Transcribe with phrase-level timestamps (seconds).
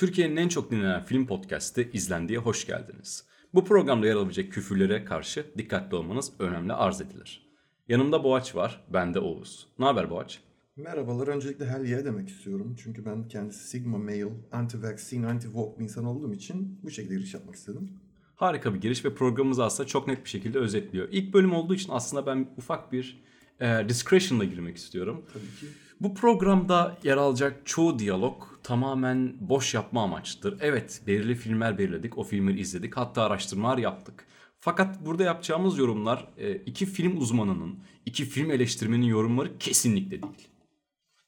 [0.00, 3.24] Türkiye'nin en çok dinlenen film podcast'i İzlendiğe hoş geldiniz.
[3.54, 7.50] Bu programda yer alabilecek küfürlere karşı dikkatli olmanız önemli arz edilir.
[7.88, 9.66] Yanımda Boğaç var, ben de Oğuz.
[9.78, 10.40] Ne haber Boğaç?
[10.76, 11.28] Merhabalar.
[11.28, 12.76] Öncelikle hell demek istiyorum.
[12.82, 17.54] Çünkü ben kendisi Sigma Male, anti-vaccine, anti-woke bir insan olduğum için bu şekilde giriş yapmak
[17.54, 17.90] istedim.
[18.34, 21.08] Harika bir giriş ve programımızı aslında çok net bir şekilde özetliyor.
[21.10, 23.22] İlk bölüm olduğu için aslında ben ufak bir
[23.60, 25.24] e, discretion'la girmek istiyorum.
[25.32, 25.66] Tabii ki.
[26.00, 30.58] Bu programda yer alacak çoğu diyalog tamamen boş yapma amaçlıdır.
[30.60, 34.26] Evet belirli filmler belirledik, o filmleri izledik, hatta araştırmalar yaptık.
[34.60, 40.48] Fakat burada yapacağımız yorumlar e, iki film uzmanının, iki film eleştirmenin yorumları kesinlikle değil.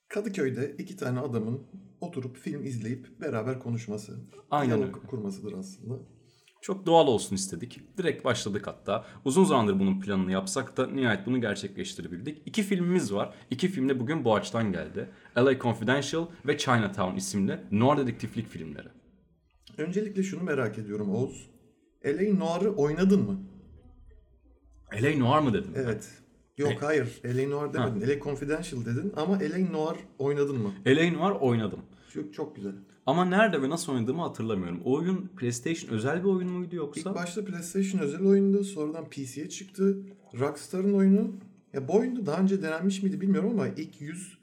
[0.09, 1.63] Kadıköy'de iki tane adamın
[2.01, 4.19] oturup film izleyip beraber konuşması.
[4.51, 5.07] Aynen diyalog öyle.
[5.07, 5.99] kurmasıdır aslında.
[6.63, 7.81] Çok doğal olsun istedik.
[7.99, 9.05] Direkt başladık hatta.
[9.25, 12.43] Uzun zamandır bunun planını yapsak da nihayet bunu gerçekleştirebildik.
[12.47, 13.35] İki filmimiz var.
[13.51, 15.09] İki film de bugün bu açıdan geldi.
[15.39, 18.89] LA Confidential ve Chinatown isimli noir dedektiflik filmleri.
[19.79, 21.51] Öncelikle şunu merak ediyorum Oğuz.
[22.05, 22.39] L.A.
[22.39, 23.41] Noir'ı oynadın mı?
[25.03, 25.73] LA Noir mı dedim?
[25.77, 26.09] Evet.
[26.59, 27.21] Yok hayır.
[27.25, 27.49] L.A.
[27.49, 28.01] Noir demedin.
[28.09, 28.25] L.A.
[28.25, 29.73] Confidential dedin ama L.A.
[29.73, 30.73] Noir oynadın mı?
[30.87, 31.81] LA Noir oynadım.
[32.13, 32.75] Çok, çok güzel.
[33.07, 34.81] Ama nerede ve nasıl oynadığımı hatırlamıyorum.
[34.85, 37.15] O oyun PlayStation özel bir oyun muydu İlk yoksa?
[37.15, 38.65] başta PlayStation özel oyundu.
[38.65, 39.99] Sonradan PC'ye çıktı.
[40.39, 41.33] Rockstar'ın oyunu.
[41.73, 44.39] Ya bu oyunda daha önce denenmiş miydi bilmiyorum ama ilk yüz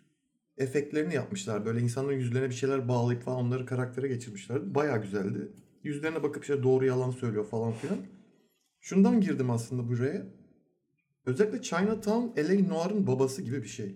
[0.58, 1.66] efektlerini yapmışlar.
[1.66, 4.76] Böyle insanların yüzlerine bir şeyler bağlayıp falan onları karaktere geçirmişlerdi.
[4.76, 5.52] Bayağı güzeldi.
[5.84, 7.98] Yüzlerine bakıp işte doğru yalan söylüyor falan filan.
[8.80, 10.26] Şundan girdim aslında buraya.
[11.26, 12.68] Özellikle Chinatown L.A.
[12.68, 13.96] Noir'ın babası gibi bir şey.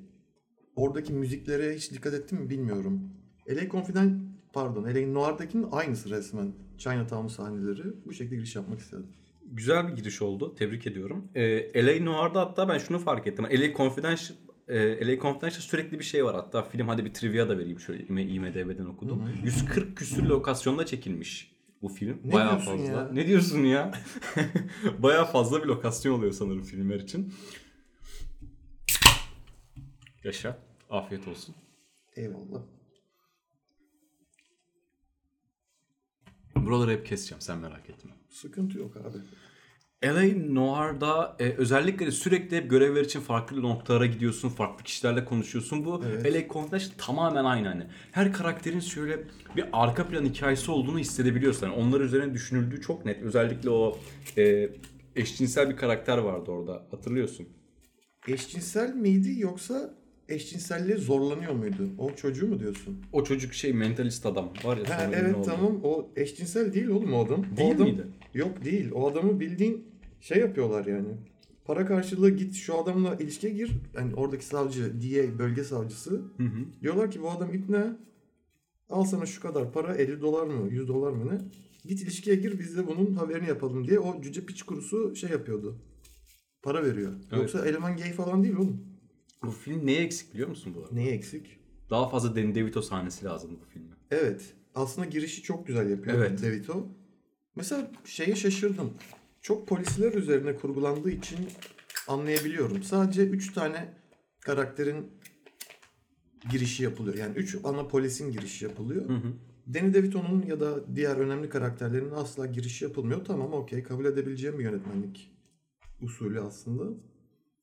[0.76, 3.10] Oradaki müziklere hiç dikkat ettim mi bilmiyorum.
[3.50, 3.70] L.A.
[3.70, 5.14] Confident pardon L.A.
[5.14, 6.54] Noir'dakinin aynısı resmen.
[6.78, 7.84] Chinatown sahneleri.
[8.06, 9.08] Bu şekilde giriş yapmak istedim.
[9.52, 10.56] Güzel bir giriş oldu.
[10.56, 11.28] Tebrik ediyorum.
[11.36, 13.46] Ee, LA Noir'da hatta ben şunu fark ettim.
[13.46, 14.38] LA Confidential
[14.68, 16.36] e, LA Confidential sürekli bir şey var.
[16.36, 19.30] Hatta film hadi bir trivia da vereyim şöyle IM- IMDB'den okudum.
[19.44, 21.52] 140 küsür lokasyonda çekilmiş
[21.82, 22.18] bu film.
[22.24, 22.92] Ne Bayağı diyorsun fazla.
[22.94, 23.10] ya?
[23.14, 23.92] Ne diyorsun ya?
[25.00, 27.34] Bayağı fazla bir lokasyon oluyor sanırım filmler için.
[30.24, 30.58] Yaşa.
[30.90, 31.56] Afiyet olsun.
[32.16, 32.62] Eyvallah.
[36.56, 38.12] Buraları hep keseceğim sen merak etme.
[38.30, 39.18] Sıkıntı yok abi.
[40.06, 45.86] LA Noir'da e, özellikle sürekli hep görevler için farklı noktalara gidiyorsun, farklı kişilerle konuşuyorsun.
[45.86, 46.36] Bu Evet.
[46.36, 47.88] LA Confidential tamamen aynı hani.
[48.12, 49.20] Her karakterin şöyle
[49.56, 51.68] bir arka plan hikayesi olduğunu hissedebiliyorsun.
[51.68, 53.22] Yani onlar üzerine düşünüldüğü çok net.
[53.22, 53.98] Özellikle o
[54.38, 54.70] e,
[55.16, 56.88] eşcinsel bir karakter vardı orada.
[56.92, 57.48] Hatırlıyorsun.
[58.28, 59.94] Eşcinsel miydi yoksa
[60.30, 61.90] eşcinselliğe zorlanıyor muydu?
[61.98, 63.02] O çocuğu mu diyorsun?
[63.12, 64.84] O çocuk şey mentalist adam var ya.
[64.90, 67.46] Ha, sonra evet tamam o eşcinsel değil oğlum o adam.
[67.58, 68.08] Değil o adam, miydi?
[68.34, 68.92] Yok değil.
[68.94, 69.86] O adamı bildiğin
[70.22, 71.10] şey yapıyorlar yani.
[71.66, 73.72] Para karşılığı git şu adamla ilişkiye gir.
[73.96, 76.12] Yani oradaki savcı, DA bölge savcısı.
[76.12, 76.82] Hı hı.
[76.82, 77.86] Diyorlar ki bu adam ipne.
[78.90, 81.38] Al sana şu kadar para 50 dolar mı 100 dolar mı ne?
[81.86, 85.76] Git ilişkiye gir biz de bunun haberini yapalım diye o cüce piç kurusu şey yapıyordu.
[86.62, 87.12] Para veriyor.
[87.32, 87.42] Evet.
[87.42, 88.93] Yoksa eleman gay falan değil oğlum.
[89.44, 90.96] Bu film neye eksik biliyor musun bu arada?
[90.96, 91.60] Neyi eksik?
[91.90, 93.96] Daha fazla Danny DeVito sahnesi lazım bu filme.
[94.12, 94.54] Evet.
[94.76, 96.42] Aslında girişi çok güzel yapıyor Evet.
[96.42, 96.88] DeVito.
[97.56, 98.94] Mesela şeye şaşırdım.
[99.42, 101.38] Çok polisler üzerine kurgulandığı için
[102.08, 102.84] anlayabiliyorum.
[102.84, 103.94] Sadece 3 tane
[104.40, 105.08] karakterin
[106.52, 107.16] girişi yapılıyor.
[107.18, 109.10] Yani 3 ana polisin girişi yapılıyor.
[109.10, 109.34] Hı hı.
[109.74, 113.26] Danny DeVito'nun ya da diğer önemli karakterlerin asla girişi yapılmıyor.
[113.26, 115.32] Tamam okey kabul edebileceğim bir yönetmenlik
[116.02, 116.84] usulü aslında.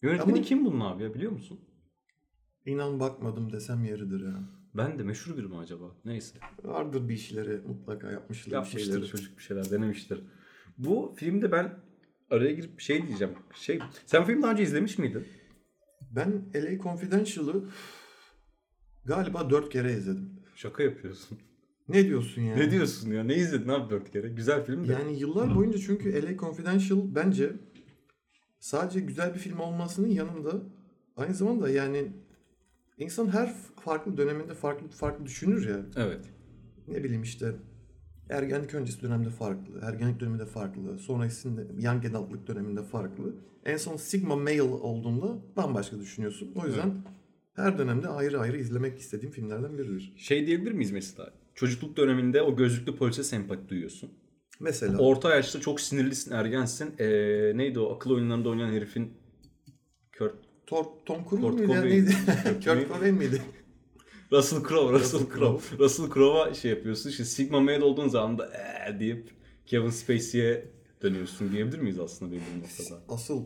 [0.03, 1.61] Yönetmeni Ama- kim bunun abi ya biliyor musun?
[2.67, 4.41] İnan bakmadım desem yeridir ya.
[4.75, 5.85] Ben de meşhur biri mi acaba?
[6.05, 6.39] Neyse.
[6.65, 9.07] Vardır bir işleri mutlaka yapmışlar bir Yapmıştır şeyleri.
[9.07, 10.23] çocuk bir şeyler denemiştir.
[10.79, 11.75] Bu filmde ben
[12.31, 13.35] araya girip şey diyeceğim.
[13.55, 15.27] Şey, sen film daha önce izlemiş miydin?
[16.11, 17.65] Ben LA Confidential'ı
[19.05, 20.31] galiba dört kere izledim.
[20.55, 21.39] Şaka yapıyorsun.
[21.89, 22.57] Ne diyorsun ya?
[22.57, 23.25] Ne diyorsun ya?
[23.25, 24.29] Ne izledin abi dört kere?
[24.29, 24.93] Güzel film de.
[24.93, 27.53] Yani yıllar boyunca çünkü LA Confidential bence
[28.61, 30.63] sadece güzel bir film olmasının yanında
[31.17, 32.13] aynı zamanda yani
[33.01, 35.87] insan her farklı döneminde farklı farklı düşünür ya.
[35.97, 36.25] Evet.
[36.89, 37.55] Ne bileyim işte
[38.31, 43.35] ergenlik öncesi dönemde farklı, ergenlik döneminde farklı, sonrasında young adultlık döneminde farklı.
[43.65, 46.53] En son sigma male olduğunda bambaşka düşünüyorsun.
[46.55, 46.93] O yüzden
[47.55, 50.13] her dönemde ayrı ayrı izlemek istediğim filmlerden biridir.
[50.17, 51.33] Şey diyebilir miyiz mesela?
[51.55, 54.11] Çocukluk döneminde o gözlüklü polise sempati duyuyorsun.
[54.61, 56.95] Mesela Orta yaşta çok sinirlisin, ergensin.
[56.99, 59.13] Ee, neydi o akıl oyunlarında oynayan herifin
[60.71, 61.91] Thor, Tom Cruise Kurt muydu Cobain.
[61.91, 62.15] neydi?
[62.45, 63.43] Kurt Cobain miydi?
[64.33, 65.79] Russell Crowe, Russell Crowe.
[65.79, 67.11] Russell Crowe'a şey yapıyorsun.
[67.11, 68.51] İşte Sigma Male olduğun zaman da
[68.89, 69.31] ee deyip
[69.67, 70.65] Kevin Spacey'e
[71.03, 73.03] dönüyorsun diyebilir miyiz aslında belli bir noktada?
[73.09, 73.45] Asıl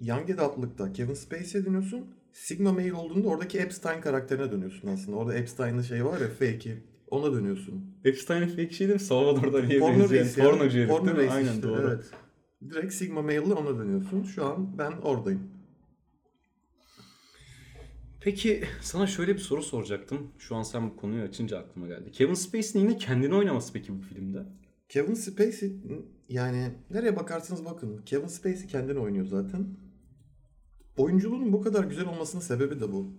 [0.00, 2.06] Young Adult'lıkta Kevin Spacey'e dönüyorsun.
[2.32, 5.16] Sigma Male olduğunda oradaki Epstein karakterine dönüyorsun aslında.
[5.16, 6.76] Orada Epstein'ın şey var ya fake'i.
[7.10, 7.84] Ona dönüyorsun.
[8.04, 9.06] Epstein fake şey değil mi?
[9.06, 11.34] Salvador Dali'ye Porno benzeyen pornocu herif Porno değil mi?
[11.34, 11.88] Aynen işte, doğru.
[11.88, 12.04] Evet.
[12.70, 14.22] Direkt Sigma Male'le ona dönüyorsun.
[14.22, 15.55] Şu an ben oradayım.
[18.26, 20.32] Peki sana şöyle bir soru soracaktım.
[20.38, 22.10] Şu an sen bu konuyu açınca aklıma geldi.
[22.12, 24.42] Kevin Spacey'nin yine kendini oynaması peki bu filmde?
[24.88, 25.76] Kevin Spacey
[26.28, 29.66] yani nereye bakarsanız bakın Kevin Spacey kendini oynuyor zaten.
[30.96, 33.12] Oyunculuğunun bu kadar güzel olmasının sebebi de bu.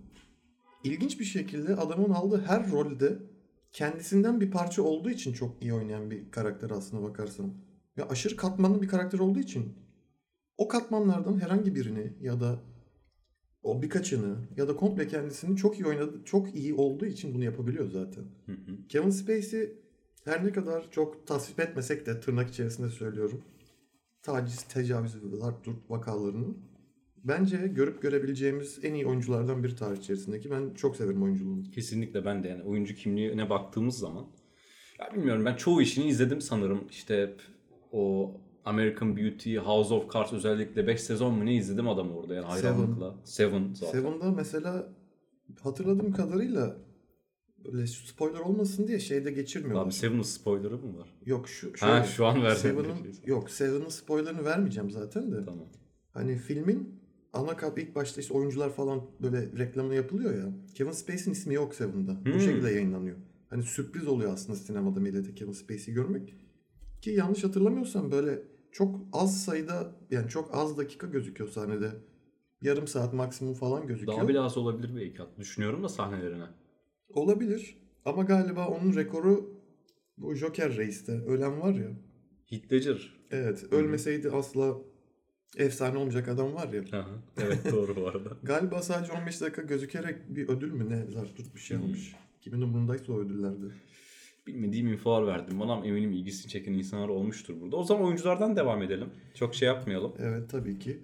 [0.84, 3.18] İlginç bir şekilde adamın aldığı her rolde
[3.72, 7.54] kendisinden bir parça olduğu için çok iyi oynayan bir karakter aslına bakarsan.
[7.98, 9.78] Ve aşırı katmanlı bir karakter olduğu için
[10.58, 12.60] o katmanlardan herhangi birini ya da
[13.68, 17.90] o birkaçını ya da komple kendisini çok iyi oynadı, çok iyi olduğu için bunu yapabiliyor
[17.90, 18.24] zaten.
[18.46, 18.88] Hı hı.
[18.88, 19.72] Kevin Spacey
[20.24, 23.42] her ne kadar çok tasvip etmesek de tırnak içerisinde söylüyorum.
[24.22, 25.56] Taciz, tecavüz ve Dark
[25.88, 26.54] vakalarını
[27.24, 30.50] bence görüp görebileceğimiz en iyi oyunculardan biri tarih içerisindeki.
[30.50, 31.70] Ben çok severim oyunculuğunu.
[31.70, 34.26] Kesinlikle ben de yani oyuncu kimliğine baktığımız zaman
[35.00, 36.86] ya bilmiyorum ben çoğu işini izledim sanırım.
[36.90, 37.34] İşte
[37.92, 38.34] o
[38.64, 43.14] American Beauty, House of Cards özellikle 5 sezon mu ne izledim adamı orada yani hayranlıkla.
[43.24, 43.92] Seven zaten.
[43.92, 44.88] Seven'da mesela
[45.60, 46.76] hatırladığım kadarıyla
[47.64, 49.84] böyle spoiler olmasın diye şeyde geçirmiyorlar.
[49.84, 51.08] Abi Seven'ın spoiler'ı mı var?
[51.26, 52.58] Yok şu Ha, şöyle, şu an verdim.
[52.58, 52.96] Seven'ın
[53.26, 55.44] yok Seven'ın spoilerını vermeyeceğim zaten de.
[55.44, 55.66] Tamam.
[56.12, 57.00] Hani filmin
[57.32, 60.52] ana kap ilk başta işte oyuncular falan böyle reklamı yapılıyor ya.
[60.74, 62.12] Kevin Spacey'nin ismi yok Seven'da.
[62.12, 62.34] Hmm.
[62.34, 63.16] Bu şekilde yayınlanıyor.
[63.50, 66.34] Hani sürpriz oluyor aslında sinemada millete Kevin Spacey'i görmek.
[67.02, 68.42] Ki yanlış hatırlamıyorsam böyle
[68.72, 71.92] çok az sayıda yani çok az dakika gözüküyor sahnede.
[72.62, 74.18] Yarım saat maksimum falan gözüküyor.
[74.18, 75.22] Daha bile az olabilir belki.
[75.38, 76.46] Düşünüyorum da sahnelerine.
[77.08, 77.76] Olabilir.
[78.04, 79.60] Ama galiba onun rekoru
[80.18, 81.12] bu Joker Reis'te.
[81.12, 81.90] Ölen var ya.
[82.46, 83.16] Heath Ledger.
[83.30, 83.64] Evet.
[83.70, 84.78] Ölmeseydi asla
[85.56, 87.00] efsane olmayacak adam var ya.
[87.00, 88.36] Aha, evet doğru bu arada.
[88.42, 92.16] Galiba sadece 15 dakika gözükerek bir ödül mü ne zar tut bir şey almış.
[92.40, 93.66] Kimin umurundaysa o ödüllerde.
[94.48, 97.76] Bilmediğim infolar verdim bana eminim ilgisini çeken insanlar olmuştur burada.
[97.76, 99.08] O zaman oyunculardan devam edelim.
[99.34, 100.14] Çok şey yapmayalım.
[100.18, 101.02] Evet tabii ki.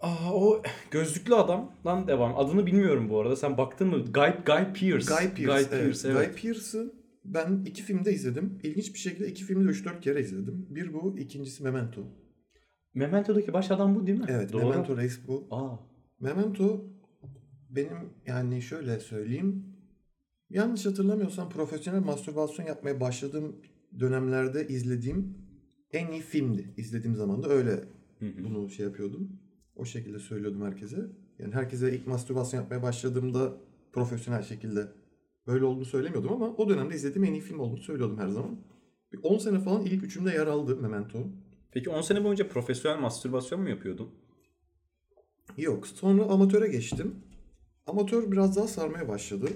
[0.00, 2.38] Aa, o gözlüklü adamdan devam.
[2.38, 3.36] Adını bilmiyorum bu arada.
[3.36, 3.96] Sen baktın mı?
[3.96, 5.14] Guy, Guy Pearce.
[5.14, 5.68] Guy Pearce.
[5.72, 6.04] evet.
[6.04, 6.34] evet.
[6.34, 6.92] Guy Pearce'ı
[7.24, 8.58] ben iki filmde izledim.
[8.62, 10.66] İlginç bir şekilde iki filmde 3-4 kere izledim.
[10.70, 12.00] Bir bu, ikincisi Memento.
[12.94, 14.26] Memento'daki baş adam bu değil mi?
[14.28, 14.68] Evet, Doğru.
[14.68, 15.48] Memento Reis bu.
[15.50, 15.76] Aa,
[16.20, 16.84] Memento
[17.70, 19.77] benim yani şöyle söyleyeyim.
[20.50, 23.56] Yanlış hatırlamıyorsam profesyonel mastürbasyon yapmaya başladığım
[24.00, 25.34] dönemlerde izlediğim
[25.92, 26.74] en iyi filmdi.
[26.76, 27.84] İzlediğim zaman da öyle
[28.20, 29.40] bunu şey yapıyordum.
[29.76, 31.06] O şekilde söylüyordum herkese.
[31.38, 33.56] Yani herkese ilk mastürbasyon yapmaya başladığımda
[33.92, 34.88] profesyonel şekilde
[35.46, 38.56] böyle olduğunu söylemiyordum ama o dönemde izlediğim en iyi film olduğunu söylüyordum her zaman.
[39.12, 41.18] Bir 10 sene falan ilk üçümde yer aldı Memento.
[41.70, 44.10] Peki 10 sene boyunca profesyonel mastürbasyon mu yapıyordun?
[45.56, 45.86] Yok.
[45.86, 47.14] Sonra amatöre geçtim.
[47.86, 49.48] Amatör biraz daha sarmaya başladı.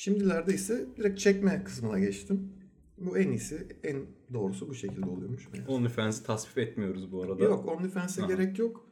[0.00, 2.52] Şimdilerde ise direkt çekme kısmına geçtim.
[2.98, 5.48] Bu en iyisi, en doğrusu bu şekilde oluyormuş.
[5.68, 7.44] OnlyFans'ı tasvip etmiyoruz bu arada.
[7.44, 8.86] Yok OnlyFans'e gerek yok.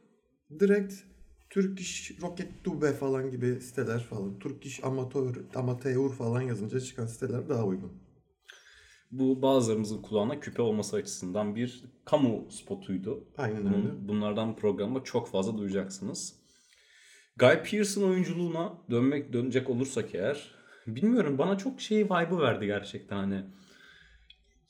[0.59, 0.93] Direkt
[1.49, 4.39] Turkish Rocket Dube falan gibi siteler falan.
[4.39, 7.91] Turkish Amatör, Amateur falan yazınca çıkan siteler daha uygun.
[9.11, 13.27] Bu bazılarımızın kulağına küpe olması açısından bir kamu spotuydu.
[13.37, 14.07] Aynen Bunun- öyle.
[14.07, 16.35] bunlardan programda çok fazla duyacaksınız.
[17.39, 20.58] Guy Pearce'ın oyunculuğuna dönmek dönecek olursak eğer
[20.95, 23.41] bilmiyorum bana çok şey vibe'ı verdi gerçekten hani.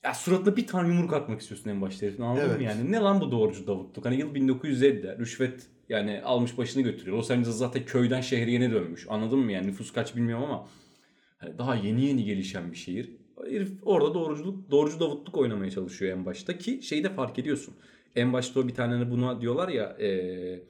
[0.04, 2.58] Ya suratına bir tane yumruk atmak istiyorsun en başta herifin anladın Evet.
[2.58, 2.92] mı yani?
[2.92, 4.06] Ne lan bu doğrucu Davutluk?
[4.06, 7.18] Hani yıl 1950'de rüşvet yani almış başını götürüyor.
[7.18, 9.06] Los Angeles zaten köyden şehriyene dönmüş.
[9.10, 9.68] Anladın mı yani?
[9.68, 10.68] Nüfus kaç bilmiyorum ama
[11.38, 13.10] hani daha yeni yeni gelişen bir şehir.
[13.50, 17.74] Herif orada doğruculuk, doğrucu davutluk oynamaya çalışıyor en başta ki şeyi de fark ediyorsun.
[18.16, 20.64] En başta o bir tane buna diyorlar ya eee,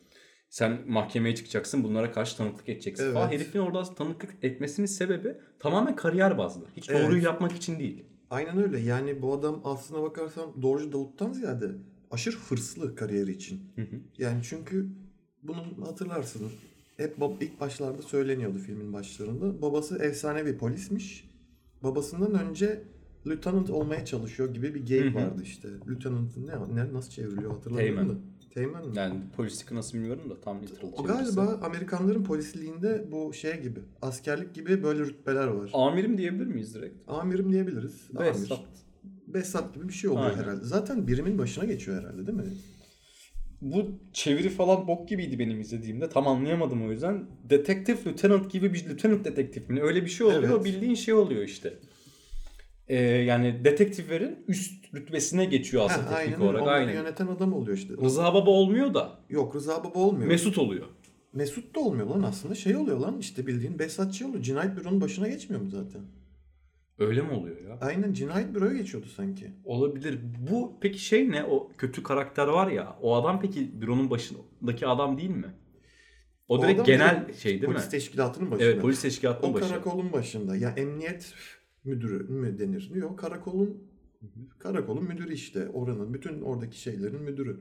[0.49, 3.13] sen mahkemeye çıkacaksın bunlara karşı tanıklık edeceksin Evet.
[3.13, 3.31] falan.
[3.31, 6.65] Herifin orada tanıklık etmesinin sebebi tamamen kariyer bazlı.
[6.77, 7.03] Hiç Evet.
[7.03, 8.05] doğruyu yapmak için değil.
[8.29, 8.79] Aynen öyle.
[8.79, 11.71] Yani bu adam aslına bakarsan doğrucu Davut'tan ziyade
[12.11, 13.61] aşırı hırslı kariyeri için.
[13.75, 13.95] Hı hı.
[14.17, 14.89] Yani çünkü
[15.43, 16.51] bunun hatırlarsın.
[16.97, 19.61] Hep bab- ilk başlarda söyleniyordu filmin başlarında.
[19.61, 21.29] Babası efsane bir polismiş.
[21.83, 22.83] Babasından önce
[23.27, 25.15] lieutenant olmaya çalışıyor gibi bir hı.
[25.15, 25.69] vardı işte.
[25.87, 28.13] Lieutenant ne, ne nasıl çevriliyor hatırlamıyorum da.
[28.53, 28.97] Teğmen mi?
[28.97, 31.35] Yani polislik nasıl bilmiyorum da tam literal O çevirisi.
[31.35, 35.71] galiba Amerikanların polisliğinde bu şey gibi, askerlik gibi böyle rütbeler var.
[35.73, 36.95] Amirim diyebilir miyiz direkt?
[37.07, 38.01] Amirim diyebiliriz.
[38.15, 38.25] Amir.
[38.27, 38.59] Behzat.
[39.27, 40.43] Behzat gibi bir şey oluyor Aynen.
[40.43, 40.65] herhalde.
[40.65, 42.43] Zaten birimin başına geçiyor herhalde değil mi?
[43.61, 46.09] Bu çeviri falan bok gibiydi benim izlediğimde.
[46.09, 47.23] Tam anlayamadım o yüzden.
[47.49, 49.81] Detektif Lieutenant gibi bir Lieutenant detektif mi?
[49.81, 50.43] Öyle bir şey oluyor.
[50.55, 50.65] Evet.
[50.65, 51.73] Bildiğin şey oluyor işte.
[52.89, 56.43] Ee, yani detektiflerin üst rütbesine geçiyor aslında Ha, teknik aynen öyle.
[56.43, 56.61] olarak.
[56.61, 56.93] Onları Aynen.
[56.93, 57.93] yöneten adam oluyor işte.
[58.03, 60.27] Rıza Baba olmuyor da Yok Rıza Baba olmuyor.
[60.27, 60.85] Mesut oluyor.
[61.33, 62.55] Mesut da olmuyor lan aslında.
[62.55, 64.43] Şey oluyor lan işte bildiğin Behzatçı oluyor.
[64.43, 66.01] Cinayet büronun başına geçmiyor mu zaten?
[66.99, 67.77] Öyle mi oluyor ya?
[67.81, 69.51] Aynen cinayet büroya geçiyordu sanki.
[69.65, 70.19] Olabilir.
[70.51, 71.43] Bu peki şey ne?
[71.43, 72.95] O kötü karakter var ya.
[73.01, 75.53] O adam peki büronun başındaki adam değil mi?
[76.47, 77.91] O, O direkt adam genel direkt şey değil Polis mi?
[77.91, 78.65] teşkilatının başında.
[78.69, 79.67] Evet polis teşkilatının O başı.
[79.69, 80.55] karakolun başında.
[80.55, 81.33] Ya emniyet
[81.83, 82.91] müdürü mü denir?
[82.95, 83.83] Yok karakolun
[84.59, 85.69] karakolun müdürü işte.
[85.69, 87.57] Oranın bütün oradaki şeylerin müdürü.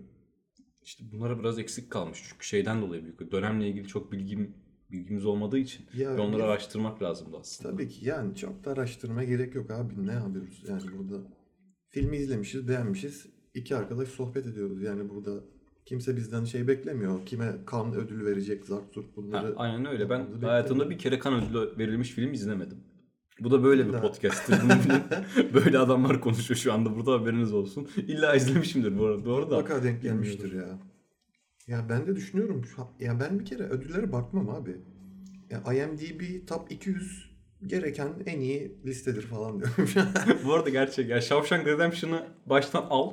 [0.82, 2.22] İşte bunlara biraz eksik kalmış.
[2.28, 3.32] Çünkü şeyden dolayı büyük.
[3.32, 4.54] Dönemle ilgili çok bilgim
[4.90, 5.86] bilgimiz olmadığı için.
[5.96, 7.70] Ya, Ve onları ya- araştırmak lazımdı aslında.
[7.70, 10.06] Tabii ki yani çok da araştırma gerek yok abi.
[10.06, 11.22] Ne yapıyoruz yani burada?
[11.88, 13.26] Filmi izlemişiz, beğenmişiz.
[13.54, 14.82] İki arkadaş sohbet ediyoruz.
[14.82, 15.40] Yani burada
[15.86, 17.26] kimse bizden şey beklemiyor.
[17.26, 19.56] Kime kan ödülü verecek, zart zurt Ha, bunları.
[19.56, 20.10] aynen öyle.
[20.10, 22.78] Ben hayatımda bir kere kan ödülü verilmiş film izlemedim.
[23.40, 25.02] Bu da böyle bir bilin.
[25.54, 26.96] böyle adamlar konuşuyor şu anda.
[26.96, 27.88] Burada haberiniz olsun.
[27.96, 29.24] İlla izlemişimdir bu arada.
[29.24, 29.56] Doğru da.
[29.60, 30.78] Mutlaka denk gelmiştir ya.
[31.66, 32.62] Ya ben de düşünüyorum.
[33.00, 34.76] Ya ben bir kere ödüllere bakmam abi.
[35.50, 37.30] Ya IMDb Top 200
[37.66, 39.88] gereken en iyi listedir falan diyorum.
[40.44, 41.08] bu arada gerçek.
[41.10, 43.12] Ya Shawshank Redemption'ı baştan al.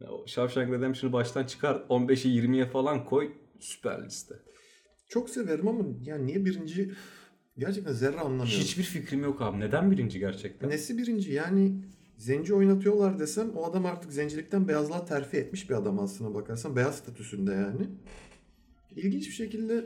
[0.00, 1.74] Ya Shawshank Redemption'ı baştan çıkar.
[1.74, 3.32] 15'e 20'ye falan koy.
[3.60, 4.34] Süper liste.
[5.08, 6.92] Çok severim ama ya niye birinci
[7.60, 8.64] gerçekten zerre anlamıyorum.
[8.64, 9.60] Hiçbir fikrim yok abi.
[9.60, 10.70] Neden birinci gerçekten?
[10.70, 11.84] Nesi birinci yani
[12.16, 16.76] zenci oynatıyorlar desem o adam artık zencilikten beyazlığa terfi etmiş bir adam aslına bakarsan.
[16.76, 17.88] Beyaz statüsünde yani.
[18.96, 19.84] İlginç bir şekilde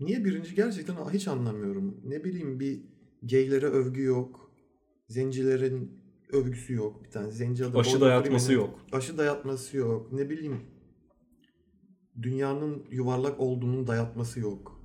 [0.00, 2.00] niye birinci gerçekten hiç anlamıyorum.
[2.04, 2.82] Ne bileyim bir
[3.22, 4.50] gaylere övgü yok.
[5.08, 6.00] Zencilerin
[6.32, 7.04] övgüsü yok.
[7.04, 7.80] Bir tane zenci adam.
[7.80, 8.80] Aşı dayatması yok.
[8.92, 10.12] Aşı dayatması yok.
[10.12, 10.60] Ne bileyim
[12.22, 14.77] dünyanın yuvarlak olduğunun dayatması yok.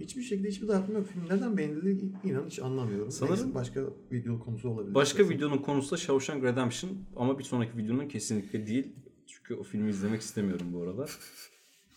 [0.00, 1.06] Hiçbir şekilde hiçbir dayatma yok.
[1.08, 3.10] Film neden beğenildi inan hiç anlamıyorum.
[3.10, 3.80] Sanırım- Neyse, başka
[4.12, 4.94] video konusu olabilir.
[4.94, 5.36] Başka istersen.
[5.36, 8.92] videonun konusu da Shawshank Redemption ama bir sonraki videonun kesinlikle değil.
[9.26, 11.06] Çünkü o filmi izlemek istemiyorum bu arada.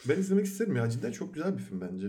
[0.09, 0.89] Ben izlemek isterim ya.
[0.89, 2.07] Cidden çok güzel bir film bence.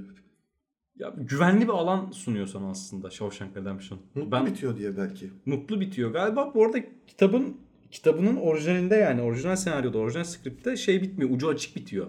[0.96, 4.00] Ya güvenli bir alan sunuyor sana aslında Shawshank Redemption.
[4.14, 5.30] Mutlu ben bitiyor diye belki.
[5.46, 6.10] mutlu bitiyor.
[6.10, 7.56] Galiba bu arada kitabın
[7.90, 11.30] kitabının orijinalinde yani orijinal senaryoda, orijinal skripte şey bitmiyor.
[11.30, 12.06] Ucu açık bitiyor.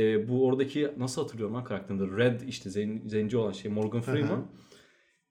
[0.00, 2.16] Ee, bu oradaki nasıl hatırlıyorum lan karakterinde?
[2.16, 4.46] Red işte zen- zenci olan şey Morgan Freeman.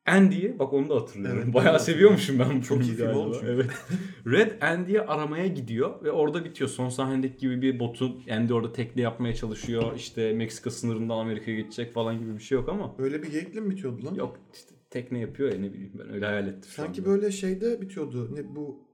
[0.05, 1.41] Andy'yi bak onu da hatırlıyorum.
[1.43, 3.37] Evet, Bayağı seviyormuşum ben bu Çok iyi film olmuş.
[3.43, 3.65] Evet.
[4.27, 6.69] Red Andy'yi aramaya gidiyor ve orada bitiyor.
[6.69, 9.95] Son sahnedeki gibi bir botu Andy orada tekne yapmaya çalışıyor.
[9.95, 12.95] İşte Meksika sınırından Amerika'ya geçecek falan gibi bir şey yok ama.
[12.99, 14.15] Öyle bir geyikle mi bitiyordu lan?
[14.15, 16.71] Yok işte tekne yapıyor ya ne bileyim ben öyle hayal ettim.
[16.75, 18.35] Sanki böyle şeyde bitiyordu.
[18.35, 18.89] Ne bu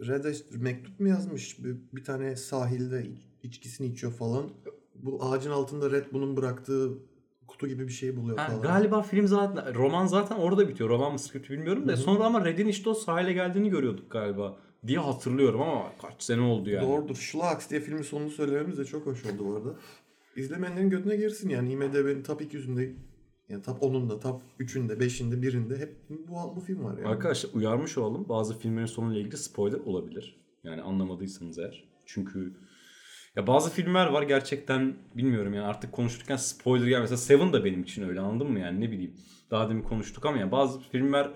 [0.00, 1.64] Red'e mektup mu yazmış?
[1.64, 4.50] Bir, bir tane sahilde iç- içkisini içiyor falan.
[4.94, 6.98] Bu ağacın altında Red bunun bıraktığı
[7.46, 8.62] kutu gibi bir şey buluyor falan.
[8.62, 10.90] galiba film zaten roman zaten orada bitiyor.
[10.90, 14.56] Roman mı script bilmiyorum da sonra ama Red'in işte o sahile geldiğini görüyorduk galiba
[14.86, 16.88] diye hatırlıyorum ama kaç sene oldu yani.
[16.88, 17.16] Doğrudur.
[17.16, 19.76] Schlags diye filmin sonunu söylememiz de çok hoş oldu bu arada.
[20.36, 21.72] İzlemeyenlerin götüne girsin yani.
[21.72, 22.94] IMDb'nin top 200'ünde
[23.48, 27.08] yani top 10'unda, top 3'ünde, 5'inde, 1'inde hep bu, bu film var yani.
[27.08, 28.28] Arkadaşlar uyarmış olalım.
[28.28, 30.40] Bazı filmlerin sonuyla ilgili spoiler olabilir.
[30.64, 31.84] Yani anlamadıysanız eğer.
[32.06, 32.52] Çünkü
[33.36, 37.00] ya bazı filmler var gerçekten bilmiyorum yani artık konuşurken spoiler gel.
[37.00, 39.14] Mesela Seven da benim için öyle anladın mı yani ne bileyim.
[39.50, 41.30] Daha demin konuştuk ama ya bazı filmler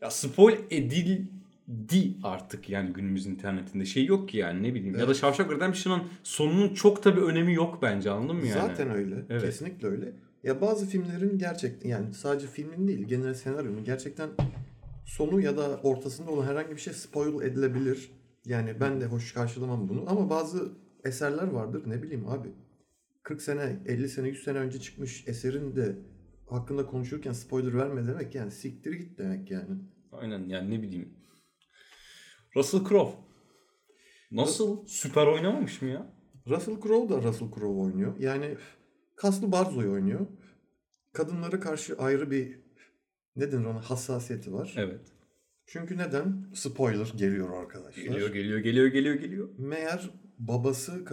[0.00, 3.84] ya spoil edildi artık yani günümüz internetinde.
[3.84, 4.94] Şey yok ki yani ne bileyim.
[4.94, 5.16] Ya da Evet.
[5.16, 8.68] Shawshank Redemption'ın sonunun çok da bir önemi yok bence anladın mı yani?
[8.68, 9.26] Zaten öyle.
[9.30, 9.42] Evet.
[9.42, 10.12] Kesinlikle öyle.
[10.42, 14.28] Ya bazı filmlerin gerçekten yani sadece filmin değil genel senaryonun gerçekten
[15.04, 18.10] sonu ya da ortasında olan herhangi bir şey spoil edilebilir.
[18.44, 20.72] Yani ben de hoş karşılamam bunu ama bazı
[21.06, 22.48] eserler vardır ne bileyim abi.
[23.22, 25.96] 40 sene, 50 sene, 100 sene önce çıkmış eserin de
[26.46, 29.78] hakkında konuşurken spoiler verme demek yani siktir git demek yani.
[30.12, 31.14] Aynen yani ne bileyim.
[32.56, 33.16] Russell Crowe.
[34.30, 34.86] Nasıl?
[34.86, 36.12] Süper oynamamış mı ya?
[36.48, 38.18] Russell Crowe da Russell Crowe oynuyor.
[38.18, 38.56] Yani
[39.16, 40.26] kaslı Barzo'yu oynuyor.
[41.12, 42.60] Kadınlara karşı ayrı bir
[43.36, 44.74] ne denir ona hassasiyeti var.
[44.76, 45.00] Evet.
[45.66, 46.46] Çünkü neden?
[46.54, 48.02] Spoiler geliyor arkadaşlar.
[48.02, 49.48] Geliyor geliyor geliyor geliyor geliyor.
[49.58, 51.04] Meğer babası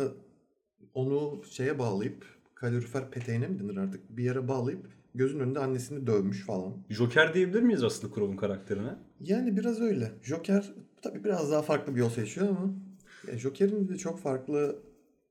[0.94, 2.26] onu şeye bağlayıp
[2.56, 6.74] kalorifer peteğine mi denir artık bir yere bağlayıp gözün önünde annesini dövmüş falan.
[6.90, 8.96] Joker diyebilir miyiz Russell Crowe'un karakterine?
[9.20, 10.12] Yani biraz öyle.
[10.24, 12.74] Joker tabii biraz daha farklı bir yol seçiyor ama
[13.28, 14.80] ya Joker'in de çok farklı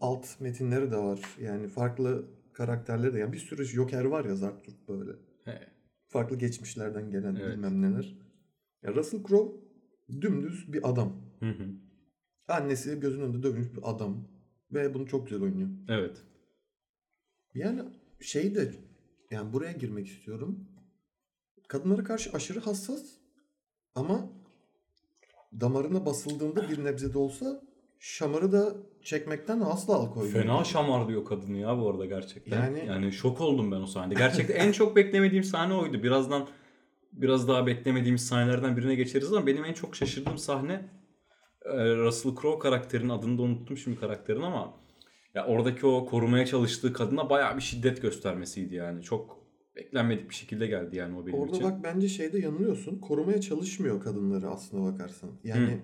[0.01, 1.21] alt metinleri de var.
[1.41, 3.19] Yani farklı karakterleri de.
[3.19, 5.11] Yani bir sürü Joker var ya Zartürk böyle.
[5.45, 5.69] He.
[6.09, 7.53] Farklı geçmişlerden gelen Evet.
[7.57, 8.17] bilmem neler.
[8.83, 9.61] Ya Russell Crowe
[10.21, 11.13] dümdüz bir adam.
[11.41, 11.65] Hı hı.
[12.49, 14.29] Annesi gözünün önünde dövülmüş bir adam.
[14.73, 15.69] Ve bunu çok güzel oynuyor.
[15.89, 16.17] Evet.
[17.55, 17.83] Yani
[18.21, 18.73] şey de
[19.31, 20.69] yani buraya girmek istiyorum.
[21.69, 23.03] Kadınlara karşı aşırı hassas
[23.95, 24.33] ama
[25.61, 27.63] damarına basıldığında bir nebze de olsa
[27.99, 30.43] şamarı da çekmekten asla alıkoymuyor.
[30.43, 32.65] Fena şamar diyor kadını ya bu arada gerçekten.
[32.65, 34.19] Yani, Yani- şok oldum ben o sahnede.
[34.19, 36.03] Gerçekten en çok beklemediğim sahne oydu.
[36.03, 36.49] Birazdan
[37.13, 40.89] biraz daha beklemediğimiz sahnelerden birine geçeriz ama benim en çok şaşırdığım sahne
[41.75, 44.75] Russell Crowe karakterinin adını da unuttum şimdi karakterin ama
[45.35, 49.03] ya oradaki o korumaya çalıştığı kadına bayağı bir şiddet göstermesiydi yani.
[49.03, 49.43] Çok
[49.77, 51.65] beklenmedik bir şekilde geldi yani o benim Orada için.
[51.65, 52.99] bak bence şeyde yanılıyorsun.
[52.99, 55.31] Korumaya çalışmıyor kadınları aslına bakarsan.
[55.45, 55.81] Yani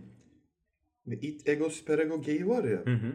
[1.06, 2.86] bir it ego süperego geyi var ya.
[2.86, 3.12] Hı hı.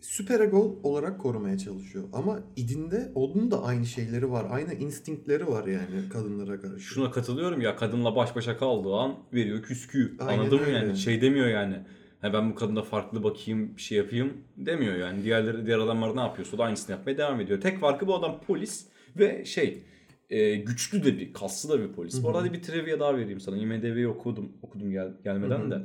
[0.00, 2.04] Süperego olarak korumaya çalışıyor.
[2.12, 4.46] Ama idinde onun da aynı şeyleri var.
[4.50, 6.80] Aynı instinktleri var yani kadınlara karşı.
[6.80, 10.16] Şuna katılıyorum ya kadınla baş başa kaldığı an veriyor küsküyü.
[10.20, 10.96] Aynen Anladın mı yani?
[10.96, 11.76] Şey demiyor yani.
[12.20, 15.24] Ha ben bu kadına farklı bakayım, bir şey yapayım demiyor yani.
[15.24, 17.60] Diğerleri diğer adamlar ne yapıyorsa o da aynısını yapmaya devam ediyor.
[17.60, 18.86] Tek farkı bu adam polis
[19.18, 19.82] ve şey
[20.30, 22.22] e, güçlü de bir, kaslı da bir polis.
[22.22, 23.56] Bu arada bir trivia daha vereyim sana.
[23.56, 25.70] IMDb'yi okudum, okudum gel, gelmeden Hı hı.
[25.70, 25.82] de.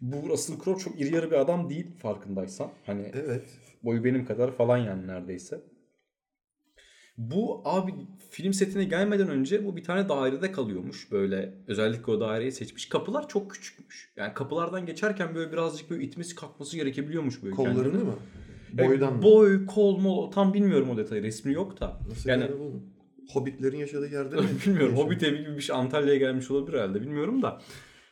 [0.00, 2.70] Bu Russell Crowe çok iri yarı bir adam değil farkındaysan.
[2.86, 3.44] Hani Evet.
[3.82, 5.60] Boyu benim kadar falan yani neredeyse.
[7.18, 7.92] Bu abi
[8.30, 11.12] film setine gelmeden önce bu bir tane dairede kalıyormuş.
[11.12, 12.88] Böyle özellikle o daireyi seçmiş.
[12.88, 14.12] Kapılar çok küçükmüş.
[14.16, 18.02] Yani kapılardan geçerken böyle birazcık böyle itmesi kalkması gerekebiliyormuş böyle Kollarını kendini.
[18.02, 18.14] mı?
[18.78, 19.22] Yani Boydan mı?
[19.22, 21.22] Boy, kol, mol tam bilmiyorum o detayı.
[21.22, 22.00] Resmi yok da.
[22.08, 22.54] Nasıl yani- yani?
[23.32, 24.42] Hobbitlerin yaşadığı yerde mi?
[24.66, 24.96] bilmiyorum.
[24.96, 27.00] Hobbit evi gibi bir şey Antalya'ya gelmiş olabilir herhalde.
[27.02, 27.60] Bilmiyorum da.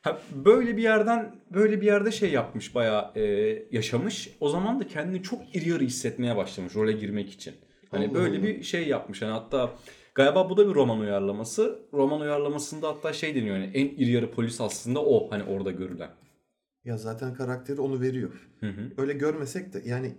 [0.05, 3.23] Ha, böyle bir yerden böyle bir yerde şey yapmış bayağı e,
[3.71, 4.31] yaşamış.
[4.41, 7.55] O zaman da kendini çok iri yarı hissetmeye başlamış role girmek için.
[7.91, 8.43] Hani Allah böyle Allah.
[8.43, 9.23] bir şey yapmış.
[9.23, 9.73] Hani hatta
[10.15, 11.79] galiba bu da bir roman uyarlaması.
[11.93, 16.11] Roman uyarlamasında hatta şey deniyor yani en iri yarı polis aslında o hani orada görülen.
[16.85, 18.49] Ya zaten karakteri onu veriyor.
[18.61, 18.93] Hı hı.
[18.99, 20.15] Öyle görmesek de yani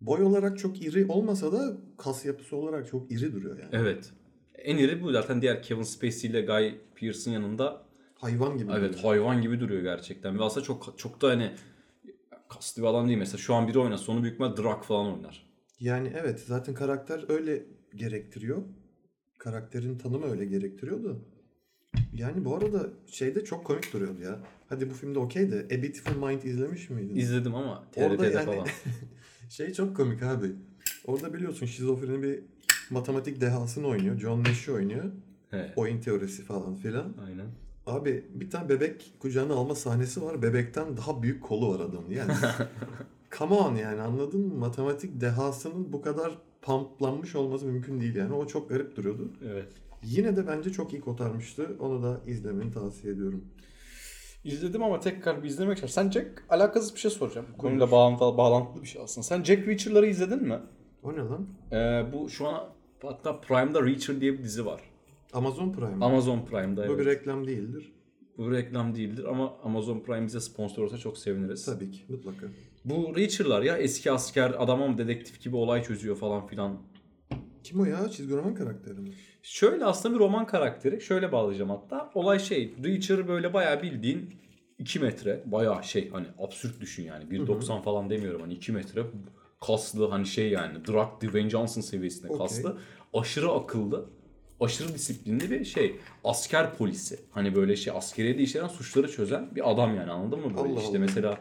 [0.00, 3.70] boy olarak çok iri olmasa da kas yapısı olarak çok iri duruyor yani.
[3.72, 4.12] Evet.
[4.54, 7.91] En iri bu zaten diğer Kevin Spacey ile Guy Pearce'ın yanında
[8.22, 8.72] Hayvan gibi.
[8.72, 9.04] Evet duruyor.
[9.04, 10.38] hayvan gibi duruyor gerçekten.
[10.38, 11.52] Ve aslında çok çok da hani
[12.48, 13.18] kaslı bir adam değil.
[13.18, 15.46] Mesela şu an biri oynasa onu büyük Drak falan oynar.
[15.80, 17.62] Yani evet zaten karakter öyle
[17.94, 18.62] gerektiriyor.
[19.38, 21.24] Karakterin tanımı öyle gerektiriyordu.
[22.12, 24.38] Yani bu arada şeyde çok komik duruyordu ya.
[24.68, 27.14] Hadi bu filmde okey de A Beautiful Mind izlemiş miydin?
[27.16, 28.68] İzledim ama Orada TRT'de yani falan.
[29.50, 30.46] şey çok komik abi.
[31.04, 32.40] Orada biliyorsun şizofreni bir
[32.90, 34.18] matematik dehasını oynuyor.
[34.18, 35.12] John Nash'i oynuyor.
[35.50, 37.14] He, Oyun teorisi falan filan.
[37.26, 37.46] aynen.
[37.86, 40.42] Abi bir tane bebek kucağına alma sahnesi var.
[40.42, 42.10] Bebekten daha büyük kolu var adamın.
[42.10, 42.32] Yani
[43.38, 44.54] come on yani anladın mı?
[44.54, 48.34] Matematik dehasının bu kadar pumplanmış olması mümkün değil yani.
[48.34, 49.32] O çok garip duruyordu.
[49.50, 49.68] Evet.
[50.02, 51.76] Yine de bence çok iyi kotarmıştı.
[51.80, 53.44] Onu da izlemeni tavsiye ediyorum.
[54.44, 55.86] İzledim ama tekrar bir izlemek için.
[55.86, 57.46] Sen Jack alakasız bir şey soracağım.
[57.54, 59.24] Bu konuyla bağlantılı, bağlantılı bir şey aslında.
[59.24, 60.58] Sen Jack Reacher'ları izledin mi?
[61.02, 61.46] O ne lan?
[61.72, 62.68] Ee, bu şu an
[63.02, 64.80] hatta Prime'da Reacher diye bir dizi var.
[65.32, 66.04] Amazon Prime.
[66.04, 66.98] Amazon Prime'da Bu evet.
[66.98, 67.92] bir reklam değildir.
[68.38, 71.64] Bu reklam değildir ama Amazon Prime bize sponsor olsa çok seviniriz.
[71.64, 72.46] Tabii ki mutlaka.
[72.84, 76.78] Bu Reacher'lar ya eski asker adam ama dedektif gibi olay çözüyor falan filan.
[77.64, 78.08] Kim o ya?
[78.08, 79.10] Çizgi roman karakteri mi?
[79.42, 81.00] Şöyle aslında bir roman karakteri.
[81.00, 82.10] Şöyle bağlayacağım hatta.
[82.14, 82.74] Olay şey.
[82.84, 84.30] Reacher böyle bayağı bildiğin
[84.78, 85.42] 2 metre.
[85.46, 87.24] Bayağı şey hani absürt düşün yani.
[87.24, 89.02] 1.90 falan demiyorum hani 2 metre.
[89.66, 90.84] Kaslı hani şey yani.
[90.88, 92.38] Drak Dwayne Johnson seviyesinde Okey.
[92.38, 92.78] kaslı.
[93.14, 94.10] Aşırı akıllı.
[94.64, 95.96] Aşırı disiplinli bir şey.
[96.24, 97.18] Asker polisi.
[97.30, 100.44] Hani böyle şey askeriyede işlenen suçları çözen bir adam yani anladın mı?
[100.56, 100.98] Böyle Allah işte Allah.
[100.98, 101.38] mesela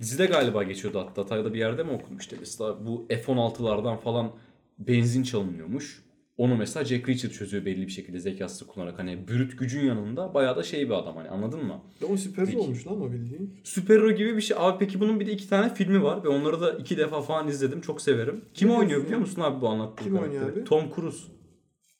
[0.00, 1.22] Dizide galiba geçiyordu hatta.
[1.22, 2.36] Hatay'da bir yerde mi okumuştu?
[2.40, 4.30] Mesela bu F-16'lardan falan
[4.78, 6.04] benzin çalınıyormuş.
[6.36, 8.98] Onu mesela Jack Reacher çözüyor belli bir şekilde zekası kullanarak.
[8.98, 11.80] Hani brüt gücün yanında bayağı da şey bir adam hani anladın mı?
[12.10, 12.58] O süper Peki.
[12.58, 13.60] olmuş lan o bildiğin.
[13.64, 14.56] Süperhero gibi bir şey.
[14.60, 17.48] Abi peki bunun bir de iki tane filmi var ve onları da iki defa falan
[17.48, 17.80] izledim.
[17.80, 18.44] Çok severim.
[18.54, 19.20] Kim Ne oynuyor biliyor ya?
[19.20, 20.62] musun abi bu anlattığım Kim oynuyor karakteri?
[20.62, 20.68] abi?
[20.68, 21.37] Tom Cruise.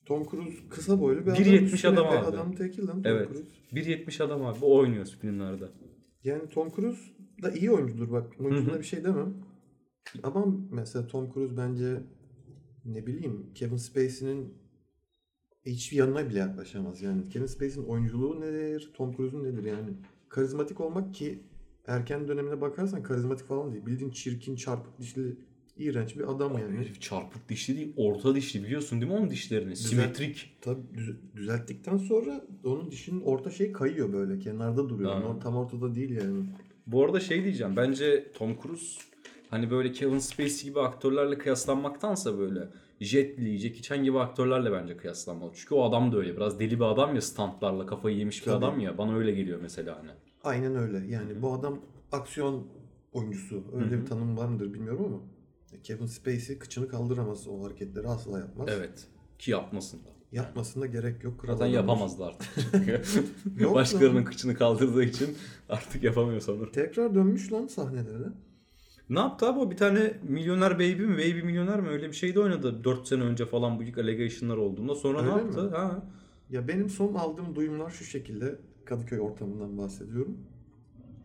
[0.09, 2.27] Tom Cruise kısa boylu bir 1.70 üstüne adam bir abi.
[2.27, 3.29] Adam teki lan Tom Evet.
[3.29, 3.49] Cruise.
[3.73, 4.59] 1.70 adam abi.
[4.63, 5.69] O oynuyor filmlerde.
[6.25, 7.01] Yani Tom Cruise
[7.43, 8.39] da iyi oyuncudur bak.
[8.39, 8.79] Hı.
[8.79, 9.35] bir şey demem.
[10.23, 12.01] Ama mesela Tom Cruise bence
[12.85, 14.55] ne bileyim Kevin Spacey'nin
[15.67, 17.03] hiçbir yanına bile yaklaşamaz.
[17.03, 18.91] Yani Kevin Spacey'nin oyunculuğu nedir?
[18.95, 19.89] Tom Cruise'un nedir yani?
[20.29, 21.43] Karizmatik olmak ki
[21.87, 23.87] erken dönemine bakarsan karizmatik falan değil.
[23.87, 25.37] Bildiğin çirkin, çarpık dişli,
[25.79, 26.77] iğrenç bir adam yani.
[26.79, 29.77] Herif çarpık dişli değil, orta dişli biliyorsun değil mi onun dişlerini?
[29.77, 30.57] Simetrik.
[30.61, 34.39] Tabii düz- düzelttikten sonra onun dişinin orta şey kayıyor böyle.
[34.39, 35.11] Kenarda duruyor.
[35.13, 36.45] Or- Tam ortada değil yani.
[36.87, 37.77] Bu arada şey diyeceğim.
[37.77, 39.01] Bence Tom Cruise
[39.51, 42.69] hani böyle Kevin Spacey gibi aktörlerle kıyaslanmaktansa böyle
[43.01, 45.51] Jet Li, Jackie Chan gibi aktörlerle bence kıyaslanmalı.
[45.55, 46.37] Çünkü o adam da öyle.
[46.37, 48.57] Biraz deli bir adam ya stuntlarla kafayı yemiş bir Tabii.
[48.65, 48.99] adam ya.
[48.99, 50.11] Bana öyle geliyor mesela hani.
[50.45, 51.07] Aynen öyle.
[51.13, 51.81] Yani bu adam
[52.13, 52.67] aksiyon
[53.13, 53.65] oyuncusu.
[53.75, 54.01] Öyle Hı hı.
[54.01, 55.19] bir tanım var mıdır bilmiyorum ama
[55.83, 58.69] Kevin Spacey kıçını kaldıramaz o hareketleri asla yapmaz.
[58.71, 59.07] Evet.
[59.39, 60.09] Ki yapmasın da.
[60.33, 61.41] Yapmasına gerek yok.
[61.41, 62.49] Kral Zaten yapamazdı artık.
[63.75, 65.37] Başkalarının kıçını kaldırdığı için
[65.69, 66.73] artık yapamıyor sanırım.
[66.73, 68.29] Tekrar dönmüş lan sahnelere.
[69.11, 72.41] Ne yaptı abi o bir tane milyoner baby mi baby milyoner mi öyle bir şeyde
[72.41, 75.63] oynadı 4 sene önce falan bu ilk allegation'lar olduğunda sonra ne Öyle yaptı?
[75.63, 75.71] mi?
[75.71, 76.03] Ha.
[76.51, 78.59] Ya benim son aldığım duyumlar şu şekilde.
[78.85, 80.39] Kadıköy ortamından bahsediyorum.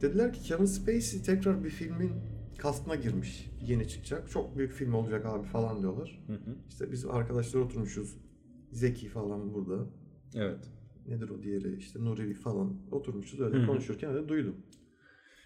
[0.02, 2.12] Dediler ki Kevin Spacey tekrar bir filmin
[2.64, 3.50] kastına girmiş.
[3.62, 4.30] Yeni çıkacak.
[4.32, 6.24] Çok büyük film olacak abi falan diyorlar.
[6.28, 6.56] Hı hı.
[6.70, 8.18] İşte biz arkadaşlar oturmuşuz.
[8.72, 9.86] Zeki falan burada.
[10.36, 10.72] Evet.
[11.08, 11.78] Nedir o diğeri?
[11.78, 13.68] İşte Nuri falan oturmuşuz öyle Hı hı.
[13.68, 14.56] konuşurken öyle duydum.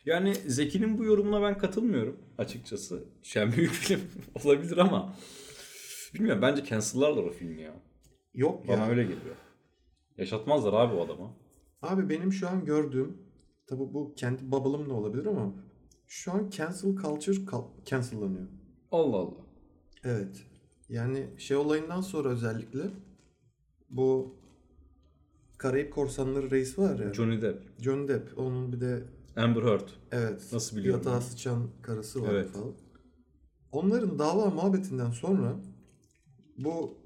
[0.06, 3.04] Yani Zeki'nin bu yorumuna ben katılmıyorum açıkçası.
[3.36, 4.02] Yani büyük film
[4.44, 5.14] olabilir ama
[6.14, 7.74] bilmiyorum bence cancel'larlar o filmi ya.
[8.34, 8.90] Yok Bana ya.
[8.90, 9.36] öyle geliyor.
[10.18, 11.34] Yaşatmazlar abi o adamı.
[11.82, 13.18] Abi benim şu an gördüğüm
[13.68, 15.67] tabi bu kendi bubble'ım da olabilir ama
[16.08, 17.38] şu an cancel culture
[17.86, 18.48] cancellanıyor.
[18.92, 19.46] Allah Allah.
[20.04, 20.44] Evet.
[20.90, 22.82] Yani şey olayından sonra özellikle
[23.90, 24.36] bu
[25.58, 27.14] Karayip Korsanları reis var ya.
[27.14, 28.38] Johnny Depp, John Depp.
[28.40, 29.04] Onun bir de
[29.36, 29.90] Amber Heard.
[30.12, 32.50] evet Nasıl biliyorum yatağa sıçan karısı var Evet.
[32.50, 32.74] falan.
[33.72, 35.60] Onların dava muhabbetinden sonra
[36.58, 36.98] bu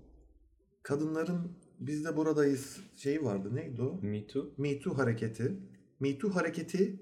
[0.83, 3.55] kadınların biz de buradayız şeyi vardı.
[3.55, 3.99] Neydi o?
[4.01, 4.49] Me Too.
[4.57, 5.59] Me Too hareketi.
[5.99, 6.99] Me Too hareketi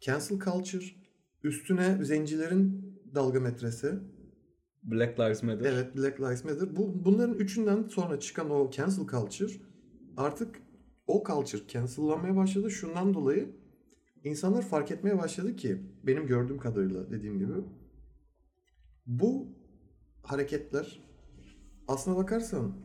[0.00, 0.84] cancel culture
[1.44, 3.94] üstüne zencilerin dalga metresi.
[4.82, 5.72] Black Lives Matter.
[5.72, 6.76] Evet Black Lives Matter.
[6.76, 9.52] Bu, bunların üçünden sonra çıkan o cancel culture
[10.16, 10.62] artık
[11.06, 12.70] o culture cancellanmaya başladı.
[12.70, 13.48] Şundan dolayı
[14.24, 17.52] insanlar fark etmeye başladı ki benim gördüğüm kadarıyla dediğim gibi
[19.06, 19.48] bu
[20.22, 21.00] hareketler
[21.88, 22.76] aslına bakarsan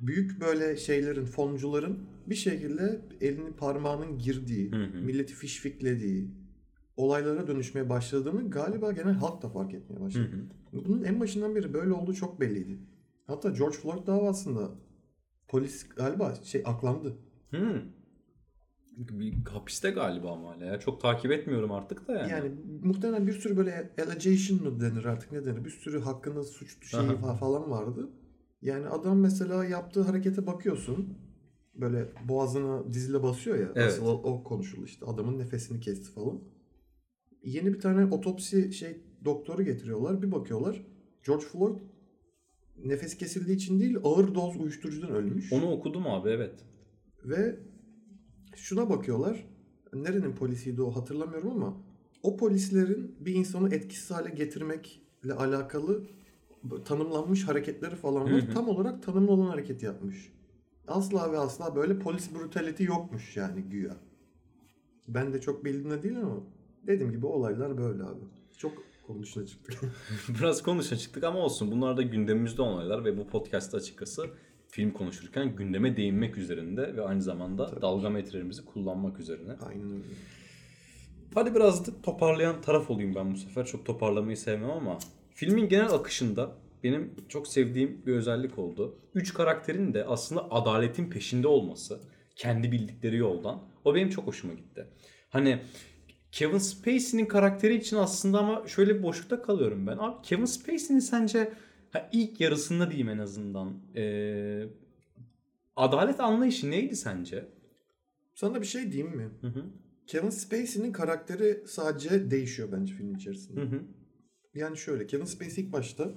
[0.00, 5.00] büyük böyle şeylerin, foncuların bir şekilde elini parmağının girdiği, Hı hı.
[5.00, 6.39] milleti fişfiklediği
[7.00, 10.30] olaylara dönüşmeye başladığını galiba genel halk da fark etmeye Hı başladı.
[10.72, 10.80] hı.
[10.88, 12.78] Bunun en başından beri böyle olduğu çok belliydi.
[13.26, 14.68] Hatta George Floyd davasında
[15.48, 17.16] polis galiba şey aklandı.
[17.50, 17.82] Hı.
[18.96, 20.80] Bir hapiste galiba ama hala ya.
[20.80, 22.30] Çok takip etmiyorum artık da yani.
[22.30, 22.50] Yani
[22.82, 25.64] muhtemelen bir sürü böyle allegation mı denir artık ne denir?
[25.64, 27.12] Bir sürü hakkında suç şeyi Aha.
[27.12, 28.10] fa- falan vardı.
[28.62, 31.18] Yani adam mesela yaptığı harekete bakıyorsun.
[31.74, 33.68] Böyle boğazına dizle basıyor ya.
[33.74, 33.92] Evet.
[33.92, 35.06] Asıl o, o konuşuldu işte.
[35.06, 36.40] Adamın nefesini kesti falan.
[37.44, 40.22] Yeni bir tane otopsi şey doktoru getiriyorlar.
[40.22, 40.82] Bir bakıyorlar.
[41.26, 41.80] George Floyd
[42.84, 45.52] nefes kesildiği için değil ağır doz uyuşturucudan ölmüş.
[45.52, 46.54] Onu okudum abi evet.
[47.24, 47.60] Ve
[48.56, 49.46] şuna bakıyorlar.
[49.94, 51.76] Nerenin polisiydi o hatırlamıyorum ama
[52.22, 56.04] o polislerin bir insanı etkisiz hale getirmekle alakalı
[56.84, 58.32] tanımlanmış hareketleri falan var.
[58.32, 58.54] Hı hı.
[58.54, 60.32] Tam olarak tanımlı olan hareketi yapmış.
[60.88, 63.96] Asla ve asla böyle polis brutality yokmuş yani güya.
[65.08, 66.42] Ben de çok bildiğimde değil ama
[66.86, 68.24] dediğim gibi olaylar böyle abi.
[68.58, 68.72] Çok
[69.06, 69.80] konu dışına çıktık.
[70.40, 71.70] Biraz konuşa çıktık ama olsun.
[71.70, 74.30] Bunlar da gündemimizde olaylar ve bu podcast'ta açıkçası
[74.68, 79.52] film konuşurken gündeme değinmek üzerinde ve aynı zamanda dalga metrelerimizi kullanmak üzerine.
[79.52, 80.04] Aynen öyle.
[81.34, 83.66] Hadi biraz da toparlayan taraf olayım ben bu sefer.
[83.66, 84.98] Çok toparlamayı sevmem ama
[85.34, 86.52] filmin genel akışında
[86.84, 88.98] benim çok sevdiğim bir özellik oldu.
[89.14, 92.00] Üç karakterin de aslında adaletin peşinde olması.
[92.36, 93.62] Kendi bildikleri yoldan.
[93.84, 94.86] O benim çok hoşuma gitti.
[95.30, 95.62] Hani
[96.32, 99.96] Kevin Spacey'nin karakteri için aslında ama şöyle bir boşlukta kalıyorum ben.
[99.98, 101.52] Abi Kevin Spacey'nin sence
[101.90, 104.68] ha, ilk yarısında diyeyim en azından eee,
[105.76, 107.48] adalet anlayışı neydi sence?
[108.34, 109.30] Sana bir şey diyeyim mi?
[109.40, 109.64] Hı hı.
[110.06, 113.60] Kevin Spacey'nin karakteri sadece değişiyor bence film içerisinde.
[113.60, 113.80] Hı hı.
[114.54, 116.10] Yani şöyle Kevin Spacey ilk başta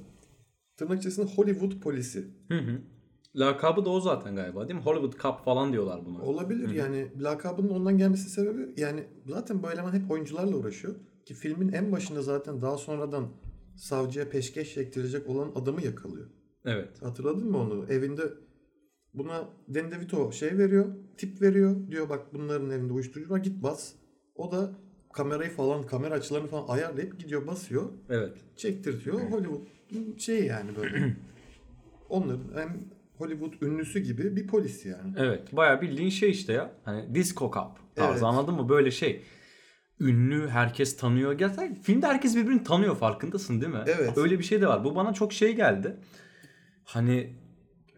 [0.77, 2.27] tırnak içerisinde Hollywood polisi.
[2.47, 2.81] Hı hı.
[3.35, 4.85] Lakabı da o zaten galiba değil mi?
[4.85, 6.21] Hollywood Cup falan diyorlar buna.
[6.21, 10.95] Olabilir yani lakabının ondan gelmesi sebebi yani zaten bu eleman hep oyuncularla uğraşıyor.
[11.25, 13.27] Ki filmin en başında zaten daha sonradan
[13.75, 16.27] savcıya peşkeş çektirecek olan adamı yakalıyor.
[16.65, 17.01] Evet.
[17.01, 17.85] Hatırladın mı onu?
[17.89, 18.21] Evinde
[19.13, 20.85] buna Danny DeVito şey veriyor,
[21.17, 21.75] tip veriyor.
[21.91, 23.93] Diyor bak bunların evinde uyuşturucu var git bas.
[24.35, 24.71] O da
[25.13, 27.89] kamerayı falan, kamera açılarını falan ayarlayıp gidiyor basıyor.
[28.09, 28.33] Evet.
[28.55, 29.19] çektirtiyor.
[29.19, 29.67] Hollywood
[30.17, 31.15] şey yani böyle.
[32.09, 32.89] Onların hem
[33.23, 35.13] Hollywood ünlüsü gibi bir polis yani.
[35.17, 35.55] Evet.
[35.55, 36.71] Bayağı bildiğin şey işte ya.
[36.85, 38.23] Hani disco cup tarzı Evet.
[38.23, 38.69] anladın mı?
[38.69, 39.21] Böyle şey.
[39.99, 41.33] Ünlü, herkes tanıyor.
[41.33, 43.83] Gerçekten filmde herkes birbirini tanıyor farkındasın değil mi?
[43.87, 44.17] Evet.
[44.17, 44.83] Öyle bir şey de var.
[44.83, 45.95] Bu bana çok şey geldi.
[46.83, 47.33] Hani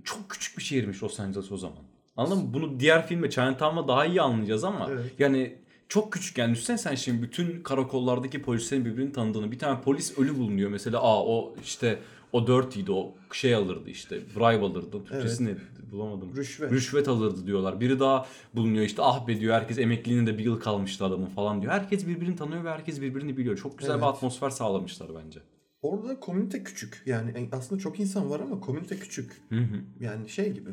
[0.03, 1.77] çok küçük bir şehirmiş Los Angeles o zaman.
[2.17, 2.53] Anladın mı?
[2.53, 5.11] Bunu diğer filme Chinatown'la daha iyi anlayacağız ama Evet.
[5.19, 5.55] yani
[5.89, 10.37] çok küçük yani düşünsene sen şimdi bütün karakollardaki polislerin birbirini tanıdığını bir tane polis ölü
[10.37, 11.99] bulunuyor mesela aa o işte
[12.35, 15.55] o dirty'ydi o şey alırdı işte bribe alırdı Türkçesi ne
[15.91, 16.71] bulamadım Rüşvet.
[16.71, 20.59] rüşvet alırdı diyorlar biri daha bulunuyor işte ah be diyor herkes emekliliğine de bir yıl
[20.59, 24.15] kalmıştı adamın falan diyor herkes birbirini tanıyor ve herkes birbirini biliyor çok güzel bir Evet.
[24.15, 25.39] atmosfer sağlamışlar bence
[25.81, 27.03] Orada komünite küçük.
[27.05, 29.41] Yani en- aslında çok insan var ama komünite küçük.
[29.49, 29.77] hı hı.
[29.99, 30.69] Yani şey gibi.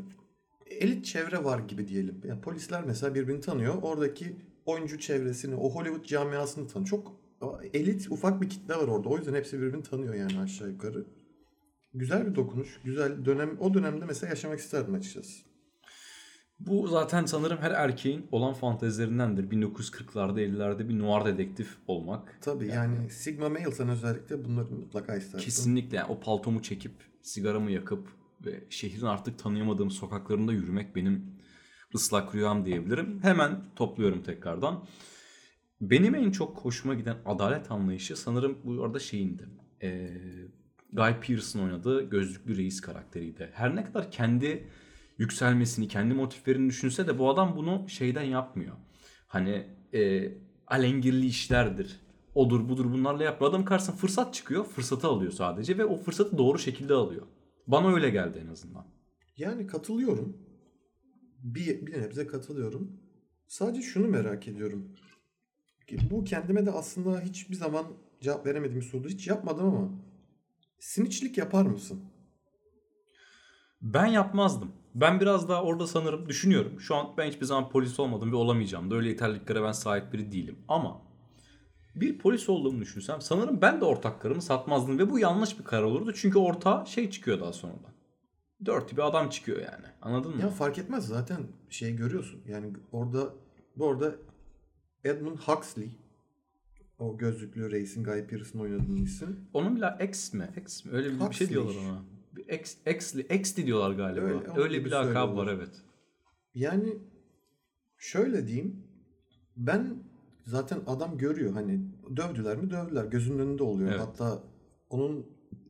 [0.66, 2.20] Elit çevre var gibi diyelim.
[2.28, 3.74] Yani polisler mesela birbirini tanıyor.
[3.82, 6.88] Oradaki oyuncu çevresini, o Hollywood camiasını tanıyor.
[6.88, 7.12] Çok
[7.74, 9.08] elit ufak bir kitle var orada.
[9.08, 11.04] O yüzden hepsi birbirini tanıyor yani aşağı yukarı.
[11.94, 12.80] Güzel bir dokunuş.
[12.84, 13.56] Güzel dönem.
[13.60, 15.42] O dönemde mesela yaşamak isterdim açıkçası.
[16.60, 19.50] Bu zaten sanırım her erkeğin olan fantezilerindendir.
[19.50, 22.38] 1940'larda 50'lerde bir noir dedektif olmak.
[22.40, 25.44] Tabii yani, Sigma Male sen özellikle bunları mutlaka istersin.
[25.44, 28.08] Kesinlikle yani o paltomu çekip sigaramı yakıp
[28.46, 31.34] ve şehrin artık tanıyamadığım sokaklarında yürümek benim
[31.94, 33.22] ıslak rüyam diyebilirim.
[33.22, 34.84] Hemen topluyorum tekrardan.
[35.80, 39.48] Benim en çok hoşuma giden adalet anlayışı sanırım bu arada şeyindi.
[39.82, 40.10] Ee,
[40.92, 43.50] Guy Pearce'ın oynadığı gözlüklü reis karakteriydi.
[43.52, 44.68] Her ne kadar kendi
[45.18, 48.76] yükselmesini, kendi motiflerini düşünse de bu adam bunu şeyden yapmıyor.
[49.26, 50.32] Hani e,
[50.66, 52.00] alengirli işlerdir.
[52.34, 53.50] Odur budur bunlarla yapmıyor.
[53.50, 54.64] Adam karşısına fırsat çıkıyor.
[54.64, 57.26] Fırsatı alıyor sadece ve o fırsatı doğru şekilde alıyor.
[57.66, 58.86] Bana öyle geldi en azından.
[59.36, 60.36] Yani katılıyorum.
[61.38, 63.00] Bir, bir nebze katılıyorum.
[63.46, 64.88] Sadece şunu merak ediyorum.
[66.10, 67.86] Bu kendime de aslında hiçbir zaman
[68.20, 69.08] cevap veremediğim soru.
[69.08, 69.90] Hiç yapmadım ama
[70.82, 72.04] siniçlik yapar mısın?
[73.82, 74.72] Ben yapmazdım.
[74.94, 76.80] Ben biraz daha orada sanırım düşünüyorum.
[76.80, 80.32] Şu an ben hiçbir zaman polis olmadım ve olamayacağım da öyle yeterliliklere ben sahip biri
[80.32, 80.58] değilim.
[80.68, 81.02] Ama
[81.94, 86.12] bir polis olduğumu düşünsem sanırım ben de ortaklarımı satmazdım ve bu yanlış bir karar olurdu.
[86.14, 87.92] Çünkü ortağa şey çıkıyor daha sonradan.
[88.64, 89.86] Dört bir adam çıkıyor yani.
[90.02, 90.42] Anladın mı?
[90.42, 92.42] Ya fark etmez zaten şey görüyorsun.
[92.46, 93.34] Yani orada
[93.76, 94.14] bu arada
[95.04, 95.90] Edmund Huxley
[96.98, 99.40] o gözlüklü reisin Guy Pearce'ın oynadığı isim.
[99.52, 100.48] Onun bile X mi?
[100.56, 100.92] X mi?
[100.92, 101.48] Öyle bir, şey Huxley.
[101.48, 102.02] diyorlar ona.
[102.54, 104.24] X, X'li, X'li diyorlar galiba.
[104.24, 105.82] Öyle, Öyle, bir gibi lakabı var evet.
[106.54, 106.98] Yani
[107.98, 108.84] şöyle diyeyim.
[109.56, 109.96] Ben
[110.44, 111.80] zaten adam görüyor hani
[112.16, 113.90] dövdüler mi dövdüler gözünün önünde oluyor.
[113.90, 114.00] Evet.
[114.00, 114.42] Hatta
[114.90, 115.26] onun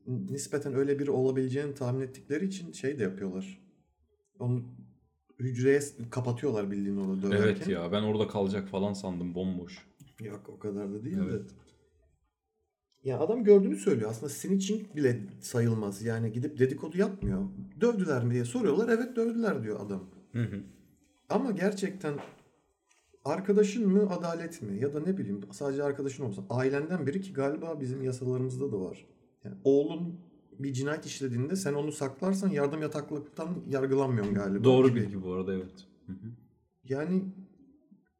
[0.06, 3.62] nispeten öyle biri olabileceğini tahmin ettikleri için şey de yapıyorlar.
[4.38, 4.64] Onu
[5.38, 5.80] hücreye
[6.10, 7.46] kapatıyorlar bildiğin orada döverken.
[7.46, 9.86] Evet ya ben orada kalacak falan sandım bomboş.
[10.20, 11.50] Yok o kadar da değil Evet.
[11.50, 11.54] de.
[13.04, 14.10] Ya adam gördüğünü söylüyor.
[14.10, 16.02] Aslında snitching bile sayılmaz.
[16.02, 17.42] Yani gidip dedikodu yapmıyor.
[17.80, 18.88] Dövdüler mi diye soruyorlar.
[18.88, 20.04] Evet dövdüler diyor adam.
[20.32, 20.62] Hı hı.
[21.28, 22.14] Ama gerçekten
[23.24, 26.44] arkadaşın mı adalet mi ya da ne bileyim sadece arkadaşın olmasın.
[26.50, 29.06] Ailenden biri ki galiba bizim yasalarımızda da var.
[29.44, 30.20] Yani oğlun
[30.58, 34.64] bir cinayet işlediğinde sen onu saklarsan yardım yataklıktan yargılanmıyorsun galiba.
[34.64, 35.00] Doğru gibi.
[35.00, 35.86] bilgi bu arada evet.
[36.06, 36.26] Hı hı.
[36.84, 37.22] Yani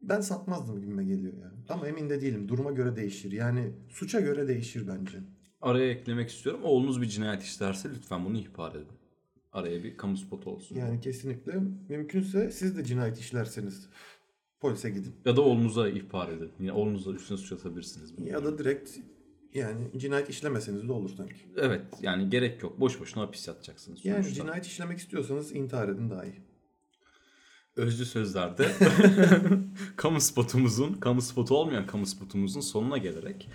[0.03, 1.55] ben satmazdım gibime geliyor yani.
[1.69, 2.49] Ama emin de değilim.
[2.49, 3.33] Duruma göre değişir.
[3.33, 5.19] Yani suça göre değişir bence.
[5.61, 6.61] Araya eklemek istiyorum.
[6.65, 8.87] Oğlunuz bir cinayet işlerse lütfen bunu ihbar edin.
[9.53, 10.77] Araya bir kamu spotu olsun.
[10.77, 11.53] Yani kesinlikle
[11.89, 13.89] mümkünse siz de cinayet işlerseniz
[14.61, 15.15] polise gidin.
[15.25, 16.51] Ya da oğlunuza ihbar edin.
[16.61, 18.19] Yine oğlunuza üstüne suç atabilirsiniz.
[18.19, 18.29] bunu.
[18.29, 18.91] Ya da direkt
[19.55, 21.35] yani cinayet işlemeseniz de olur sanki.
[21.57, 22.81] Evet yani gerek yok.
[22.81, 24.05] Boş boşuna hapis yatacaksınız.
[24.05, 24.43] Yani sonuçta.
[24.43, 26.35] cinayet işlemek istiyorsanız intihar edin daha iyi.
[27.77, 28.69] Özlü sözlerde
[29.97, 33.49] kamu spotumuzun, kamu spotu olmayan kamu spotumuzun sonuna gelerek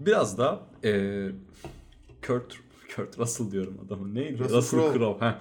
[0.00, 1.22] biraz da e,
[2.26, 2.56] Kurt,
[2.96, 4.38] Kurt Russell diyorum adamın neydi?
[4.38, 4.98] Russell Russell, Crowe.
[4.98, 5.26] Crowe.
[5.26, 5.32] heh.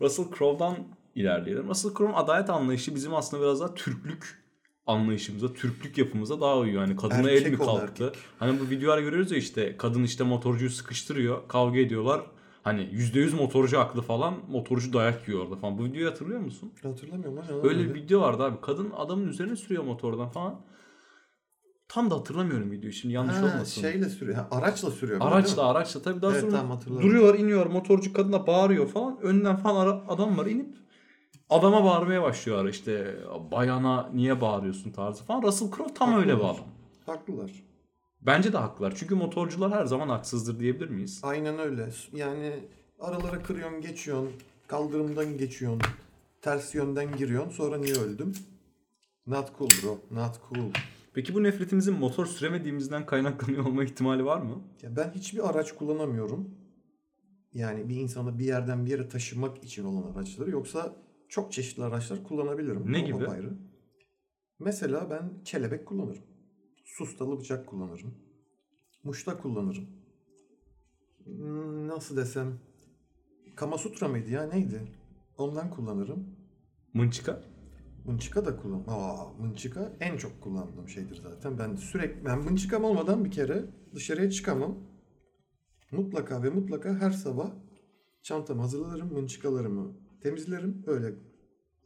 [0.00, 0.76] Russell Crowe'dan
[1.14, 1.68] ilerleyelim.
[1.68, 4.40] Russell Crowe'un adalet anlayışı bizim aslında biraz daha Türklük
[4.86, 6.82] anlayışımıza, Türklük yapımıza daha uyuyor.
[6.82, 8.04] Yani kadına el Erkek mi ol, kalktı?
[8.04, 8.22] erkek.
[8.38, 12.20] Hani bu videolar görüyoruz ya işte kadın işte motorcuyu sıkıştırıyor, kavga ediyorlar.
[12.62, 15.78] Hani %100 motorcu haklı falan, motorcu dayak yiyor orada falan.
[15.78, 16.72] Bu videoyu hatırlıyor musun?
[16.82, 18.60] Hatırlamıyorum yalan Öyle bir video vardı abi.
[18.60, 20.60] Kadın adamın üzerine sürüyor motordan falan.
[21.88, 23.80] Tam da hatırlamıyorum videoyu şimdi yanlış Ha, olmasın.
[23.80, 24.36] Şeyle sürüyor.
[24.36, 25.20] Ha, araçla sürüyor.
[25.20, 29.18] Araçla araçla tabii daha Evet, sonra tamam, duruyorlar iniyor motorcu kadına bağırıyor falan.
[29.22, 30.76] Önden falan adam var inip
[31.50, 33.16] adama bağırmaya başlıyor işte
[33.50, 35.42] bayana niye bağırıyorsun tarzı falan.
[35.42, 36.44] Russell Crowe tam öyle bir
[37.06, 37.50] Haklılar.
[38.22, 38.94] Bence de haklılar.
[38.96, 41.20] Çünkü motorcular her zaman haksızdır diyebilir miyiz?
[41.22, 41.88] Aynen öyle.
[42.12, 42.52] Yani
[43.00, 44.32] aralara kırıyorsun, geçiyorsun,
[44.66, 45.80] kaldırımdan geçiyorsun,
[46.42, 47.50] ters yönden giriyorsun.
[47.50, 48.32] Sonra niye öldüm?
[49.26, 49.98] Not cool bro.
[50.10, 50.70] Not cool.
[51.14, 54.62] Peki bu nefretimizin motor süremediğimizden kaynaklanıyor olma ihtimali var mı?
[54.82, 56.50] Ya ben hiçbir araç kullanamıyorum.
[57.52, 60.50] Yani bir insanı bir yerden bir yere taşımak için olan araçları.
[60.50, 60.96] Yoksa
[61.28, 62.92] çok çeşitli araçlar kullanabilirim.
[62.92, 63.24] Ne O gibi?
[63.24, 63.52] apayrı.
[64.58, 66.22] Mesela ben kelebek kullanırım.
[66.96, 68.14] Sustalı bıçak kullanırım.
[69.04, 69.86] Muşta kullanırım.
[71.86, 72.58] Nasıl desem?
[73.56, 74.82] Kamasutra mıydı ya neydi?
[75.38, 76.36] Ondan kullanırım.
[76.94, 77.44] Mınçıka?
[78.04, 78.84] Mınçıka da kullan.
[78.88, 81.58] Aa, mınçıka en çok kullandığım şeydir zaten.
[81.58, 84.78] Ben sürekli ben mınçıkam olmadan bir kere dışarıya çıkamam.
[85.90, 87.50] Mutlaka ve mutlaka her sabah
[88.22, 90.84] çantamı hazırlarım, mınçıkalarımı temizlerim.
[90.86, 91.14] Öyle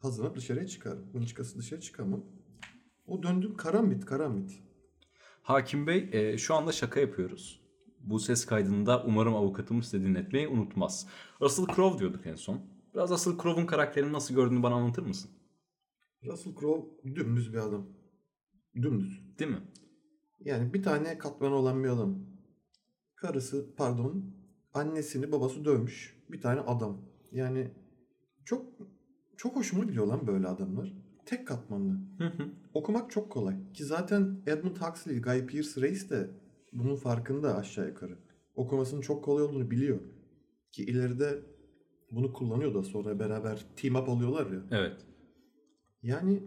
[0.00, 1.06] hazırlanıp dışarıya çıkarım.
[1.12, 2.24] Mınçıkası dışarı çıkamam.
[3.06, 4.63] O döndüm karambit, karambit.
[5.44, 7.60] Hakim Bey e, şu anda şaka yapıyoruz.
[8.00, 11.06] Bu ses kaydında umarım avukatımız size dinletmeyi unutmaz.
[11.40, 12.60] Russell Crowe diyorduk en son.
[12.94, 15.30] Biraz Russell Crowe'un karakterini nasıl gördüğünü bana anlatır mısın?
[16.26, 17.86] Russell Crowe dümdüz bir adam.
[18.76, 19.38] Dümdüz.
[19.38, 19.62] Değil mi?
[20.40, 22.18] Yani bir tane katmanı olan bir adam.
[23.14, 24.34] Karısı pardon
[24.74, 26.24] annesini babası dövmüş.
[26.28, 27.00] Bir tane adam.
[27.32, 27.70] Yani
[28.44, 28.66] çok
[29.36, 31.03] çok hoşuma gidiyor lan böyle adamlar.
[31.26, 31.98] Tek katmanlı.
[32.74, 33.72] Okumak çok kolay.
[33.72, 36.30] Ki zaten Edmund Huxley, Guy Pearce Reis de
[36.72, 38.18] bunun farkında aşağı yukarı.
[38.54, 40.00] Okumasının çok kolay olduğunu biliyor.
[40.72, 41.42] Ki ileride
[42.10, 44.60] bunu kullanıyor da sonra beraber team up oluyorlar ya.
[44.70, 44.96] Evet.
[46.02, 46.42] Yani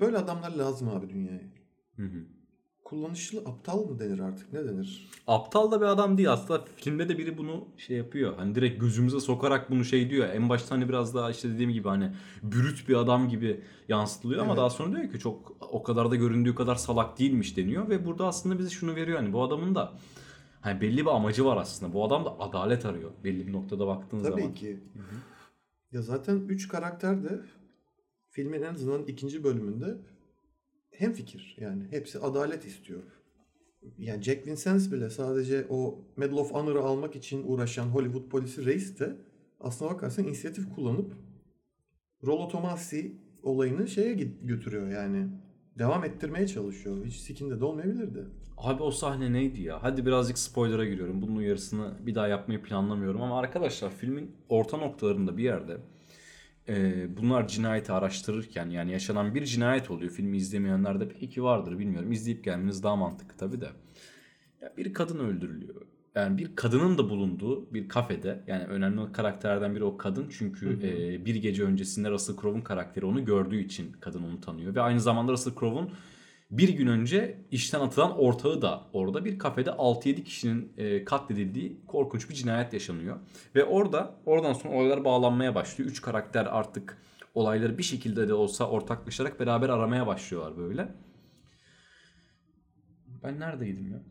[0.00, 1.52] böyle adamlar lazım abi dünyaya.
[1.96, 2.26] Hı hı.
[2.90, 5.10] Kullanışlı aptal mı denir artık ne denir?
[5.26, 8.36] Aptal da bir adam değil aslında filmde de biri bunu şey yapıyor.
[8.36, 10.28] Hani direkt gözümüze sokarak bunu şey diyor.
[10.28, 14.50] En başta hani biraz daha işte dediğim gibi hani brüt bir adam gibi yansıtılıyor ama
[14.50, 14.58] Evet.
[14.58, 18.26] daha sonra diyor ki çok o kadar da göründüğü kadar salak değilmiş deniyor ve burada
[18.26, 19.92] aslında bize şunu veriyor hani bu adamın da
[20.60, 21.92] hani belli bir amacı var aslında.
[21.92, 24.54] Bu adam da adalet arıyor belli bir noktada baktığın Tabii zaman.
[24.54, 24.80] ki.
[25.92, 27.40] Ya zaten üç karakter de
[28.30, 29.98] filmin en azından ikinci bölümünde
[31.00, 33.02] hem fikir yani hepsi adalet istiyor.
[33.98, 39.00] Yani Jack Vincennes bile sadece o Medal of Honor'ı almak için uğraşan Hollywood polisi reis
[39.00, 39.16] de
[39.60, 41.12] aslına bakarsan inisiyatif kullanıp
[42.26, 45.28] Rollo Tomassi olayını şeye götürüyor yani.
[45.78, 47.04] Devam ettirmeye çalışıyor.
[47.04, 48.26] Hiç sikinde de olmayabilirdi.
[48.56, 49.82] Abi o sahne neydi ya?
[49.82, 51.22] Hadi birazcık spoiler'a giriyorum.
[51.22, 55.76] Bunun uyarısını bir daha yapmayı planlamıyorum ama arkadaşlar filmin orta noktalarında bir yerde
[56.68, 60.10] e, bunlar cinayeti araştırırken yani yaşanan bir cinayet oluyor.
[60.10, 62.12] Filmi izlemeyenler de peki vardır bilmiyorum.
[62.12, 63.68] İzleyip gelmeniz daha mantıklı tabii de.
[64.62, 65.86] Ya bir kadın öldürülüyor.
[66.14, 71.24] Yani bir kadının da bulunduğu bir kafede yani önemli karakterlerden biri o kadın çünkü e,
[71.24, 75.32] bir gece öncesinde Russell Crowe'un karakteri onu gördüğü için kadın onu tanıyor ve aynı zamanda
[75.32, 75.90] Russell Crowe'un
[76.50, 82.30] bir gün önce işten atılan ortağı da orada bir kafede 6-7 kişinin e, katledildiği korkunç
[82.30, 83.16] bir cinayet yaşanıyor.
[83.54, 85.90] Ve orada oradan sonra olaylar bağlanmaya başlıyor.
[85.90, 86.98] Üç karakter artık
[87.34, 90.88] olayları bir şekilde de olsa ortaklaşarak beraber aramaya başlıyorlar böyle.
[93.22, 94.02] Ben neredeydim ya?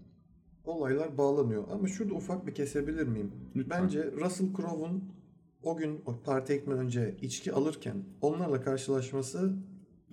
[0.69, 1.63] olaylar bağlanıyor.
[1.71, 3.31] Ama şurada ufak bir kesebilir miyim?
[3.55, 3.83] Lütfen.
[3.83, 5.03] Bence Russell Crowe'un
[5.63, 9.53] o gün o parti ekmeden önce içki alırken onlarla karşılaşması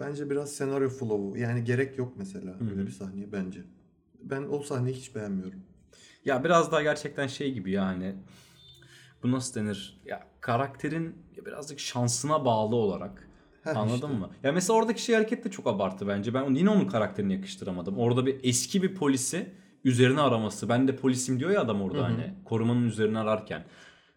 [0.00, 1.36] bence biraz senaryo flow'u.
[1.36, 3.60] Yani gerek yok mesela böyle bir sahneye bence.
[4.22, 5.60] Ben o sahneyi hiç beğenmiyorum.
[6.24, 8.14] Ya biraz daha gerçekten şey gibi yani
[9.22, 10.00] bu nasıl denir?
[10.04, 13.28] Ya karakterin birazcık şansına bağlı olarak
[13.62, 14.06] Heh, Anladın işte.
[14.06, 14.30] mı?
[14.42, 16.34] Ya mesela oradaki şey hareket de çok abartı bence.
[16.34, 17.98] Ben yine onun karakterini yakıştıramadım.
[17.98, 19.52] Orada bir eski bir polisi
[19.84, 20.68] üzerine araması.
[20.68, 23.64] Ben de polisim diyor ya adam orada hani korumanın üzerine ararken.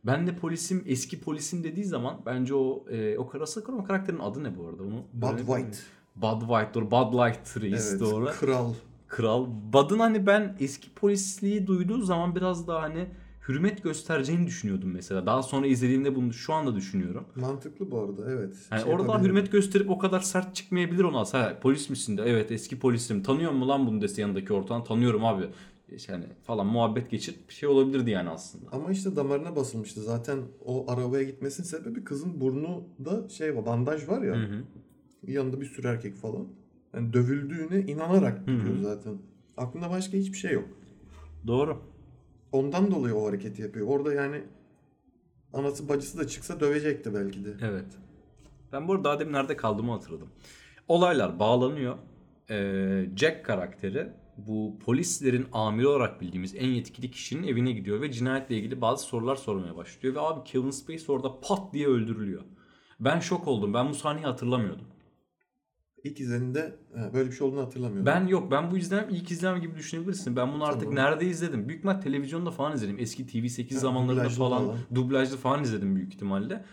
[0.06, 4.44] Ben de polisim, eski polisim dediği zaman bence o e, o karası o karakterin adı
[4.44, 4.84] ne bu arada?
[4.84, 5.38] Onu Bud?
[5.38, 5.78] White.
[6.16, 6.92] Bud White doğru.
[6.92, 8.26] Bud Light Reis Evet, doğru.
[8.40, 8.74] kral.
[9.08, 9.48] Kral.
[9.74, 13.08] Bud'ın hani ben eski polisliği duyduğu zaman biraz daha hani
[13.50, 15.26] hürmet göstereceğini düşünüyordum mesela.
[15.26, 17.26] Daha sonra izlediğimde bunu şu anda düşünüyorum.
[17.36, 18.56] Mantıklı bu arada evet.
[18.72, 21.24] Yani Şey orada hürmet gösterip o kadar sert çıkmayabilir ona.
[21.32, 23.24] Ha, polis misin de evet eski polisim.
[23.24, 24.84] Tanıyor mu lan bunu dese yanındaki ortağın?
[24.84, 25.50] Tanıyorum abi.
[26.08, 28.66] Yani falan muhabbet geçirip bir şey olabilirdi yani aslında.
[28.72, 30.02] Ama işte damarına basılmıştı.
[30.02, 34.36] Zaten o arabaya gitmesinin sebebi kızın burnu da şey var bandaj var ya.
[34.36, 34.64] Hı hı.
[35.28, 36.48] Yanında bir sürü erkek falan.
[36.94, 39.18] Yani dövüldüğüne inanarak gidiyor zaten.
[39.58, 40.70] Aklında başka hiçbir şey yok.
[41.48, 41.82] Doğru.
[42.52, 43.88] Ondan dolayı o hareketi yapıyor.
[43.88, 44.42] Orada yani
[45.54, 47.54] anası bacısı da çıksa dövecekti belki de.
[47.62, 47.86] Evet.
[48.74, 50.30] Ben bu arada daha demin nerede kaldığımı hatırladım.
[50.88, 51.98] Olaylar bağlanıyor.
[52.50, 54.10] Ee, Jack karakteri
[54.48, 59.36] bu polislerin amiri olarak bildiğimiz en yetkili kişinin evine gidiyor ve cinayetle ilgili bazı sorular
[59.36, 60.16] sormaya başlıyor.
[60.16, 62.42] Ve abi Kevin Spacey orada pat diye öldürülüyor.
[63.00, 63.74] Ben şok oldum.
[63.74, 64.86] Ben bu sahneyi hatırlamıyordum.
[66.04, 66.76] İlk izlenimde
[67.14, 68.06] böyle bir şey olduğunu hatırlamıyorum.
[68.06, 68.52] Ben yok.
[68.52, 70.36] Ben bu izlem ilk izlem gibi düşünebilirsin.
[70.36, 70.96] Ben bunu artık Tamam.
[70.96, 71.68] nerede izledim?
[71.68, 73.00] Büyük ihtimal televizyonda falan izledim.
[73.00, 74.78] Eski TV8 Ha, zamanlarında dublajlı falan, falan.
[74.96, 76.66] dublajlı falan izledim büyük ihtimalle.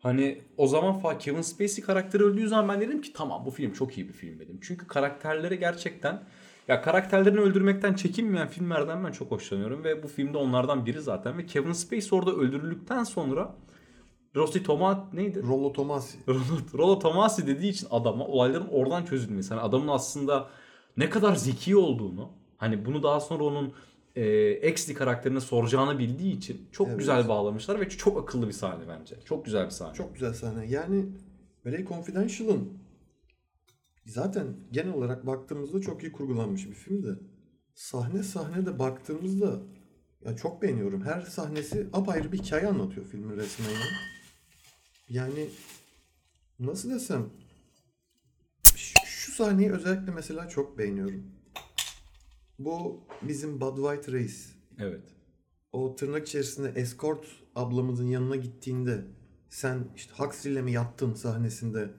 [0.00, 3.72] Hani o zaman falan Kevin Spacey karakteri öldüğü zaman ben dedim ki tamam bu film
[3.72, 4.58] çok iyi bir film dedim.
[4.62, 6.22] Çünkü karakterleri gerçekten
[6.68, 11.46] ya karakterlerini öldürmekten çekinmeyen filmlerden ben çok hoşlanıyorum ve bu filmde onlardan biri zaten ve
[11.46, 13.54] Kevin Spacey orada öldürüldükten sonra
[14.36, 15.42] Rossi Tomat neydi?
[15.42, 16.18] Rollo Tomassi.
[16.74, 19.54] Rollo, Tomassi dediği için adama olayların oradan çözülmesi.
[19.54, 20.48] Hani adamın aslında
[20.96, 23.72] ne kadar zeki olduğunu hani bunu daha sonra onun
[24.16, 26.98] e, Exley karakterine soracağını bildiği için çok Evet.
[26.98, 29.16] güzel bağlamışlar ve çok akıllı bir sahne bence.
[29.24, 29.94] Çok güzel bir sahne.
[29.94, 30.66] Çok güzel sahne.
[30.66, 31.06] Yani
[31.66, 32.81] LA Confidential'ın
[34.06, 37.18] zaten genel olarak baktığımızda çok iyi kurgulanmış bir film de
[37.74, 39.62] sahne sahne de baktığımızda
[40.24, 41.02] ya çok beğeniyorum.
[41.04, 43.70] Her sahnesi apayrı bir hikaye anlatıyor filmin resmen.
[43.70, 43.76] ya.
[45.08, 45.48] Yani
[46.58, 47.30] nasıl desem
[48.76, 51.32] şu, şu sahneyi özellikle mesela çok beğeniyorum.
[52.58, 54.52] Bu bizim Bud White Reis.
[54.78, 55.14] Evet.
[55.72, 59.04] o tırnak içerisinde escort ablamızın yanına gittiğinde
[59.48, 61.90] sen işte Huxley'le mi yattın sahnesinde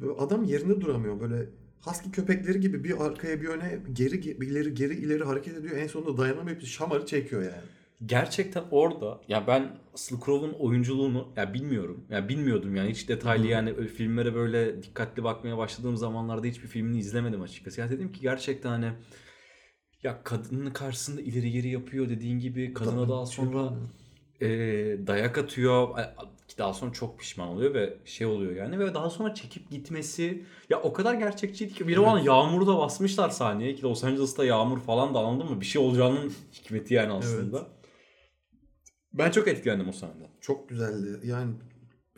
[0.00, 1.48] böyle adam yerinde duramıyor böyle
[1.80, 5.76] husky köpekleri gibi bir arkaya bir öne geri ge- bir ileri geri ileri hareket ediyor
[5.76, 7.62] en sonunda dayanamayıp şamarı çekiyor yani.
[8.06, 12.04] gerçekten orada ya ben Russell Crowe'un oyunculuğunu ya bilmiyorum.
[12.10, 17.42] Ya bilmiyordum yani hiç detaylı yani filmlere böyle dikkatli bakmaya başladığım zamanlarda hiçbir filmini izlemedim
[17.42, 17.80] açıkçası.
[17.80, 18.92] Ya dedim ki gerçekten hani
[20.02, 23.72] ya kadının karşısında ileri geri yapıyor dediğin gibi kadına daha sonra
[24.40, 24.46] e,
[25.06, 25.88] dayak atıyor.
[26.58, 30.82] Daha sonra çok pişman oluyor ve şey oluyor yani ve daha sonra çekip gitmesi ya
[30.82, 32.08] o kadar gerçekçiydi ki bir evet.
[32.08, 35.60] an yağmuru da basmışlar sahneye ki Los Angeles'ta yağmur falan da anladın mı?
[35.60, 37.58] Bir şey olacağının hikmeti yani aslında.
[37.58, 37.66] Evet.
[39.12, 40.30] Ben çok etkilendim o sahnede.
[40.40, 41.20] Çok güzeldi.
[41.24, 41.54] Yani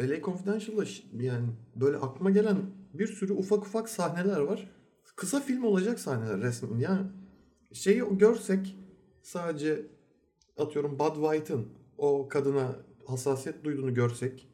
[0.01, 1.47] LA Confidential'da yani
[1.77, 2.57] böyle aklıma gelen
[2.95, 4.71] bir sürü ufak ufak sahneler var.
[5.17, 6.79] Kısa film olacak sahneler resmen.
[6.79, 7.07] Yani
[7.73, 8.77] şeyi görsek
[9.23, 9.87] sadece
[10.57, 12.77] atıyorum Bud White'ın o kadına
[13.07, 14.49] hassasiyet duyduğunu görsek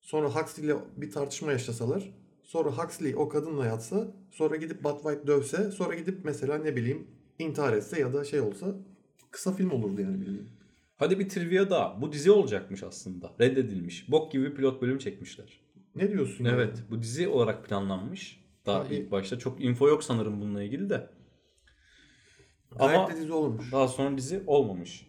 [0.00, 5.26] sonra Huxley ile bir tartışma yaşasalar sonra Huxley o kadınla yatsa sonra gidip Bud White
[5.26, 7.06] dövse sonra gidip mesela ne bileyim
[7.38, 8.74] intihar etse ya da şey olsa
[9.30, 10.48] kısa film olurdu yani bildiğin.
[10.96, 12.02] Hadi bir trivia daha.
[12.02, 13.32] Bu dizi olacakmış aslında.
[13.40, 14.10] Reddedilmiş.
[14.10, 15.60] Bok gibi pilot bölüm çekmişler.
[15.94, 16.78] Ne diyorsun Evet.
[16.78, 16.84] Ya?
[16.90, 18.44] Bu dizi olarak planlanmış.
[18.66, 21.10] Daha Abi, ilk başta çok info yok sanırım bununla ilgili de.
[22.78, 23.72] Ama de dizi olmuş.
[23.72, 25.06] Daha sonra dizi olmamış.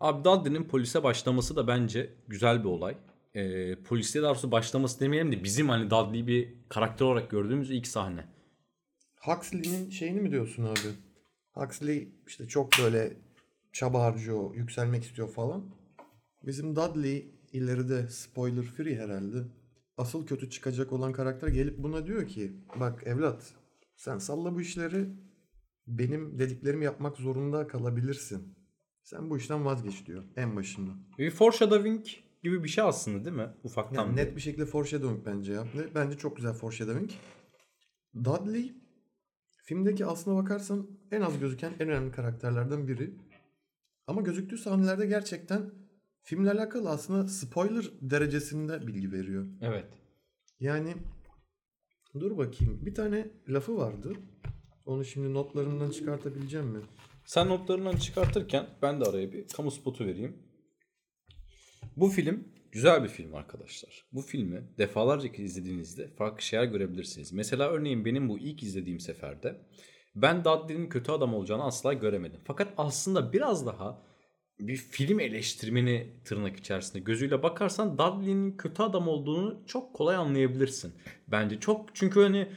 [0.00, 2.96] Abi Dudley'nin polise başlaması da bence güzel bir olay.
[3.34, 7.86] Ee, poliste daha doğrusu başlaması demeyelim de bizim hani Dudley'i bir karakter olarak gördüğümüz ilk
[7.86, 8.24] sahne.
[9.20, 10.88] Huxley'nin şeyini mi diyorsun abi?
[11.52, 13.16] Huxley işte çok böyle
[13.72, 15.64] çaba harcıyor, yükselmek istiyor falan.
[16.46, 19.38] Bizim Dudley ileride spoiler free herhalde.
[19.96, 23.54] Asıl kötü çıkacak olan karakter gelip buna diyor ki bak evlat
[23.96, 25.08] sen salla bu işleri
[25.86, 28.59] benim dediklerimi yapmak zorunda kalabilirsin.
[29.10, 30.90] Sen bu işten vazgeç diyor en başında.
[31.18, 32.06] Bir foreshadowing
[32.42, 33.48] gibi bir şey aslında değil mi?
[33.64, 34.06] Ufaktan.
[34.06, 35.66] Yani net bir şekilde foreshadowing bence ya.
[35.94, 37.10] Bence çok güzel foreshadowing.
[38.24, 38.74] Dudley
[39.64, 43.14] filmdeki aslına bakarsan en az gözüken en önemli karakterlerden biri.
[44.06, 45.70] Ama gözüktüğü sahnelerde gerçekten
[46.22, 49.46] filmle alakalı aslında spoiler derecesinde bilgi veriyor.
[49.60, 49.86] Evet.
[50.60, 50.94] Yani
[52.20, 52.86] dur bakayım.
[52.86, 54.12] Bir tane lafı vardı.
[54.86, 56.80] Onu şimdi notlarımdan çıkartabileceğim mi?
[57.30, 60.36] Sen notlarından çıkartırken ben de araya bir kamu spotu vereyim.
[61.96, 64.04] Bu film güzel bir film arkadaşlar.
[64.12, 67.32] Bu filmi defalarca izlediğinizde farklı şeyler görebilirsiniz.
[67.32, 69.56] Mesela örneğin benim bu ilk izlediğim seferde
[70.14, 72.40] ben Dudley'nin kötü adam olacağını asla göremedim.
[72.44, 74.02] Fakat aslında biraz daha
[74.58, 80.92] bir film eleştirmeni tırnak içerisinde gözüyle bakarsan Dudley'nin kötü adam olduğunu çok kolay anlayabilirsin.
[81.28, 82.48] Bence çok çünkü hani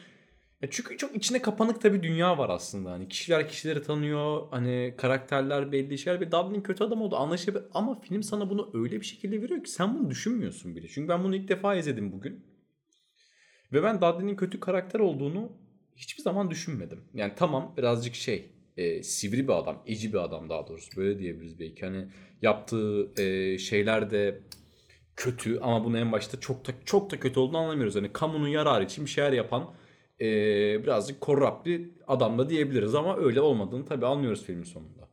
[0.71, 2.91] çünkü çok içine kapanık tabii dünya var aslında.
[2.91, 4.47] Hani kişiler kişileri tanıyor.
[4.51, 6.21] Hani karakterler belli şeyler.
[6.21, 7.65] Bir Dublin kötü adam oldu anlaşılabilir.
[7.73, 10.87] Ama film sana bunu öyle bir şekilde veriyor ki sen bunu düşünmüyorsun bile.
[10.87, 12.45] Çünkü ben bunu ilk defa izledim bugün.
[13.73, 15.51] Ve ben Dudley'nin kötü karakter olduğunu
[15.95, 17.03] hiçbir zaman düşünmedim.
[17.13, 21.59] Yani tamam birazcık şey e, sivri bir adam, eci bir adam daha doğrusu böyle diyebiliriz
[21.59, 21.85] belki.
[21.85, 22.07] Hani
[22.41, 24.39] yaptığı e, şeyler de
[25.15, 27.95] kötü ama bunu en başta çok da çok da kötü olduğunu anlamıyoruz.
[27.95, 29.73] Hani kamunun yararı için bir şeyler yapan
[30.21, 30.25] e,
[30.83, 35.09] birazcık korrupt bir adam da diyebiliriz ama öyle olmadığını tabii anlıyoruz filmin sonunda.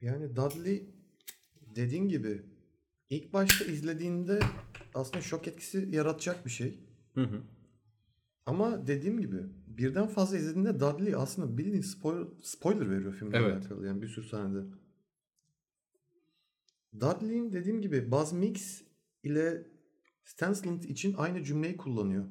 [0.00, 0.90] Yani Dudley
[1.76, 2.42] dediğin gibi
[3.10, 4.40] ilk başta izlediğinde
[4.94, 6.78] aslında şok etkisi yaratacak bir şey.
[7.14, 7.42] Hı hı.
[8.46, 9.36] Ama dediğim gibi
[9.66, 13.52] birden fazla izlediğinde Dudley aslında bildiğin spoiler, spoiler veriyor filmle evet.
[13.52, 14.66] alakalı yani bir sürü sahnede.
[17.00, 18.82] Dudley'in dediğim gibi Buzz Mix
[19.22, 19.66] ile
[20.24, 22.24] Stansland için aynı cümleyi kullanıyor.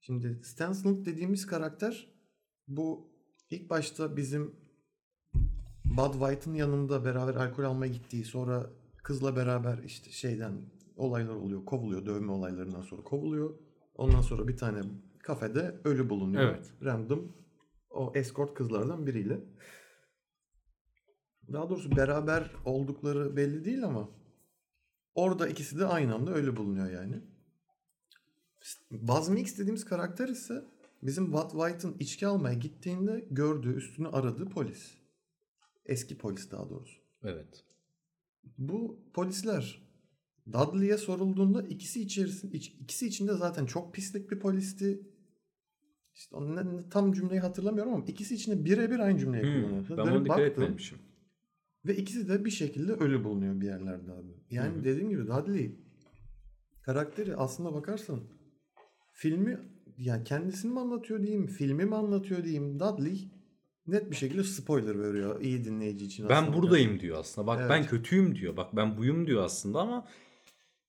[0.00, 2.08] Şimdi Stansland dediğimiz karakter
[2.68, 3.10] bu
[3.50, 4.56] ilk başta bizim
[5.84, 8.70] Bud White'ın yanında beraber alkol almaya gittiği sonra
[9.02, 10.52] kızla beraber işte şeyden
[10.96, 11.64] olaylar oluyor.
[11.64, 13.58] Kovuluyor dövme olaylarından sonra kovuluyor.
[13.94, 14.82] Ondan sonra bir tane
[15.18, 16.42] kafede ölü bulunuyor.
[16.42, 16.72] Evet.
[16.84, 17.32] Random
[17.90, 19.40] o escort kızlardan biriyle.
[21.52, 24.08] Daha doğrusu beraber oldukları belli değil ama
[25.14, 27.22] orada ikisi de aynı anda ölü bulunuyor yani.
[28.90, 30.64] Buzz Mix dediğimiz karakter ise
[31.02, 34.94] bizim Watt White'ın içki almaya gittiğinde gördüğü, üstünü aradığı polis.
[35.86, 37.00] Eski polis daha doğrusu.
[37.22, 37.64] Evet.
[38.58, 39.86] Bu polisler
[40.52, 45.00] Dudley'e sorulduğunda ikisi içerisinde ikisi içinde zaten çok pislik bir polisti.
[46.14, 49.88] İşte onun tam cümleyi hatırlamıyorum ama ikisi içinde birebir aynı cümleyi hmm, kullanıyor.
[49.90, 50.98] Ben onu dikkat etmemişim.
[51.84, 54.32] Ve ikisi de bir şekilde ölü bulunuyor bir yerlerde abi.
[54.50, 55.80] Yani hı dediğim gibi Dudley
[56.82, 58.20] karakteri aslında bakarsan
[59.16, 59.58] filmi
[59.98, 63.28] yani kendisini mi anlatıyor diyeyim, filmi mi anlatıyor diyeyim Dudley
[63.86, 66.28] net bir şekilde spoiler veriyor iyi dinleyici için.
[66.28, 67.00] Ben buradayım yani.
[67.00, 67.46] diyor aslında.
[67.46, 67.70] Bak evet.
[67.70, 68.56] ben kötüyüm diyor.
[68.56, 70.08] Bak ben buyum diyor aslında ama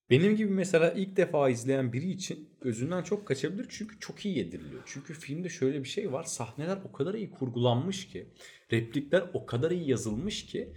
[0.09, 4.82] benim gibi mesela ilk defa izleyen biri için gözünden çok kaçabilir çünkü çok iyi yediriliyor.
[4.86, 6.23] Çünkü filmde şöyle bir şey var.
[6.23, 8.28] Sahneler o kadar iyi kurgulanmış ki,
[8.71, 10.73] replikler o kadar iyi yazılmış ki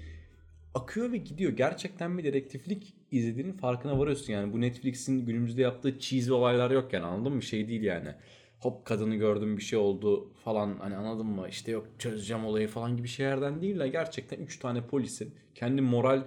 [0.75, 1.53] akıyor ve gidiyor.
[1.53, 4.53] Gerçekten bir dedektiflik izlediğinin farkına varıyorsun yani.
[4.53, 7.43] Bu Netflix'in günümüzde yaptığı cheesy olaylar yok yani anladın mı?
[7.43, 8.15] Şey değil yani.
[8.59, 11.47] Hop kadını gördüm bir şey oldu falan hani anladın mı?
[11.49, 16.23] İşte yok çözeceğim olayı falan gibi şeylerden değil de gerçekten 3 tane polisin kendi moral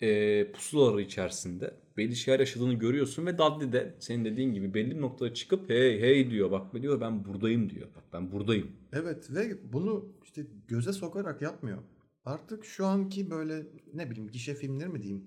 [0.00, 5.00] e, pusulaları içerisinde belli şeyler yaşadığını görüyorsun ve Dudley de senin dediğin gibi belli bir
[5.00, 7.88] noktada çıkıp hey hey diyor bak diyor ben buradayım diyor.
[7.96, 8.70] Bak ben buradayım.
[8.92, 11.78] Evet ve bunu işte göze sokarak yapmıyor.
[12.24, 15.24] Artık şu anki böyle ne bileyim gişe filmleri mi diyeyim.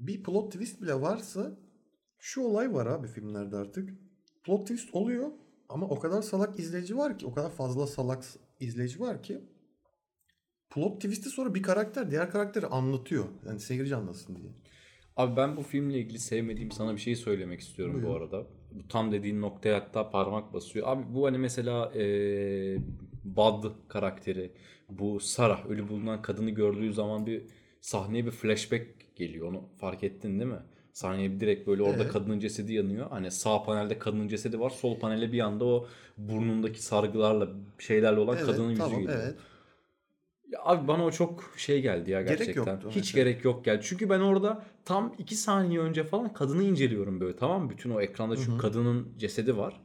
[0.00, 1.58] Bir plot twist bile varsa
[2.18, 3.90] şu olay var abi filmlerde artık.
[4.44, 5.28] Plot twist oluyor
[5.68, 8.24] ama o kadar salak izleyici var ki o kadar fazla salak
[8.60, 9.40] izleyici var ki
[10.70, 13.24] plot twist'i sonra bir karakter diğer karakteri anlatıyor.
[13.46, 14.48] Yani seyirci anlasın diye.
[15.16, 18.20] Abi ben bu filmle ilgili sevmediğim sana bir şey söylemek istiyorum bu Buyurun.
[18.20, 18.46] arada.
[18.72, 20.88] Bu tam dediğin noktaya hatta parmak basıyor.
[20.88, 22.78] Abi bu hani mesela eee
[23.24, 24.52] Bud karakteri
[24.90, 27.42] bu Sarah ölü bulunan kadını gördüğü zaman bir
[27.80, 28.86] sahneye bir flashback
[29.20, 29.48] geliyor.
[29.48, 30.58] Onu fark ettin değil mi?
[30.92, 32.12] Sahneye bir direkt böyle orada Evet.
[32.12, 33.06] kadının cesedi yanıyor.
[33.10, 34.70] Hani sağ panelde kadının cesedi var.
[34.70, 35.86] Sol panelde bir anda o
[36.18, 37.48] burnundaki sargılarla
[37.78, 39.18] şeylerle olan Evet kadının yüzü tamam geliyor.
[39.22, 39.34] evet.
[40.50, 42.72] Ya abi bana o çok şey geldi ya Gerek gerçekten.
[42.72, 43.24] yoktu Hiç mesela.
[43.24, 43.80] gerek yok geldi.
[43.84, 47.70] Çünkü ben orada tam iki saniye önce falan kadını inceliyorum böyle tamam mı?
[47.70, 48.58] Bütün o ekranda şu Hı hı.
[48.58, 49.80] kadının cesedi var.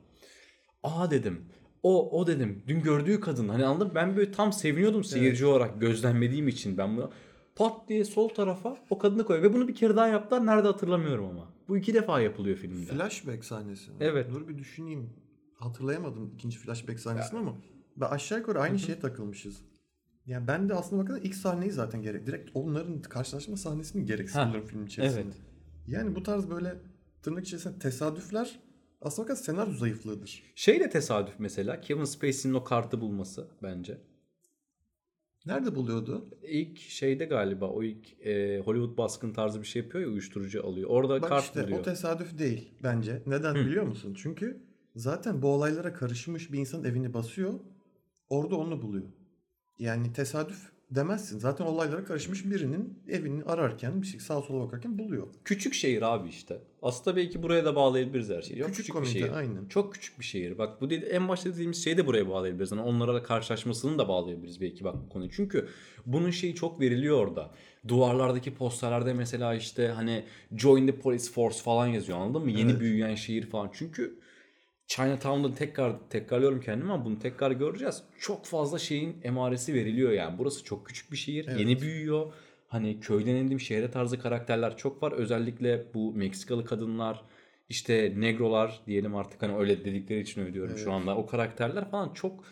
[0.84, 1.46] Aa dedim.
[1.84, 2.64] O o dedim.
[2.68, 3.50] Dün gördüğü kadın.
[3.50, 3.96] Hani anladın mı?
[3.96, 7.12] Ben böyle tam seviniyordum seyirci olarak gözlemlediğim için ben bunu
[7.56, 9.49] pat diye sol tarafa o kadını koyuyor.
[9.49, 10.45] Ve bunu bir kere daha yaptılar.
[10.45, 11.49] Nerede hatırlamıyorum ama.
[11.68, 12.86] Bu iki defa yapılıyor filmde.
[12.86, 13.91] Flashback sahnesi.
[13.91, 13.97] mi?
[13.99, 14.32] Evet.
[14.32, 15.10] Dur bir düşüneyim.
[15.53, 17.56] Hatırlayamadım ikinci flashback sahnesini ama
[17.97, 19.62] ben aşağı yukarı aynı şeye takılmışız.
[20.26, 22.28] Ya ben de aslında bakın ilk sahneyi zaten gerek.
[22.28, 25.22] Direkt onların karşılaşma sahnesini gereksiz buluyorum film içerisinde.
[25.22, 25.36] evet.
[25.88, 26.76] Yani bu tarz böyle
[27.24, 28.60] tırnak içerisinde tesadüfler
[29.01, 30.43] aslında bakın senaryo zayıflığıdır.
[30.56, 31.82] Şey de tesadüf mesela.
[31.82, 33.97] Kevin Spacey'nin o kartı bulması bence.
[35.46, 36.26] Nerede buluyordu?
[36.43, 40.89] İlk şeyde galiba o ilk e, Hollywood baskın tarzı bir şey yapıyor ya uyuşturucu alıyor.
[40.89, 41.80] Orada Bak kart işte buluyor.
[41.80, 43.22] o tesadüf değil bence.
[43.26, 44.14] Neden biliyor musun?
[44.18, 44.62] Çünkü
[44.96, 47.54] zaten bu olaylara karışmış bir insanın evini basıyor.
[48.30, 49.06] Orada onu buluyor.
[49.80, 51.40] Yani tesadüf demezsin.
[51.40, 55.28] Zaten olaylara karışmış birinin evini ararken bir şey sağa sola bakarken buluyor.
[55.46, 56.58] Küçük şehir abi işte.
[56.82, 58.60] Aslında belki buraya da bağlayabiliriz her şeyi.
[58.60, 59.32] Çok Küçük küçük, bir komite, şehir.
[59.32, 59.66] aynen.
[59.70, 60.58] Çok küçük bir şehir.
[60.58, 62.72] Bak bu dedi, en başta dediğimiz şeyi de buraya bağlayabiliriz.
[62.72, 65.30] Yani onlara da karşılaşmasını da bağlayabiliriz belki bak bu konuyu.
[65.32, 65.68] Çünkü
[66.06, 67.52] bunun şeyi çok veriliyor orada.
[67.88, 70.24] Duvarlardaki posterlerde mesela işte hani
[70.56, 72.52] join the police force falan yazıyor anladın mı?
[72.52, 72.80] Yeni Evet.
[72.82, 73.70] büyüyen şehir falan.
[73.74, 74.20] Çünkü
[74.88, 78.04] Chinatown'da tekrar tekrarlıyorum kendimi ama bunu tekrar göreceğiz.
[78.20, 80.38] Çok fazla şeyin emaresi veriliyor yani.
[80.38, 81.46] Burası çok küçük bir şehir.
[81.48, 81.60] Evet.
[81.60, 82.34] Yeni büyüyor.
[82.68, 85.12] Hani köyden indim şehre tarzı karakterler çok var.
[85.12, 87.22] Özellikle bu Meksikalı kadınlar
[87.70, 90.84] işte negrolar diyelim artık hani öyle dedikleri için öyle diyorum Evet.
[90.84, 91.18] şu anda.
[91.18, 92.44] O karakterler falan çok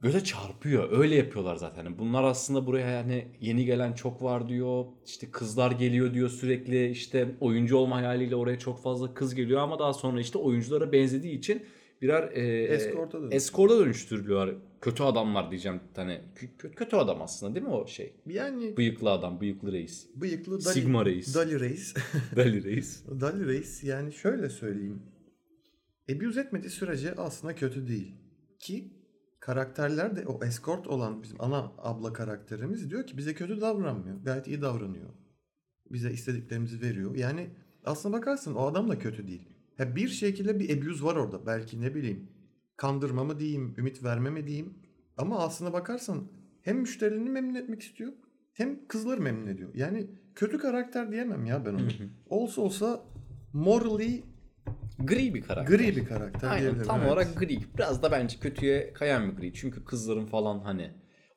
[0.00, 0.98] göze çarpıyor.
[0.98, 1.84] Öyle yapıyorlar zaten.
[1.84, 4.84] Hani Bunlar aslında buraya yani yeni gelen çok var diyor.
[5.06, 6.90] İşte kızlar geliyor diyor sürekli.
[6.90, 11.38] İşte oyuncu olma hayaliyle oraya çok fazla kız geliyor ama daha sonra işte oyunculara benzediği
[11.38, 11.62] için
[12.02, 13.32] birer e, Escort'a dönüştürüyor.
[13.32, 14.54] escort'a dönüştürülüyorlar.
[14.80, 18.12] Kötü adamlar diyeceğim hani kö- kötü adam aslında değil mi o şey?
[18.26, 20.06] Yani Bıyıklı adam, bıyıklı reis.
[20.16, 21.34] bıyıklı Dali, Sigma reis.
[21.34, 21.94] Dali Reis.
[22.36, 23.04] Dali reis.
[23.20, 25.02] Dali Reis yani şöyle söyleyeyim.
[26.12, 28.14] Abuse etmediği sürece aslında kötü değil.
[28.58, 28.92] Ki
[29.48, 34.22] karakterler de o escort olan bizim ana abla karakterimiz diyor ki bize kötü davranmıyor.
[34.22, 35.08] Gayet iyi davranıyor.
[35.90, 37.14] Bize istediklerimizi veriyor.
[37.14, 37.50] Yani
[37.84, 39.48] aslına bakarsın o adam da kötü değil.
[39.78, 41.46] Ya bir şekilde bir abuse var orada.
[41.46, 42.28] Belki ne bileyim
[42.76, 44.74] kandırma mı diyeyim, ümit verme mi diyeyim.
[45.16, 46.28] Ama aslına bakarsan
[46.62, 48.12] hem müşterilerini memnun etmek istiyor
[48.52, 49.70] hem kızları memnun ediyor.
[49.74, 51.88] Yani kötü karakter diyemem ya ben onu.
[52.26, 53.04] Olsa olsa
[53.52, 54.22] morally
[54.98, 55.76] Gri bir karakter.
[55.78, 57.10] gri bir karakter Aynen tam evet.
[57.10, 57.58] olarak gri.
[57.76, 59.54] Biraz da bence kötüye kayan bir gri.
[59.54, 60.90] Çünkü kızların falan hani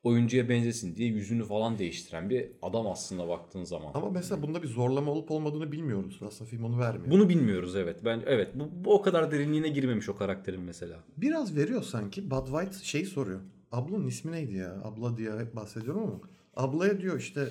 [0.03, 3.91] oyuncuya benzesin diye yüzünü falan değiştiren bir adam aslında baktığın zaman.
[3.93, 6.19] Ama mesela bunda bir zorlama olup olmadığını bilmiyoruz.
[6.27, 7.11] Aslında film onu vermiyor.
[7.11, 8.05] Bunu bilmiyoruz evet.
[8.05, 11.03] Ben evet bu, bu o kadar derinliğine girmemiş o karakterin mesela.
[11.17, 12.31] Biraz veriyor sanki.
[12.31, 13.39] Bud White şey soruyor.
[13.71, 14.81] Ablanın ismi neydi ya?
[14.83, 16.19] Abla diye hep bahsediyorum ama.
[16.55, 17.47] Ablaya diyor işte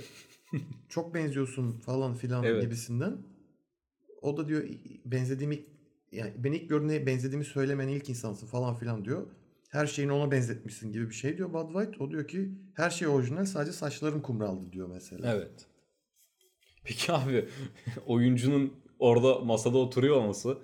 [0.89, 2.63] çok benziyorsun falan filan Evet.
[2.63, 3.17] gibisinden.
[4.23, 4.65] O da diyor
[5.05, 5.61] benzediğimi
[6.13, 9.27] yani beni ilk gördüğüne benzediğimi söylemen ilk insansın falan filan diyor.
[9.71, 12.05] Her şeyini ona benzetmişsin gibi bir şey diyor Bud White.
[12.05, 15.35] O diyor ki her şey orijinal sadece saçlarım kumraldı diyor mesela.
[15.35, 15.67] Evet.
[16.85, 17.49] Peki abi
[18.07, 20.59] oyuncunun orada masada oturuyor olması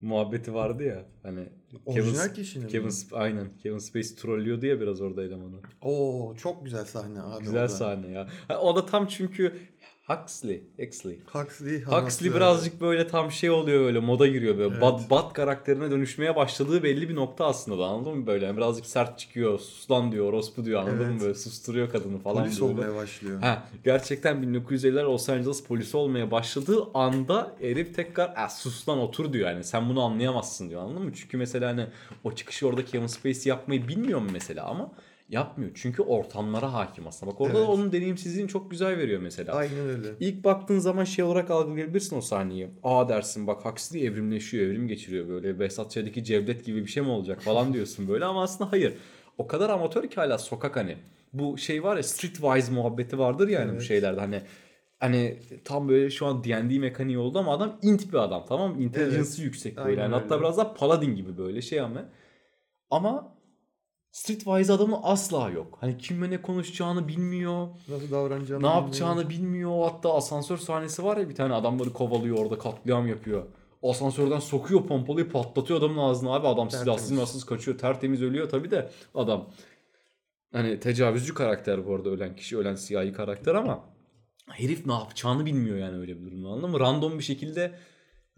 [0.00, 1.48] muhabbeti vardı ya hani
[1.86, 2.92] Orijinal Sp- kişinin Kevin mi?
[3.12, 5.56] Aynen Kevin Spacey trollüyordu ya biraz orada elemanı.
[5.80, 7.44] Oo çok güzel sahne abi.
[7.44, 7.68] Güzel o da.
[7.68, 8.28] sahne ya.
[8.60, 9.54] O da tam çünkü
[10.08, 10.62] Huxley.
[10.78, 11.18] Huxley.
[11.32, 14.82] Huxley, Huxley birazcık böyle tam şey oluyor böyle moda giriyor böyle Evet.
[14.82, 18.86] bad, bad karakterine dönüşmeye başladığı belli bir nokta aslında da anladın mı böyle Yani birazcık
[18.86, 21.20] sert çıkıyor sus lan diyor orospu diyor anladın mı Evet.
[21.22, 22.72] böyle susturuyor kadını falan polis böyle.
[22.72, 23.40] olmaya başlıyor.
[23.40, 29.32] Ha, gerçekten 1950'ler Los Angeles polisi olmaya başladığı anda herif tekrar "Ah, sus lan otur
[29.32, 31.12] diyor yani sen bunu anlayamazsın diyor anladın mı?
[31.14, 31.86] Çünkü mesela hani
[32.24, 34.90] o çıkışı orada Kevin Spacey yapmayı bilmiyor mu mesela ama
[35.28, 35.70] yapmıyor.
[35.74, 37.32] Çünkü ortamlara hakim aslında.
[37.32, 37.68] Bak orada da Evet.
[37.68, 39.52] onun deneyimsizliğini çok güzel veriyor mesela.
[39.52, 40.08] Aynen öyle.
[40.20, 42.68] İlk baktığın zaman şey olarak algılayabilirsin o sahneyi.
[42.82, 45.60] Aa dersin bak Huxley evrimleşiyor, evrim geçiriyor böyle.
[45.60, 48.94] Behzat Ç'deki Cevdet gibi bir şey mi olacak falan diyorsun böyle ama aslında hayır.
[49.38, 50.96] O kadar amatör ki hala sokak hani.
[51.32, 53.82] Bu şey var ya streetwise muhabbeti vardır yani bu Evet.
[53.82, 54.42] şeylerde hani
[55.00, 58.82] hani tam böyle şu an D&D mekaniği oldu ama adam int bir adam tamam mı?
[58.82, 59.88] Intelligence'ı yüksek böyle.
[59.88, 60.44] Aynen Yani hatta öyle.
[60.44, 62.04] biraz daha paladin gibi böyle şey ama.
[62.90, 63.33] Ama
[64.14, 65.78] streetwise adamı asla yok.
[65.80, 67.68] Hani kimle ne konuşacağını bilmiyor.
[67.88, 68.74] Nasıl davranacağını Ne bilmiyor.
[68.82, 69.82] yapacağını bilmiyor.
[69.90, 73.42] Hatta asansör sahnesi var ya bir tane adamları kovalıyor orada katliam yapıyor.
[73.82, 77.08] Asansörden sokuyor pompalıyı patlatıyor adamın ağzına abi adam silahsız Tertemiz.
[77.08, 79.50] silahsız kaçıyor tertemiz ölüyor tabi de adam.
[80.52, 83.84] Hani tecavüzcü karakter bu arada ölen kişi ölen siyahi karakter ama
[84.50, 86.80] herif ne yapacağını bilmiyor yani öyle bir durumda anladın mı?
[86.80, 87.72] Random bir şekilde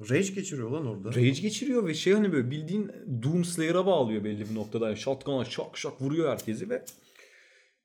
[0.01, 1.09] Rage geçiriyor lan orada.
[1.09, 2.93] rage geçiriyor ve şey hani böyle bildiğin
[3.23, 4.87] Doomslayer'a bağlıyor belli bir noktada.
[4.89, 6.83] Yani shotgun'a şak şak vuruyor herkesi ve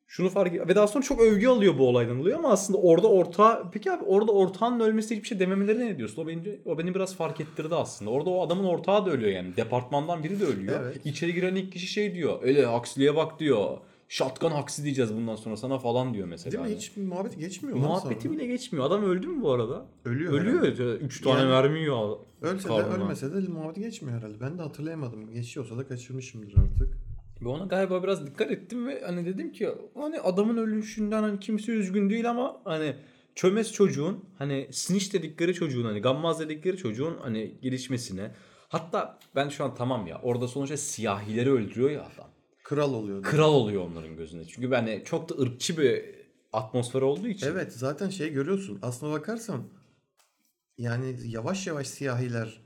[0.08, 3.70] şunu fark ve daha sonra çok övgü alıyor bu olaydan oluyor ama aslında orada orta
[3.74, 6.24] peki abi orada ortağın ölmesi hiçbir şey dememeleri ne diyorsun?
[6.24, 8.12] O beni o beni biraz fark ettirdi aslında.
[8.12, 9.58] Orada o adamın ortağı da ölüyor yani.
[9.58, 10.84] Departmandan biri de ölüyor.
[10.84, 11.06] Evet.
[11.06, 12.40] İçeri giren ilk kişi şey diyor.
[12.44, 13.78] Öyle Huxley'e bak diyor.
[14.12, 16.64] Shotgun Huxley diyeceğiz bundan sonra sana falan diyor mesela.
[16.64, 16.80] Değil mi?
[16.80, 18.34] Hiç muhabbet geçmiyor lan Muhabbeti sonra.
[18.36, 18.86] bile geçmiyor.
[18.86, 19.86] Adam öldü mü bu arada?
[20.06, 20.34] Ölüyor.
[20.34, 20.64] Ölüyor.
[20.64, 20.84] herhalde.
[20.96, 22.18] 3 tane Yani- mermi yiyor.
[22.42, 22.94] Ölse de karnına.
[23.04, 24.40] ölmese de muhabbeti geçmiyor herhalde.
[24.42, 25.34] Ben de hatırlayamadım.
[25.34, 26.98] Geçiyorsa da kaçırmışımdır artık.
[27.42, 31.72] Ve ona galiba biraz dikkat ettim ve hani dedim ki hani adamın ölüşünden hani kimse
[31.72, 32.96] üzgün değil ama hani
[33.36, 38.32] çömez çocuğun hani snitch dedikleri çocuğun hani gammaz dedikleri çocuğun hani gelişmesine
[38.70, 42.31] hatta ben şu an tamam ya orada sonuçta siyahileri öldürüyor ya adam.
[42.72, 43.24] Kral oluyor.
[43.24, 44.46] Kral oluyor onların gözünde.
[44.48, 46.06] Çünkü ben hani çok da ırkçı bir
[46.54, 47.48] atmosfer olduğu için.
[47.48, 48.80] Evet zaten şey görüyorsun.
[48.82, 49.64] Aslına bakarsan
[50.78, 52.62] yani yavaş yavaş siyahiler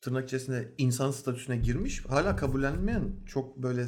[0.00, 2.04] tırnak içerisinde insan statüsüne girmiş.
[2.04, 3.86] Hala kabullenmeyen çok böyle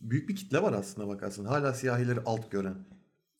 [0.00, 1.44] büyük bir kitle var aslında bakarsın.
[1.44, 2.76] Hala siyahileri alt gören.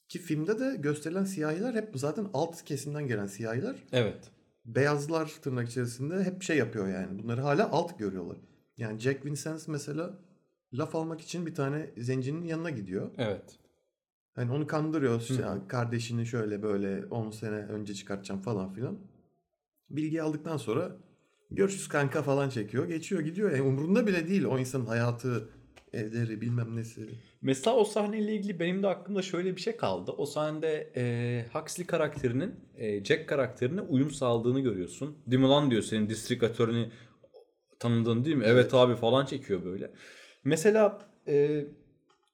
[0.08, 3.76] Ki filmde de gösterilen siyahiler hep zaten alt kesimden gelen siyahiler.
[3.92, 4.30] Evet.
[4.64, 7.22] Beyazlar tırnak içerisinde hep şey yapıyor yani.
[7.22, 8.36] Bunları hala alt görüyorlar.
[8.76, 10.18] Yani Jack Vincent mesela
[10.72, 13.10] laf almak için bir tane zencinin yanına gidiyor.
[13.18, 13.58] Evet.
[14.34, 15.20] Hani onu kandırıyor.
[15.20, 18.98] İşte, kardeşini şöyle böyle 10 sene önce çıkartacağım falan filan.
[19.90, 20.96] Bilgi aldıktan sonra
[21.50, 22.88] görüşürüz kanka falan çekiyor.
[22.88, 23.50] Geçiyor gidiyor.
[23.50, 25.48] Yani umurunda bile değil o insanın hayatı,
[25.92, 27.08] evleri bilmem nesi.
[27.42, 30.10] Mesela o sahneyle ilgili benim de aklımda şöyle bir şey kaldı.
[30.10, 35.16] O sahnede e, Huxley karakterinin e, Jack karakterine uyum sağladığını görüyorsun.
[35.26, 36.90] Değil mi lan diyor senin district attorney'i
[37.78, 38.44] tanıdığın değil mi?
[38.46, 38.74] Evet, Evet.
[38.74, 39.90] abi falan çekiyor böyle.
[40.44, 41.64] Mesela e,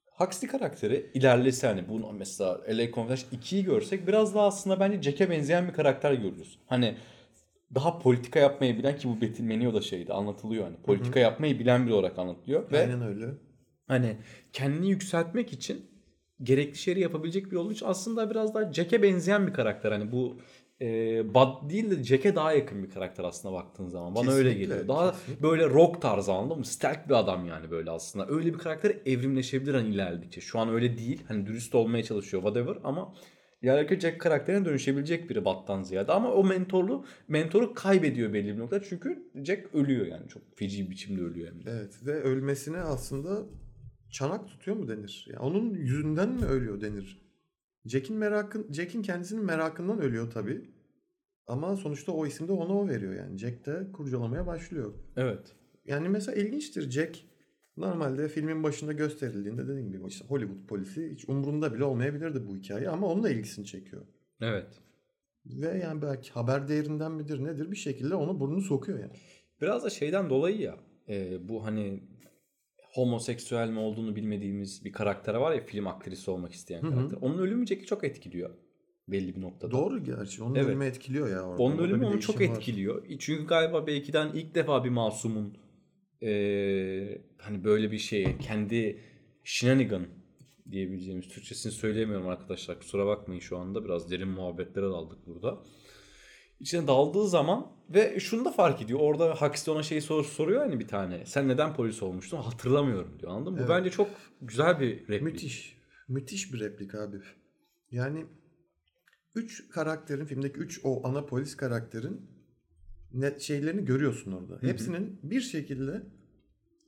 [0.05, 5.29] Huxley karakteri ilerlese hani bunu mesela LA Confidential 2'yi görsek biraz daha aslında bence Jack'e
[5.29, 6.59] benzeyen bir karakter görürüz.
[6.67, 6.95] Hani
[7.75, 10.77] daha politika yapmayı bilen ki bu Betilmenio da şeydi anlatılıyor hani.
[10.77, 12.71] Politika yapmayı bilen biri olarak anlatılıyor.
[12.71, 13.25] Ve Aynen öyle.
[13.87, 14.17] hani
[14.53, 15.85] kendini yükseltmek için
[16.43, 19.91] gerekli şeyleri yapabilecek bir yol için aslında biraz daha Jack'e benzeyen bir karakter.
[19.91, 20.37] Hani bu
[20.81, 20.85] e,
[21.33, 24.15] Bud değil de Jack'e daha yakın bir karakter aslında baktığın zaman.
[24.15, 24.87] Bana öyle Kesinlikle, geliyor.
[24.87, 25.43] Daha kesinlikle.
[25.43, 26.65] böyle rock tarzı anladın mı?
[26.65, 28.27] Stealth bir adam yani böyle aslında.
[28.29, 30.41] Öyle bir karakter evrimleşebilir hani ilerledikçe.
[30.41, 31.23] Şu an öyle değil.
[31.27, 33.13] Hani dürüst olmaya çalışıyor whatever ama
[33.61, 36.11] ileride Jack karakterine dönüşebilecek biri Bud'dan ziyade.
[36.11, 38.83] Ama o mentorlu mentoru kaybediyor belli bir noktada.
[38.83, 40.27] Çünkü Jack ölüyor yani.
[40.27, 41.71] Çok feci biçimde ölüyor hem de.
[41.71, 43.43] Evet ve ölmesine aslında
[44.11, 45.27] çanak tutuyor mu denir?
[45.29, 47.28] Yani onun yüzünden mi ölüyor denir?
[47.85, 50.69] Jack'in merakın Jack'in kendisinin merakından ölüyor tabii.
[51.47, 53.37] Ama sonuçta o isim de ona o veriyor yani.
[53.37, 54.93] Jack de kurcalamaya başlıyor.
[55.17, 55.55] Evet.
[55.85, 57.19] Yani mesela ilginçtir Jack
[57.77, 62.89] normalde filmin başında gösterildiğinde dediğim gibi işte Hollywood polisi hiç umrunda bile olmayabilirdi bu hikaye
[62.89, 64.01] ama onun da ilgisini çekiyor.
[64.41, 64.67] Evet.
[65.45, 69.11] Ve yani belki haber değerinden midir nedir bir şekilde ona burnunu sokuyor yani.
[69.61, 70.77] Biraz da şeyden dolayı ya
[71.09, 72.03] e, bu hani
[72.93, 76.95] homoseksüel mi olduğunu bilmediğimiz bir karakter var ya film aktrisi olmak isteyen Hı hı.
[76.95, 77.17] karakter.
[77.21, 78.49] Onun ölümü Jack'i çok etkiliyor
[79.07, 79.71] belli bir noktada.
[79.71, 80.43] Doğru gerçi.
[80.43, 80.67] Onun Evet.
[80.67, 81.41] ölümü etkiliyor ya.
[81.41, 81.63] Orada.
[81.63, 82.41] Onun Orada ölümü onu çok var.
[82.41, 83.05] etkiliyor.
[83.19, 85.57] Çünkü galiba belkiden ilk defa bir masumun
[86.23, 88.99] e, hani böyle bir şeye kendi
[89.43, 90.07] shenanigan
[90.71, 92.79] diyebileceğimiz Türkçesini söyleyemiyorum arkadaşlar.
[92.79, 95.57] Kusura bakmayın şu anda biraz derin muhabbetlere daldık burada.
[96.59, 98.99] İçine daldığı zaman ve şunu da fark ediyor.
[98.99, 101.25] Orada Huxley ona şeyi sor, soruyor hani bir tane.
[101.25, 102.37] Sen neden polis olmuştun?
[102.37, 103.31] Hatırlamıyorum diyor.
[103.31, 103.59] Anladın mı?
[103.59, 103.69] Evet.
[103.69, 104.09] Bu bence çok
[104.41, 105.21] güzel bir replik.
[105.21, 105.77] Müthiş.
[106.07, 107.17] Müthiş bir replik abi.
[107.91, 108.25] Yani
[109.35, 112.21] üç karakterin filmdeki üç o ana polis karakterin
[113.13, 114.57] net şeylerini görüyorsun orada.
[114.61, 116.03] Hepsinin bir şekilde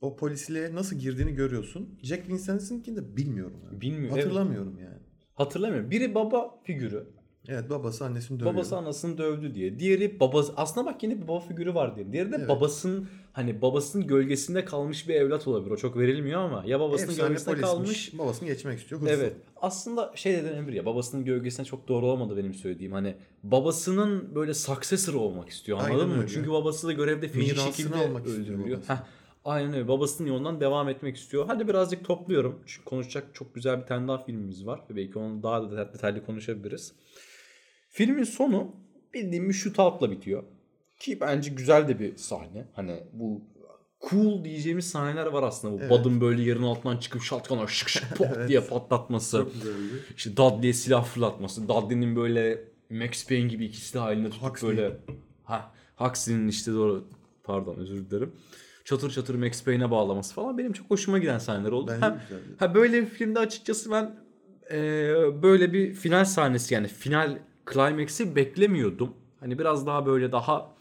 [0.00, 1.98] o polisliğe nasıl girdiğini görüyorsun.
[2.02, 3.60] Jack Vincents'inkini de bilmiyorum.
[3.64, 3.80] Yani.
[3.80, 5.02] Bilmiyorum, Hatırlamıyorum yani.
[5.34, 5.90] Hatırlamıyorum.
[5.90, 7.06] Biri baba figürü.
[7.48, 8.54] Evet babası annesini dövüyor.
[8.54, 9.78] Babası anasını dövdü diye.
[9.78, 12.12] Diğeri babası aslında bak yine bir baba figürü var diye.
[12.12, 12.48] Diğeri de Evet.
[12.48, 15.70] babasının hani babasının gölgesinde kalmış bir evlat olabilir.
[15.70, 17.72] O çok verilmiyor ama ya babasının Efsane gölgesinde polismiş,
[18.10, 18.18] kalmış.
[18.18, 19.00] Babasını geçmek istiyor.
[19.00, 19.18] hırsız.
[19.20, 19.32] Evet.
[19.56, 22.92] Aslında şey de denebilir ya babasının gölgesine çok doğru olmadı benim söylediğim.
[22.92, 26.16] Hani babasının böyle successor olmak istiyor anladın Aynen mı?
[26.18, 26.28] öyle.
[26.28, 28.78] Çünkü babası da görevde feci şekilde almak öldürülüyor.
[29.44, 29.88] aynen öyle.
[29.88, 31.44] Babasının yolundan devam etmek istiyor.
[31.46, 32.58] Hadi birazcık topluyorum.
[32.66, 34.80] Çünkü konuşacak çok güzel bir tane daha filmimiz var.
[34.90, 36.92] Belki onu daha da detaylı konuşabiliriz.
[37.92, 38.76] Filmin sonu
[39.14, 40.42] bildiğim bir shootout'la bitiyor.
[40.98, 42.64] Ki bence güzel de bir sahne.
[42.72, 43.40] Hani bu
[44.10, 45.74] cool diyeceğimiz sahneler var aslında.
[45.74, 45.90] Bu Evet.
[45.90, 48.48] Bud'ın böyle yerin altından çıkıp shotgun'a şık şık pop Evet.
[48.48, 49.46] diye patlatması.
[50.16, 51.68] İşte Dudley'e silah fırlatması.
[51.68, 54.70] Dudley'nin böyle Max Payne gibi ikisi de halinde tutup Huxley.
[54.76, 54.96] böyle
[55.44, 57.08] ha Huxley'nin işte doğru
[57.44, 58.32] pardon özür dilerim.
[58.84, 61.90] Çatır çatır Max Payne'e bağlaması falan benim çok hoşuma giden sahneler oldu.
[61.90, 62.18] Bence Ha,
[62.58, 64.14] ha böyle bir filmde açıkçası ben
[64.70, 64.78] e,
[65.42, 67.38] böyle bir final sahnesi yani final
[67.72, 69.14] climax'i beklemiyordum.
[69.40, 70.74] Hani biraz daha böyle daha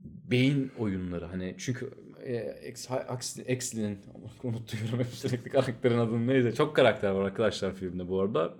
[0.00, 1.26] beyin oyunları.
[1.26, 1.90] Hani çünkü
[3.46, 3.98] Exley'nin
[4.42, 6.26] unutuyorum sürekli karakterin adını.
[6.26, 8.54] Neydi çok karakter var arkadaşlar filmde bu arada.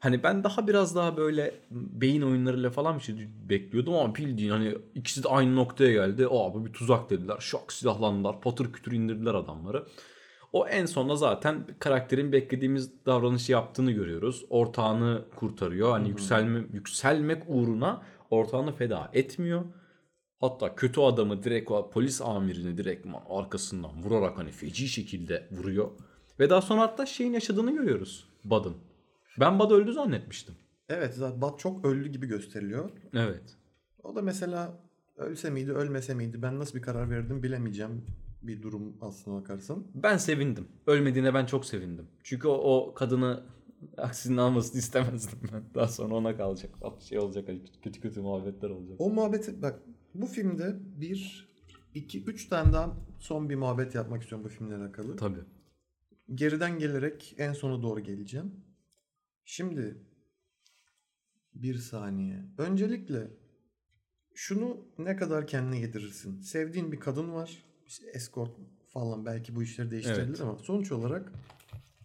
[0.00, 4.74] Hani ben daha biraz daha böyle beyin oyunlarıyla falan bir şey bekliyordum ama bildiğin hani
[4.94, 6.26] ikisi de aynı noktaya geldi.
[6.26, 7.36] Aa bu bir tuzak dediler.
[7.40, 8.40] Şok silahlandılar.
[8.40, 9.86] Patır kütür indirdiler adamları
[10.54, 14.44] o en sonunda zaten karakterin beklediğimiz davranışı yaptığını görüyoruz.
[14.50, 15.90] Ortağını kurtarıyor.
[15.90, 19.64] Hani yükselme yükselmek uğruna ortağını feda etmiyor.
[20.40, 25.90] Hatta kötü adamı direkt o polis amirini direkt arkasından vurarak hani feci şekilde vuruyor.
[26.40, 28.28] Ve daha sonra hatta şeyin yaşadığını görüyoruz.
[28.44, 28.76] Bud'ın.
[29.40, 30.54] Ben Bud öldü zannetmiştim.
[30.88, 32.90] Evet zaten Bat çok öldü gibi gösteriliyor.
[33.14, 33.56] Evet.
[34.02, 34.80] O da mesela
[35.16, 38.04] ölse miydi ölmese miydi ben nasıl bir karar verdim bilemeyeceğim
[38.46, 39.86] bir durum aslına bakarsan.
[39.94, 40.68] Ben sevindim.
[40.86, 42.06] Ölmediğine ben çok sevindim.
[42.22, 43.42] Çünkü o, o kadını
[43.96, 45.62] aksinin almasını istemezdim ben.
[45.74, 46.70] Daha sonra ona kalacak.
[47.00, 47.48] Şey olacak.
[47.48, 48.96] hani Kötü kötü muhabbetler olacak.
[48.98, 49.80] O muhabbeti bak
[50.14, 51.48] bu filmde bir,
[51.94, 55.16] iki, üç tane daha son bir muhabbet yapmak istiyorum bu filmle alakalı.
[55.16, 55.44] Tabii.
[56.34, 58.64] Geriden gelerek en sona doğru geleceğim.
[59.44, 59.96] Şimdi
[61.54, 62.44] bir saniye.
[62.58, 63.30] Öncelikle
[64.34, 66.40] şunu ne kadar kendine yedirirsin.
[66.40, 67.64] Sevdiğin bir kadın var.
[68.12, 68.50] Escort
[68.92, 70.40] falan belki bu işleri değiştirebilir Evet.
[70.40, 71.32] ama sonuç olarak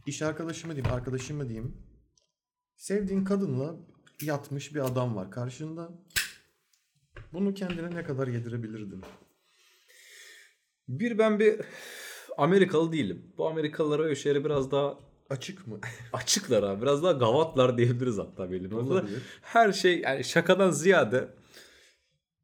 [0.06, 1.78] iş arkadaşı mı diyeyim, arkadaşım mı diyeyim.
[2.76, 3.76] Sevdiğin kadınla
[4.22, 5.90] yatmış bir adam var karşında.
[7.34, 9.04] Bunu kendine ne kadar yedirebilirdin?
[10.88, 11.62] Bir ben bir
[12.38, 13.34] Amerikalı değilim.
[13.38, 15.80] Bu Amerikalılara o işleri biraz daha Açık mı?
[16.14, 16.82] açıklar abi.
[16.82, 18.78] Biraz daha gavatlar diyebiliriz hatta belli bir.
[19.42, 21.28] Her şey yani şakadan ziyade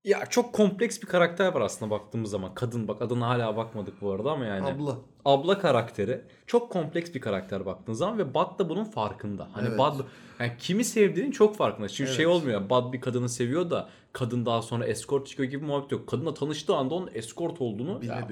[0.05, 2.53] ya çok kompleks bir karakter var aslında baktığımız zaman.
[2.55, 4.67] Kadın bak adına hala bakmadık bu arada ama yani.
[4.67, 4.97] Abla.
[5.25, 9.49] abla karakteri çok kompleks bir karakter baktığın zaman ve Bud da bunun farkında.
[9.53, 9.79] Hani Evet.
[9.79, 10.05] Bud
[10.39, 11.87] yani kimi sevdiğinin çok farkında.
[11.87, 12.35] Şimdi şey Evet.
[12.35, 12.69] olmuyor.
[12.69, 16.07] Bud bir kadını seviyor da kadın daha sonra escort çıkıyor gibi muhabbet yok.
[16.07, 18.27] Kadınla tanıştığı anda onun escort olduğunu Bile ya,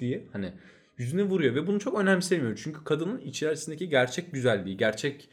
[0.00, 0.52] diye hani
[0.98, 2.60] yüzüne vuruyor ve bunu çok önemsemiyor.
[2.64, 5.28] Çünkü kadının içerisindeki gerçek güzelliği, gerçek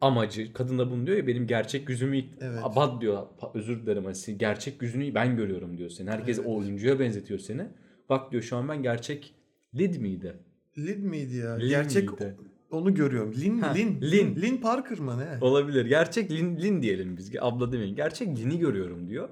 [0.00, 2.60] amacı kadın da bunu diyor ya benim gerçek yüzümü Evet.
[2.76, 6.10] Bud diyor özür dilerim hani gerçek yüzünü ben görüyorum diyor seni.
[6.10, 6.48] Herkes Evet.
[6.48, 7.66] o oyuncuya benzetiyor seni.
[8.08, 9.34] Bak diyor şu an ben gerçek
[9.74, 10.34] Lid miydi?
[10.78, 11.54] Lin miydi ya?
[11.54, 12.36] Lin Gerçek miydi?
[12.70, 13.34] onu görüyorum.
[13.34, 14.10] Lin, Ha, Lin, Lin.
[14.12, 15.38] Lin, Lin Parker mı ne?
[15.44, 15.86] Olabilir.
[15.86, 17.32] Gerçek Lin, Lin diyelim biz.
[17.40, 17.94] Abla demeyin.
[17.96, 19.28] Gerçek Lin'i görüyorum diyor.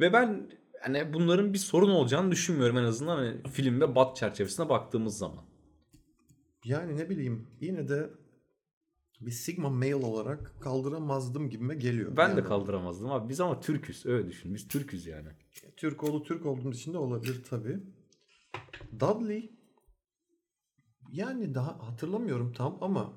[0.00, 0.50] Ve ben
[0.80, 5.44] hani bunların bir sorun olacağını düşünmüyorum en azından hani film ve bat çerçevesine baktığımız zaman.
[6.64, 8.10] Yani ne bileyim yine de
[9.26, 12.16] bir Sigma male olarak kaldıramazdım gibime geliyor.
[12.16, 13.28] Ben de Yani kaldıramazdım abi.
[13.28, 14.06] Biz ama Türküz.
[14.06, 14.54] Öyle düşün.
[14.54, 15.28] Biz Türküz yani.
[15.76, 17.80] Türk oğlu Türk olduğumuz için de olabilir tabii.
[19.00, 19.52] Dudley
[21.12, 23.12] yani daha hatırlamıyorum tam ama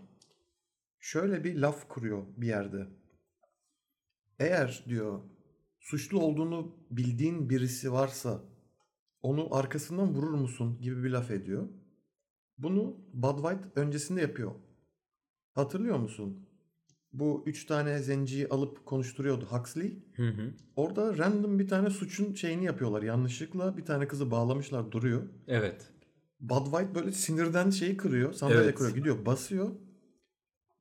[0.99, 2.87] şöyle bir laf kuruyor bir yerde.
[4.39, 5.19] Eğer diyor
[5.79, 8.41] suçlu olduğunu bildiğin birisi varsa
[9.21, 11.69] onu arkasından vurur musun gibi bir laf ediyor.
[12.57, 14.51] Bunu Bud White öncesinde yapıyor.
[15.55, 16.47] Hatırlıyor musun?
[17.13, 20.03] Bu üç tane zenciyi alıp konuşturuyordu Huxley.
[20.15, 20.53] Hı hı.
[20.75, 23.03] Orada random bir tane suçun şeyini yapıyorlar.
[23.03, 25.23] Yanlışlıkla bir tane kızı bağlamışlar duruyor.
[25.47, 25.87] Evet.
[26.39, 28.33] Bud White böyle sinirden şeyi kırıyor.
[28.33, 28.75] Sandalye Evet.
[28.75, 28.95] kırıyor.
[28.95, 29.69] Gidiyor basıyor.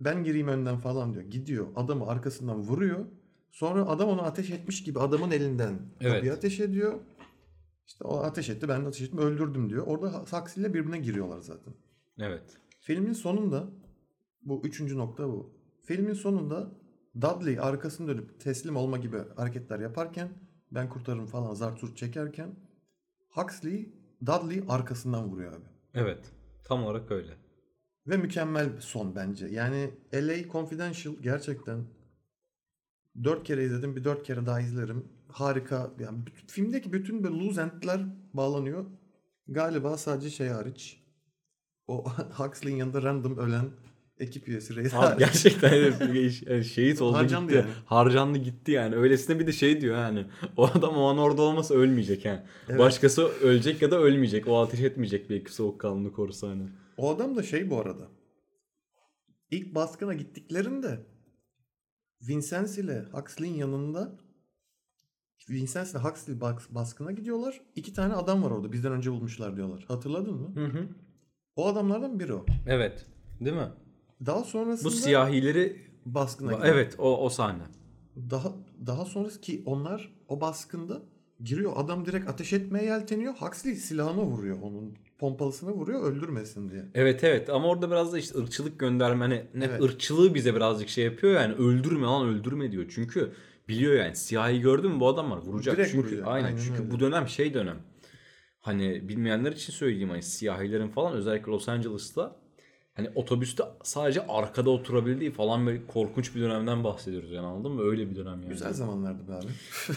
[0.01, 1.25] Ben gireyim önden falan diyor.
[1.25, 3.05] Gidiyor adamı arkasından vuruyor.
[3.51, 6.13] Sonra adam onu ateş etmiş gibi adamın elinden Evet.
[6.13, 7.01] kapıyı ateş ediyor.
[7.87, 9.87] İşte o ateş etti ben de ateş ettim öldürdüm diyor.
[9.87, 10.25] Orada
[10.57, 11.75] ile birbirine giriyorlar zaten.
[12.19, 12.57] Evet.
[12.81, 13.69] Filmin sonunda
[14.45, 15.53] bu üçüncü nokta bu.
[15.83, 16.71] Filmin sonunda
[17.21, 20.29] Dudley arkasını dönüp teslim olma gibi hareketler yaparken
[20.71, 22.57] ben kurtarırım falan zarturt çekerken
[23.29, 23.95] Huxley
[24.27, 25.67] Dudley arkasından vuruyor abi.
[25.95, 26.33] Evet.
[26.65, 27.37] Tam olarak öyle.
[28.07, 29.47] Ve mükemmel bir son bence.
[29.47, 31.85] Yani LA Confidential gerçekten
[33.25, 33.97] dört kere izledim.
[33.97, 35.09] Bir dört kere daha izlerim.
[35.29, 35.91] Harika.
[35.99, 38.01] Yani filmdeki bütün böyle loose end'ler
[38.35, 38.87] bağlanıyor.
[39.49, 41.05] Galiba sadece şey hariç.
[41.87, 42.05] O
[42.39, 43.71] Huxley'in yanında random ölen
[44.19, 47.59] ekip üyesi Reis Abi gerçekten yani şehit oldu Harcandı gitti.
[47.59, 47.71] yani.
[47.87, 48.95] Harcandı gitti yani.
[48.97, 50.27] Öylesine bir de şey diyor yani.
[50.57, 52.41] O adam o an orada olmasa ölmeyecek yani.
[52.69, 52.79] Evet.
[52.79, 54.49] Başkası ölecek ya da ölmeyecek.
[54.49, 56.69] O ateş etmeyecek belki soğukkanlı korusa hani.
[56.97, 58.09] O adam da şey bu arada.
[59.51, 61.07] İlk baskına gittiklerinde
[62.29, 64.19] Vincennes ile Huxley'in yanında
[65.51, 67.61] Vincennes ile Huxley bas- baskına gidiyorlar.
[67.77, 68.73] İki tane adam var orada.
[68.73, 69.85] Bizden önce bulmuşlar diyorlar.
[69.89, 70.53] Hatırladın mı?
[70.55, 70.89] Hı hı.
[71.57, 72.47] O adamlardan biri o.
[72.67, 73.07] Evet.
[73.41, 73.69] Değil mi?
[74.27, 76.75] Daha sonrasında Bu siyahileri baskına gidiyor.
[76.75, 77.63] evet o o sahne.
[78.31, 78.53] Daha
[78.87, 81.03] daha sonrası ki onlar o baskında
[81.45, 81.73] giriyor.
[81.77, 83.35] Adam direkt ateş etmeye yelteniyor.
[83.35, 86.85] Huxley silahına vuruyor onun pompalısına vuruyor öldürmesin diye.
[86.95, 89.83] Evet evet ama orada biraz da işte ırkçılık gönderme hani ne Evet.
[89.83, 92.85] ırkçılığı bize birazcık şey yapıyor yani öldürme lan öldürme diyor.
[92.95, 93.33] Çünkü
[93.69, 95.77] biliyor yani siyahi gördün mü bu adam var vuracak.
[95.77, 96.91] Direkt çünkü vuruyor, aynen, aynen çünkü öyle.
[96.91, 97.77] bu dönem şey dönem.
[98.61, 102.37] Hani bilmeyenler için söyleyeyim hani siyahilerin falan özellikle Los Angeles'ta
[102.95, 107.83] hani otobüste sadece arkada oturabildiği falan böyle korkunç bir dönemden bahsediyoruz yani anladın mı?
[107.83, 108.49] Öyle bir dönem yani.
[108.49, 109.47] Güzel zamanlardı be abi.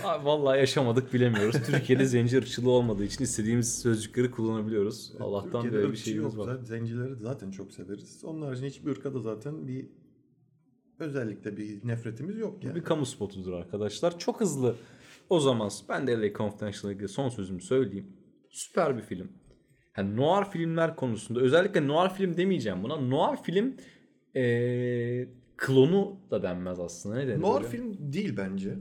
[0.04, 1.62] Abi vallahi yaşamadık bilemiyoruz.
[1.66, 5.14] Türkiye'de zenci ırkçılığı olmadığı için istediğimiz sözcükleri kullanabiliyoruz.
[5.20, 6.48] Allah'tan Türkiye'de böyle bir şeyimiz yok.
[6.48, 6.54] var.
[6.54, 8.24] Zaten Zencileri zaten çok severiz.
[8.24, 9.89] Onun haricinde hiçbir ırka da zaten bir
[11.00, 12.76] özellikle bir nefretimiz yok yani.
[12.76, 14.20] bir kamu spotudur arkadaşlar.
[14.20, 14.76] Çok hızlı.
[15.30, 18.08] O zaman ben de LA Confidential'la ilgili son sözümü söyleyeyim.
[18.50, 19.32] Süper bir film.
[19.98, 22.95] Yani noir filmler konusunda özellikle noir film demeyeceğim buna.
[22.95, 23.76] Noir film
[24.36, 27.16] eee, klonu da denmez aslında.
[27.16, 27.68] Ne denir Noir öyle?
[27.70, 28.78] film değil bence.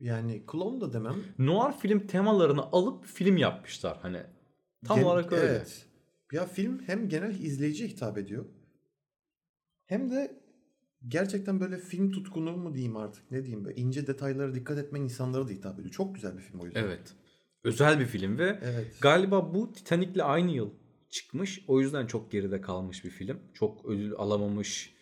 [0.00, 1.14] Yani klon da demem.
[1.38, 3.98] Noir film temalarını alıp film yapmışlar.
[4.02, 4.18] Hani
[4.84, 5.44] tam Gen- olarak öyle.
[5.46, 5.86] Evet.
[6.32, 8.44] Ya film hem genel izleyiciye hitap ediyor.
[9.86, 10.40] Hem de
[11.08, 15.48] gerçekten böyle film tutkunu mu diyeyim artık ne diyeyim böyle ince detaylara dikkat etmeyen insanlara
[15.48, 15.90] da hitap ediyor.
[15.94, 16.84] Çok güzel bir film o yüzden.
[16.84, 17.14] Evet.
[17.64, 18.86] Özel bir film ve Evet.
[19.00, 20.70] Galiba bu Titanic'le aynı yıl
[21.10, 21.64] çıkmış.
[21.68, 23.38] O yüzden çok geride kalmış bir film.
[23.54, 24.94] Çok ödül alamamış.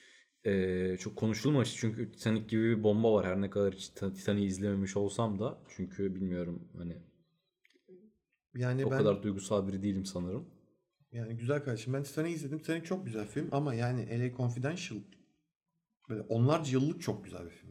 [0.45, 1.77] eee, çok konuşulmamış.
[1.77, 3.27] Çünkü Titanic gibi bir bomba var.
[3.27, 5.59] Her ne kadar Titanic'i izlememiş olsam da.
[5.77, 6.97] Çünkü bilmiyorum hani
[8.55, 10.51] Yani o ben kadar duygusal biri değilim sanırım.
[11.13, 12.59] yani güzel kardeşim ben Titanic'i izledim.
[12.59, 14.99] Titanic çok güzel film ama yani LA Confidential
[16.09, 17.70] böyle onlarca yıllık çok güzel bir film.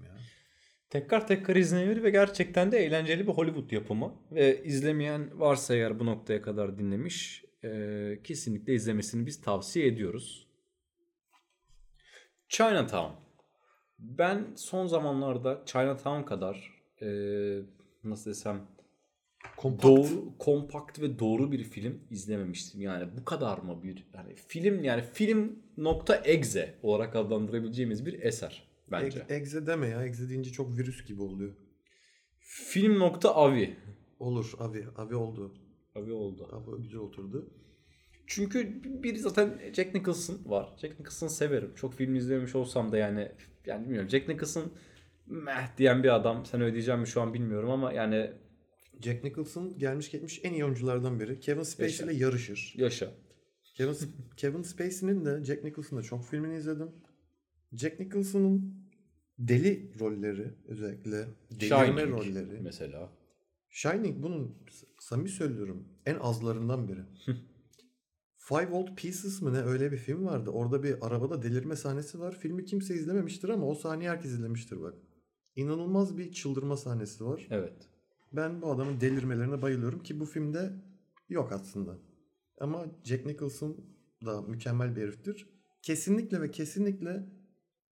[0.89, 4.15] Tekrar tekrar izlenebilir ve gerçekten de eğlenceli bir Hollywood yapımı.
[4.31, 10.47] Ve izlemeyen varsa eğer bu noktaya kadar dinlemiş eee, kesinlikle izlemesini biz tavsiye ediyoruz.
[12.49, 13.11] Chinatown.
[13.99, 17.61] Ben son zamanlarda Chinatown kadar eee,
[18.03, 18.67] nasıl desem
[19.57, 19.83] Kompakt.
[19.83, 22.81] doğru, kompakt ve doğru bir film izlememiştim.
[22.81, 28.68] Yani bu kadar mı bir yani film yani film nokta exe olarak adlandırabileceğimiz bir eser
[28.91, 29.25] bence.
[29.29, 30.05] Egze deme ya.
[30.05, 31.55] Egze deyince çok virüs gibi oluyor.
[32.39, 33.75] Film nokta avi.
[34.19, 34.85] Olur abi.
[34.95, 35.53] Abi oldu.
[35.95, 36.49] Avi oldu.
[36.51, 37.53] Abi güzel oturdu.
[38.27, 40.69] Çünkü bir zaten Jack Nicholson var.
[40.81, 41.71] Jack Nicholson'ı severim.
[41.75, 43.31] Çok film izlemiş olsam da yani
[43.65, 44.09] yani bilmiyorum.
[44.09, 44.71] Jack Nicholson
[45.25, 46.45] meh diyen bir adam.
[46.45, 48.31] Sen öyle diyeceğim mi şu an bilmiyorum ama yani
[49.01, 51.39] Jack Nicholson gelmiş geçmiş en iyi oyunculardan biri.
[51.39, 52.73] Kevin Spacey ile yarışır.
[52.77, 53.11] yaşa.
[53.75, 53.95] Kevin,
[54.37, 56.91] Kevin Spacey'nin de Jack Nicholson'da çok filmini izledim.
[57.73, 58.78] Jack Nicholson'ın
[59.39, 62.61] deli rolleri özellikle delirme Shining rolleri.
[62.61, 63.09] mesela.
[63.69, 64.55] Shining bunun
[64.99, 67.01] samimi söylüyorum en azlarından biri.
[68.37, 70.49] Five Old Pieces mı ne öyle bir film vardı.
[70.49, 72.39] Orada bir arabada delirme sahnesi var.
[72.39, 74.93] Filmi kimse izlememiştir ama o sahneyi herkes izlemiştir bak.
[75.55, 77.47] İnanılmaz bir çıldırma sahnesi var.
[77.49, 77.89] Evet.
[78.33, 80.73] Ben bu adamın delirmelerine bayılıyorum ki bu filmde
[81.29, 81.97] yok aslında.
[82.59, 83.77] Ama Jack Nicholson
[84.25, 85.49] da mükemmel bir heriftir.
[85.81, 87.25] Kesinlikle ve kesinlikle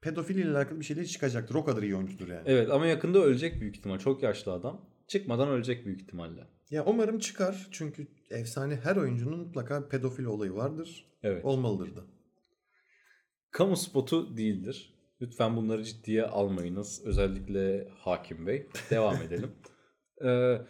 [0.01, 1.55] pedofili ile alakalı bir şeyler çıkacaktır.
[1.55, 2.43] O kadar iyi oyuncudur yani.
[2.45, 3.99] Evet ama yakında ölecek büyük ihtimal.
[3.99, 4.89] Çok yaşlı adam.
[5.07, 6.47] Çıkmadan ölecek büyük ihtimalle.
[6.69, 11.05] Ya umarım çıkar çünkü efsane her oyuncunun mutlaka pedofili olayı vardır.
[11.23, 11.45] Evet.
[11.45, 12.01] Olmalıdır da.
[13.51, 14.93] Kamu spotu değildir.
[15.21, 17.01] Lütfen bunları ciddiye almayınız.
[17.05, 18.67] Özellikle Hakim Bey.
[18.89, 19.51] Devam edelim.
[20.25, 20.61] Ee,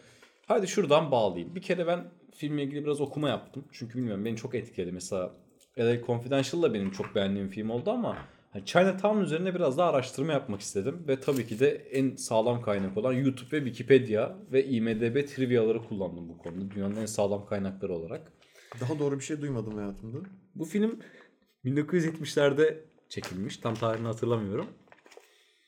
[0.45, 1.55] hadi şuradan bağlayayım.
[1.55, 3.65] Bir kere ben filmle ilgili biraz okuma yaptım.
[3.71, 4.91] Çünkü bilmiyorum beni çok etkiledi.
[4.91, 5.35] Mesela
[5.79, 8.17] LA Confidential da benim çok beğendiğim film oldu ama
[8.57, 11.03] hani Chinatown üzerine biraz daha araştırma yapmak istedim.
[11.07, 16.29] Ve tabii ki de en sağlam kaynak olan YouTube ve Wikipedia ve IMDB trivyaları kullandım
[16.29, 16.71] bu konuda.
[16.71, 18.31] Dünyanın en sağlam kaynakları olarak.
[18.81, 20.17] Daha doğru bir şey duymadım hayatımda.
[20.55, 20.99] Bu film
[21.65, 22.77] 1970'lerde
[23.09, 23.57] çekilmiş.
[23.57, 24.67] Tam tarihini hatırlamıyorum.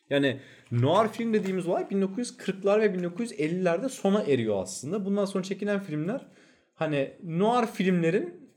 [0.10, 0.40] Yani
[0.72, 5.06] noir film dediğimiz olay 1940'lar ve 1950'lerde sona eriyor aslında.
[5.06, 6.28] Bundan sonra çekilen filmler
[6.76, 8.49] hani noir filmlerin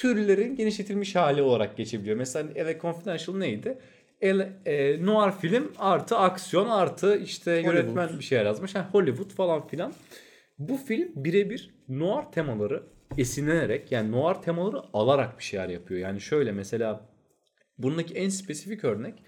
[0.00, 2.16] türlerin genişletilmiş hali olarak geçebiliyor.
[2.16, 3.78] Mesela LA Confidential neydi?
[4.20, 8.74] El, e, noir film artı aksiyon artı işte yönetmen bir şeyler yazmış.
[8.74, 9.92] Yani Hollywood falan filan.
[10.58, 12.82] Bu film birebir noir temaları
[13.18, 16.00] esinlenerek yani noir temaları alarak bir şeyler yapıyor.
[16.00, 17.08] Yani şöyle mesela
[17.78, 19.22] bundaki en spesifik örnek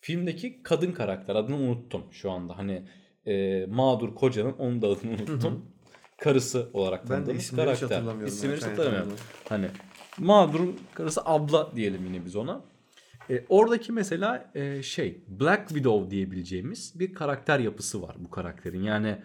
[0.00, 2.58] filmdeki kadın karakter adını unuttum şu anda.
[2.58, 2.82] Hani
[3.26, 5.78] e, mağdur kocanın onun da adını unuttum.
[6.18, 7.82] Karısı olarak tanıdığımız karakter.
[7.82, 9.12] hatırlamıyorum İsimleri hatırlamıyorum.
[9.48, 9.66] Hani
[10.18, 12.60] mağdurun karısı abla diyelim yine biz ona.
[13.30, 18.82] E, oradaki mesela e, şey Black Widow diyebileceğimiz bir karakter yapısı var bu karakterin.
[18.82, 19.18] Yani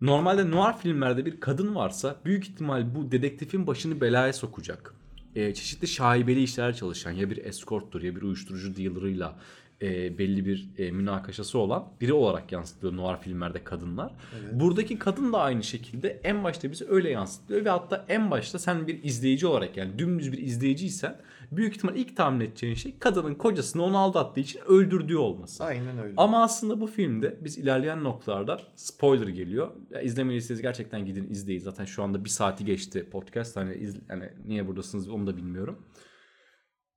[0.00, 4.94] normalde noir filmlerde bir kadın varsa büyük ihtimal bu dedektifin başını belaya sokacak.
[5.34, 9.38] E, çeşitli şaibeli işler çalışan ya bir escorttur ya bir uyuşturucu dealer'ıyla
[9.82, 14.12] e, belli bir e, münakaşası olan biri olarak yansıtılıyor noir filmlerde kadınlar.
[14.52, 18.86] Buradaki kadın da aynı şekilde en başta bize öyle yansıtılıyor ve hatta en başta sen
[18.86, 21.16] bir izleyici olarak yani dümdüz bir izleyiciysen
[21.52, 25.64] büyük ihtimal ilk tahmin edeceğin şey kadının kocasını onu aldattığı için öldürdüğü olması.
[25.64, 26.14] Aynen öyle.
[26.16, 29.70] Ama aslında bu filmde biz ilerleyen noktalarda spoiler geliyor.
[29.90, 31.60] Ya izlemediyseniz gerçekten gidin izleyin.
[31.60, 33.56] Zaten şu anda bir saati geçti podcast.
[33.56, 35.78] Hani, iz, hani niye buradasınız onu da bilmiyorum.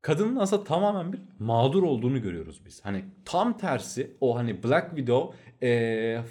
[0.04, 2.86] Kadının aslında tamamen bir mağdur olduğunu görüyoruz biz.
[2.86, 5.38] Hani tam tersi o hani Black Widow
[5.68, 6.24] e,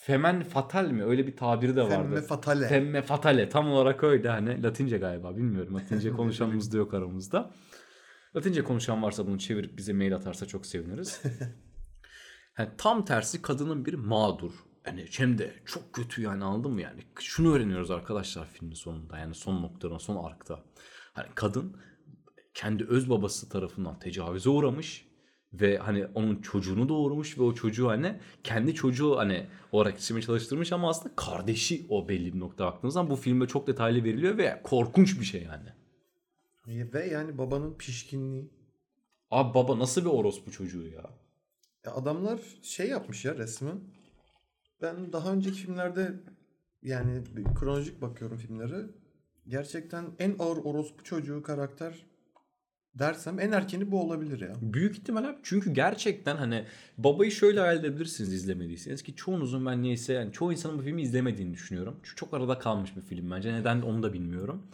[0.00, 1.94] femen fatal mi öyle bir tabiri de vardı.
[1.94, 2.68] Femme fatale.
[2.68, 5.74] Femme fatale tam olarak öyle hani Latince galiba bilmiyorum.
[5.74, 7.50] Latince konuşanımız da yok aramızda.
[8.36, 11.22] Latince konuşan varsa bunu çevirip bize mail atarsa çok seviniriz.
[12.58, 14.52] Yani tam tersi kadının bir mağdur.
[14.86, 17.00] Yani hem de çok kötü yani anladın mı yani?
[17.20, 20.60] Şunu öğreniyoruz arkadaşlar filmin sonunda yani son noktada son arkta.
[21.12, 21.76] Hani kadın
[22.58, 25.08] kendi öz babası tarafından tecavüze uğramış
[25.52, 30.72] ve hani onun çocuğunu doğurmuş ve o çocuğu hani kendi çocuğu hani olarak içime çalıştırmış
[30.72, 35.20] ama aslında kardeşi o belli bir nokta baktığınızda bu filmde çok detaylı veriliyor ve korkunç
[35.20, 35.68] bir şey yani.
[36.94, 38.50] Ve yani babanın pişkinliği.
[39.30, 41.10] Abi baba nasıl bir orospu çocuğu ya?
[41.86, 43.80] Ya adamlar şey yapmış ya resmen.
[44.82, 46.14] Ben daha önceki filmlerde
[46.82, 47.24] yani
[47.58, 48.86] kronolojik bakıyorum filmlere.
[49.48, 52.07] Gerçekten en ağır orospu çocuğu karakter
[52.94, 54.52] dersem en erkeni bu olabilir ya.
[54.60, 56.64] Büyük ihtimal abi çünkü gerçekten hani
[56.98, 61.54] babayı şöyle hayal edebilirsiniz izlemediyseniz ki çoğunuzun ben neyse yani çoğu insanın bu filmi izlemediğini
[61.54, 62.00] düşünüyorum.
[62.02, 63.52] Çünkü çok arada kalmış bir film bence.
[63.52, 64.66] Neden onu da bilmiyorum.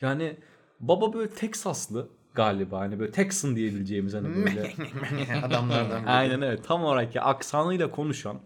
[0.00, 0.36] Yani
[0.80, 4.72] baba böyle Teksaslı galiba hani böyle Texan diyebileceğimiz hani böyle
[5.42, 6.10] Adamlardan biri.
[6.10, 8.40] Aynen evet tam olarak ya aksanıyla konuşan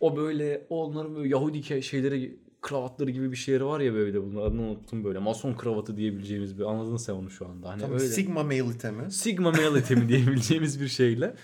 [0.00, 4.42] o böyle onların böyle Yahudi şeyleri kravatları gibi bir şeyleri var ya böyle de bunun
[4.42, 7.68] adını unuttum böyle mason kravatı diyebileceğimiz bir anladın sen onu şu anda.
[7.68, 8.04] Hani Tam öyle.
[8.04, 9.10] Sigma male itemi.
[9.12, 11.34] Sigma male itemi diyebileceğimiz bir şeyle.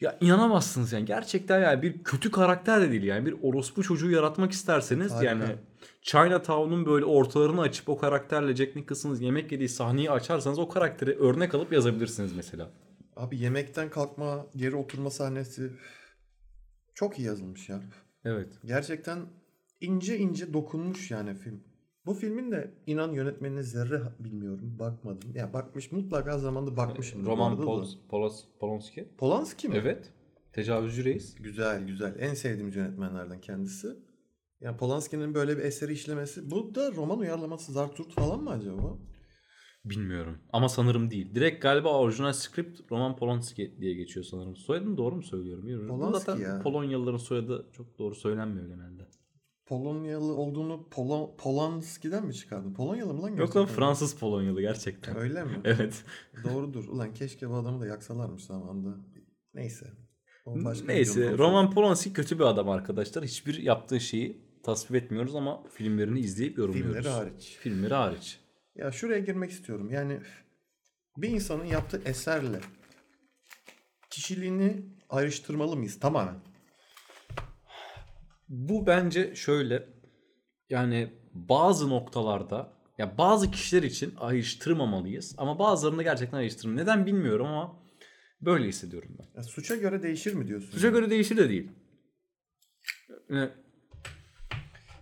[0.00, 4.52] Ya inanamazsınız yani gerçekten yani bir kötü karakter de değil yani bir orospu çocuğu yaratmak
[4.52, 5.24] isterseniz Harika.
[5.24, 5.44] yani
[6.02, 11.54] Chinatown'un böyle ortalarını açıp o karakterle Jack Nicholson'ın yemek yediği sahneyi açarsanız o karakteri örnek
[11.54, 12.70] alıp yazabilirsiniz mesela.
[13.16, 15.70] Abi yemekten kalkma, geri oturma sahnesi
[16.94, 17.80] çok iyi yazılmış ya.
[18.24, 18.48] Evet.
[18.64, 19.18] Gerçekten
[19.82, 21.60] ince ince dokunmuş yani film.
[22.06, 24.78] Bu filmin de inan yönetmenine zerre bilmiyorum.
[24.78, 25.30] Bakmadım.
[25.34, 27.26] Ya bakmış mutlaka zamanda bakmışım.
[27.26, 27.64] Roman Pol-
[28.10, 29.08] Polos- Polanski.
[29.18, 29.76] Polanski mi?
[29.76, 30.12] Evet.
[30.52, 31.34] Tecavüzcü reis.
[31.34, 32.16] Güzel güzel.
[32.18, 33.88] En sevdiğimiz yönetmenlerden kendisi.
[34.60, 36.50] Yani Polanski'nin böyle bir eseri işlemesi.
[36.50, 38.98] Bu da roman uyarlaması Zarturt falan mı acaba?
[39.84, 40.38] Bilmiyorum.
[40.52, 41.34] Ama sanırım değil.
[41.34, 44.56] Direkt galiba orijinal script Roman Polanski diye geçiyor sanırım.
[44.56, 45.62] Soyadını doğru mu söylüyorum?
[45.66, 45.88] Bilmiyorum.
[45.88, 46.62] Polanski Zaten ya.
[46.62, 49.02] Polonyalıların soyadı çok doğru söylenmiyor genelde.
[49.66, 52.74] Polonyalı olduğunu Polo, Polanski'den mi çıkardın?
[52.74, 53.36] Polonyalı mı lan?
[53.36, 53.66] Yok lan?
[53.66, 55.16] Fransız Polonyalı gerçekten.
[55.16, 55.60] Öyle mi?
[55.64, 56.04] Evet.
[56.44, 56.88] Doğrudur.
[56.88, 58.96] Ulan keşke bu adamı da yaksalarmış zamanında.
[59.54, 59.86] Neyse.
[60.86, 61.38] Neyse.
[61.38, 63.24] Roman Polanski kötü bir adam arkadaşlar.
[63.24, 66.94] Hiçbir yaptığı şeyi tasvip etmiyoruz ama filmlerini izleyip yorumluyoruz.
[66.94, 67.56] Filmleri hariç.
[67.60, 68.40] Filmleri hariç.
[68.76, 69.90] Ya şuraya girmek istiyorum.
[69.90, 70.20] Yani
[71.16, 72.60] bir insanın yaptığı eserle
[74.10, 76.00] kişiliğini ayrıştırmalı mıyız?
[76.00, 76.34] Tamamen.
[78.52, 79.88] Bu bence şöyle
[80.70, 86.88] yani bazı noktalarda ya bazı kişiler için ayrıştırmamalıyız ama bazılarını gerçekten ayrıştırmalıyız.
[86.88, 87.82] Neden bilmiyorum ama
[88.40, 89.26] böyle hissediyorum ben.
[89.36, 90.70] Ya suça göre değişir mi diyorsun?
[90.70, 91.70] Suça göre değişir de değil.
[93.30, 93.50] Yani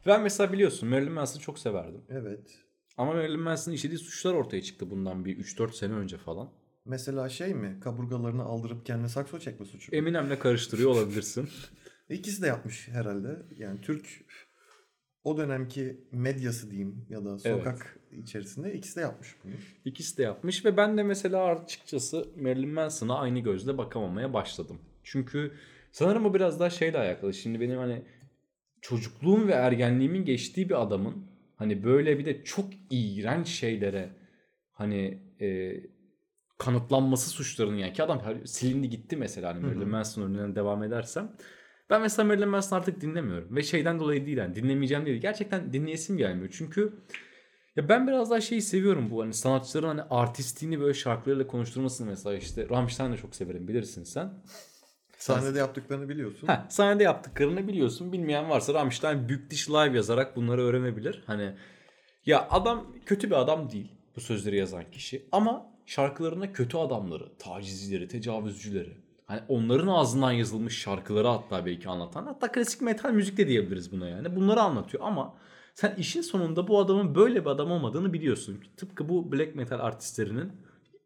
[0.07, 2.03] ben mesela biliyorsun Marilyn Manson'ı çok severdim.
[2.09, 2.59] Evet.
[2.97, 6.51] Ama Marilyn Manson'ın işlediği suçlar ortaya çıktı bundan bir 3-4 sene önce falan.
[6.85, 7.81] Mesela şey mi?
[7.81, 9.93] Kaburgalarını aldırıp kendine sakso çekme suçu.
[9.93, 11.49] Eminem'le karıştırıyor olabilirsin.
[12.11, 13.43] İkisi de yapmış herhalde.
[13.57, 14.07] Yani Türk
[15.25, 19.53] o dönemki medyası diyeyim ya da sokak içerisinde ikisi de yapmış bunu.
[19.85, 24.81] İkisi de yapmış ve ben de mesela açıkçası Marilyn Manson'a aynı gözle bakamamaya başladım.
[25.05, 25.53] Çünkü
[25.93, 27.35] Sanırım bu biraz daha şeyle alakalı.
[27.35, 28.03] Şimdi benim hani
[28.81, 34.09] çocukluğum ve ergenliğimin geçtiği bir adamın hani böyle bir de çok iğrenç şeylere
[34.73, 35.73] hani e,
[36.59, 41.33] kanıtlanması suçlarının yani ki adam silindi gitti mesela hani Marilyn Manson örneğinden devam edersem
[41.91, 46.16] ben mesela Marilyn Manson artık dinlemiyorum ve şeyden dolayı değil yani dinlemeyeceğim değil gerçekten dinleyesim
[46.16, 46.93] gelmiyor çünkü
[47.76, 52.36] ya ben biraz daha şeyi seviyorum bu hani sanatçıların hani artistliğini böyle şarkılarıyla konuşturmasını mesela
[52.36, 54.32] işte Rammstein'i de çok severim bilirsin sen.
[55.18, 56.47] Sahnede yaptıklarını biliyorsun.
[56.47, 58.12] Ha, sahnede yaptıklarını biliyorsun.
[58.12, 61.22] Bilmeyen varsa Rammstein Büyük Diş Live yazarak bunları öğrenebilir.
[61.26, 61.55] Hani
[62.26, 68.09] ya adam kötü bir adam değil bu sözleri yazan kişi ama şarkılarına kötü adamları, tacizcileri,
[68.09, 68.97] tecavüzcüleri
[69.31, 74.09] hani onların ağzından yazılmış şarkıları hatta belki anlatan hatta klasik metal müzik de diyebiliriz buna
[74.09, 74.37] yani.
[74.37, 75.35] Bunları anlatıyor ama
[75.74, 78.61] sen işin sonunda bu adamın böyle bir adam olmadığını biliyorsun.
[78.76, 80.53] Tıpkı bu black metal artistlerinin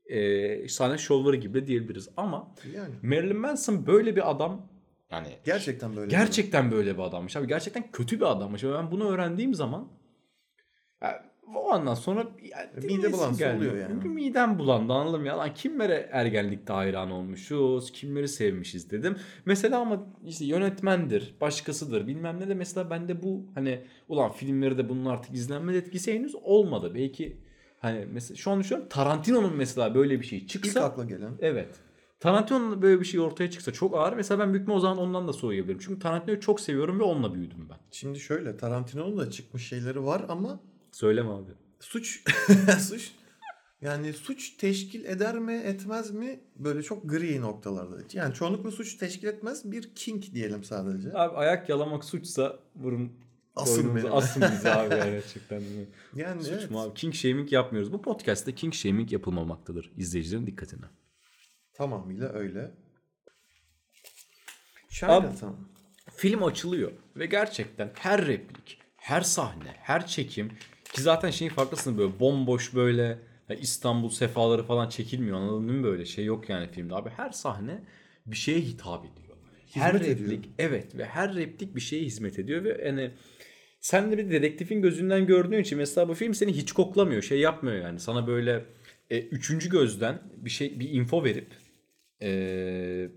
[0.07, 4.69] e, sahne şovları gibi de diyebiliriz ama Yani Marilyn Manson böyle bir adam
[5.11, 6.11] yani gerçekten böyle.
[6.11, 9.89] gerçekten böyle bir adammış abi gerçekten kötü bir adammış ben bunu öğrendiğim zaman
[11.03, 13.89] ya, o andan sonra ya, Mide bulantısı oluyor yani.
[13.89, 19.17] Çünkü midem bulandı anladın mı ya lan kimlere ergenlikte hayran olmuşuz kimleri sevmişiz dedim.
[19.47, 24.89] Mesela ama işte yönetmendir başkasıdır bilmem ne de mesela bende bu hani ulan filmleri de
[24.89, 26.93] bunun artık izlenme etkisi henüz olmadı.
[26.95, 27.37] Belki
[27.79, 31.33] hani mesela şu an düşünüyorum Tarantino'nun mesela böyle bir şey İlk çıksa akla gelen.
[31.41, 31.69] Evet.
[32.21, 34.13] Tarantino'nun böyle bir şey ortaya çıksa çok ağır.
[34.13, 35.79] Mesela ben büyük o zaman ondan da soğuyabilirim.
[35.79, 37.77] Çünkü Tarantino'yu çok seviyorum ve onunla büyüdüm ben.
[37.91, 40.61] Şimdi şöyle Tarantino'nun da çıkmış şeyleri var ama
[40.95, 41.51] Söyleme abi.
[41.81, 42.25] suç
[42.81, 43.13] suç
[43.81, 47.97] yani suç teşkil eder mi etmez mi böyle çok gri noktalarda.
[48.13, 51.09] Yani çoğunlukla suç teşkil etmez bir king diyelim sadece.
[51.15, 53.13] Abi ayak yalamak suçsa vurun
[53.57, 54.15] Asın boynunuzu, beni.
[54.15, 55.63] Asın bizi abi gerçekten.
[56.17, 56.71] Yani Suç evet.
[56.71, 56.95] mu abi?
[56.95, 57.93] King shaming yapmıyoruz.
[57.93, 59.93] Bu podcast'te king shaming yapılmamaktadır.
[59.97, 60.87] İzleyicilerin dikkatine.
[61.73, 62.75] Tamamıyla öyle.
[64.91, 65.47] Chinatown.
[66.17, 70.53] Film açılıyor ve gerçekten her replik, her sahne, her çekim
[70.95, 73.19] ki zaten şeyin farklısın böyle bomboş böyle
[73.61, 77.81] İstanbul sefaları falan çekilmiyor anladın değil mi böyle şey yok yani filmde abi her sahne
[78.27, 79.37] bir şeye hitap ediyor.
[79.73, 80.55] her Hizmet replik ediyor.
[80.59, 83.11] evet ve her replik bir şeye hizmet ediyor ve yani
[83.81, 87.77] sen de bir dedektifin gözünden gördüğün için mesela bu film seni hiç koklamıyor şey yapmıyor
[87.77, 88.65] yani sana böyle
[89.11, 91.49] e, üçüncü gözden bir şey bir info verip
[92.23, 93.09] e,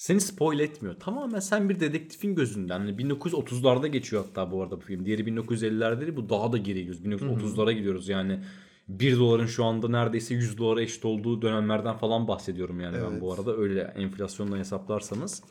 [0.00, 1.00] seni spoil etmiyor.
[1.00, 2.78] Tamamen sen bir dedektifin gözünden.
[2.78, 5.04] Hani 1930'larda geçiyor hatta bu arada bu film.
[5.04, 7.22] Diğeri 1950'lerde değil bu daha da geri gidiyoruz.
[7.22, 8.44] 1930'lara gidiyoruz yani.
[8.88, 13.20] 1 doların şu anda neredeyse 100 dolara eşit olduğu dönemlerden falan bahsediyorum yani ben Evet.
[13.20, 13.56] bu arada.
[13.56, 15.42] Öyle enflasyonla hesaplarsanız.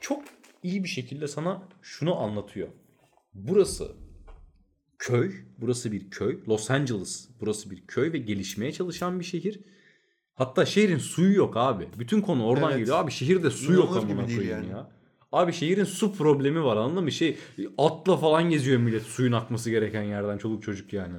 [0.00, 0.22] Çok
[0.62, 2.68] iyi bir şekilde sana şunu anlatıyor.
[3.34, 3.92] Burası
[4.98, 5.32] köy.
[5.58, 6.38] Burası bir köy.
[6.48, 9.60] Los Angeles burası bir köy ve gelişmeye çalışan bir şehir.
[10.36, 11.88] Hatta şehrin suyu yok abi.
[11.98, 12.78] Bütün konu oradan Evet.
[12.78, 12.98] geliyor.
[12.98, 14.70] Abi şehirde su yok İnanılır gibi amına değil koyayım yani.
[14.70, 14.90] ya.
[15.32, 17.12] Abi şehrin su problemi var anladın mı?
[17.12, 17.36] Şey
[17.78, 21.14] atla falan geziyor millet suyun akması gereken yerden çoluk çocuk yani.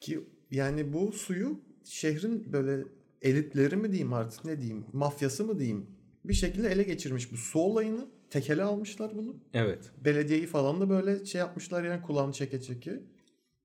[0.00, 2.84] Ki yani bu suyu şehrin böyle
[3.22, 5.86] elitleri mi diyeyim artık ne diyeyim mafyası mı diyeyim
[6.24, 9.34] bir şekilde ele geçirmiş bu su olayını tekele almışlar bunu.
[9.54, 9.90] Evet.
[10.04, 13.00] Belediyeyi falan da böyle şey yapmışlar yani kulağını çeke çeke.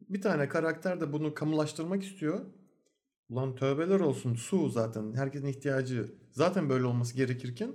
[0.09, 2.39] Bir tane karakter de bunu kamulaştırmak istiyor.
[3.31, 7.71] Ulan tövbeler olsun su zaten herkesin ihtiyacı zaten böyle olması gerekirken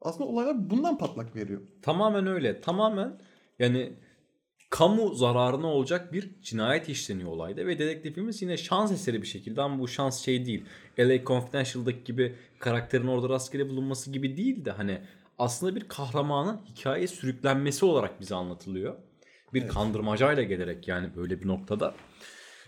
[0.00, 1.60] aslında olaylar bundan patlak veriyor.
[1.82, 2.60] Tamamen öyle.
[2.60, 3.18] Tamamen
[3.58, 3.92] yani
[4.70, 9.78] kamu zararına olacak bir cinayet işleniyor olayda ve dedektifimiz yine şans eseri bir şekilde ama
[9.78, 10.64] bu şans şey değil.
[10.98, 15.00] LA Confidential'daki gibi karakterin orada rastgele bulunması gibi değil de hani
[15.38, 18.94] aslında bir kahramanın hikayeye sürüklenmesi olarak bize anlatılıyor.
[19.54, 19.72] Bir Evet.
[19.72, 21.94] kandırmacayla gelerek yani böyle bir noktada.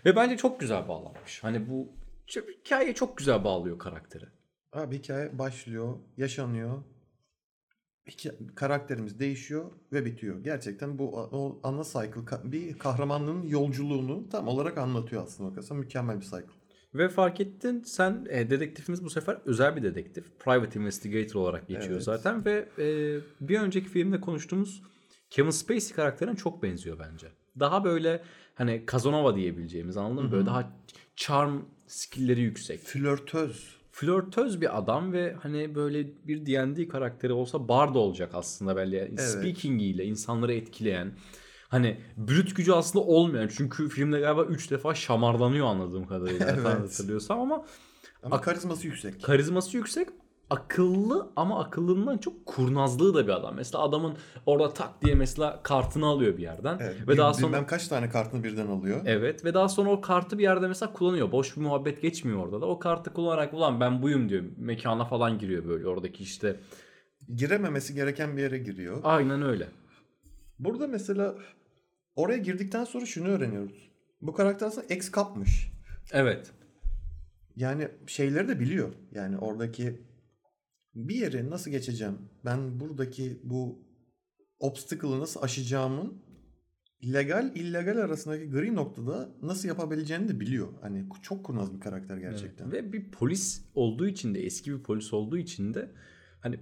[0.05, 1.43] Ve bence çok güzel bağlanmış.
[1.43, 4.25] Hani bu hikaye çok güzel bağlıyor karakteri.
[4.73, 6.83] Abi hikaye başlıyor, yaşanıyor.
[8.09, 10.43] Hikaye- karakterimiz değişiyor ve bitiyor.
[10.43, 15.77] Gerçekten bu o ana cycle bir kahramanlığın yolculuğunu tam olarak anlatıyor aslında bakarsan.
[15.77, 16.45] Mükemmel bir cycle.
[16.93, 20.39] Ve fark ettin sen e, dedektifimiz bu sefer özel bir dedektif.
[20.39, 22.03] Private Investigator olarak geçiyor Evet.
[22.03, 22.85] zaten ve e,
[23.47, 24.83] bir önceki filmde konuştuğumuz
[25.29, 27.27] Kevin Spacey karakterine çok benziyor bence.
[27.59, 28.23] Daha böyle
[28.55, 30.31] hani Casanova diyebileceğimiz anladın mı?
[30.31, 30.73] Böyle daha
[31.15, 31.61] charm
[31.93, 32.79] skillleri yüksek.
[32.79, 33.73] Flörtöz.
[33.91, 39.81] Flörtöz bir adam ve hani böyle bir D&D karakteri olsa bard olacak aslında böyle speaking
[39.81, 41.11] ile insanları etkileyen.
[41.69, 46.45] Hani brüt gücü aslında olmayan çünkü filmde galiba 3 defa şamarlanıyor anladığım kadarıyla.
[46.49, 46.59] Evet.
[46.65, 46.79] evet.
[46.79, 47.65] hatırlıyorsam ama
[48.23, 49.23] Ama karizması yüksek.
[49.23, 50.09] karizması yüksek
[50.53, 53.55] akıllı ama akıllından çok kurnazlığı da bir adam.
[53.55, 54.13] Mesela adamın
[54.45, 57.87] orada tak diye mesela kartını alıyor bir yerden Evet, ve bir- daha sonra bilmem kaç
[57.87, 59.01] tane kartını birden alıyor.
[59.05, 61.31] Evet ve daha sonra o kartı bir yerde mesela kullanıyor.
[61.31, 62.65] Boş bir muhabbet geçmiyor orada da.
[62.65, 64.43] O kartı kullanarak ulan ben buyum diyor.
[64.57, 66.59] Mekana falan giriyor böyle oradaki işte
[67.35, 68.99] girememesi gereken bir yere giriyor.
[69.03, 69.67] Aynen öyle.
[70.59, 71.35] Burada mesela
[72.15, 73.89] oraya girdikten sonra şunu öğreniyoruz.
[74.21, 75.71] Bu karakter aslında ex kapmış.
[76.11, 76.51] Evet.
[77.55, 78.89] Yani şeyleri de biliyor.
[79.11, 80.01] Yani oradaki
[80.95, 82.17] bir yere nasıl geçeceğim?
[82.45, 83.79] Ben buradaki bu
[84.59, 86.23] obstacle'ı nasıl aşacağımın
[87.13, 90.67] legal illegal arasındaki gri noktada nasıl yapabileceğini de biliyor.
[90.81, 92.71] Hani çok kurnaz bir karakter gerçekten.
[92.71, 95.91] Ve bir polis olduğu için de eski bir polis olduğu için de
[96.41, 96.59] hani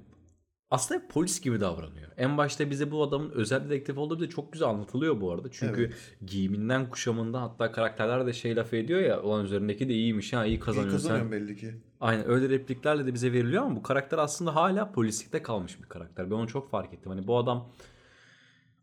[0.70, 2.12] aslında polis gibi davranıyor.
[2.18, 5.48] En başta bize bu adamın özel dedektif olduğu bize çok güzel anlatılıyor bu arada.
[5.52, 5.96] Çünkü Evet.
[6.26, 10.50] giyiminden kuşamından hatta karakterler de şey laf ediyor ya olan üzerindeki de iyiymiş ha iyi
[10.56, 10.98] İyi kazanıyorsun.
[10.98, 11.08] sen.
[11.18, 11.74] kazanıyorum belli ki.
[12.02, 16.32] Aynen öyle repliklerle de bize veriliyor ama bu karakter aslında hala polislikte kalmış bir karakter.
[16.32, 17.12] Ben onu çok fark ettim.
[17.12, 17.70] Hani bu adam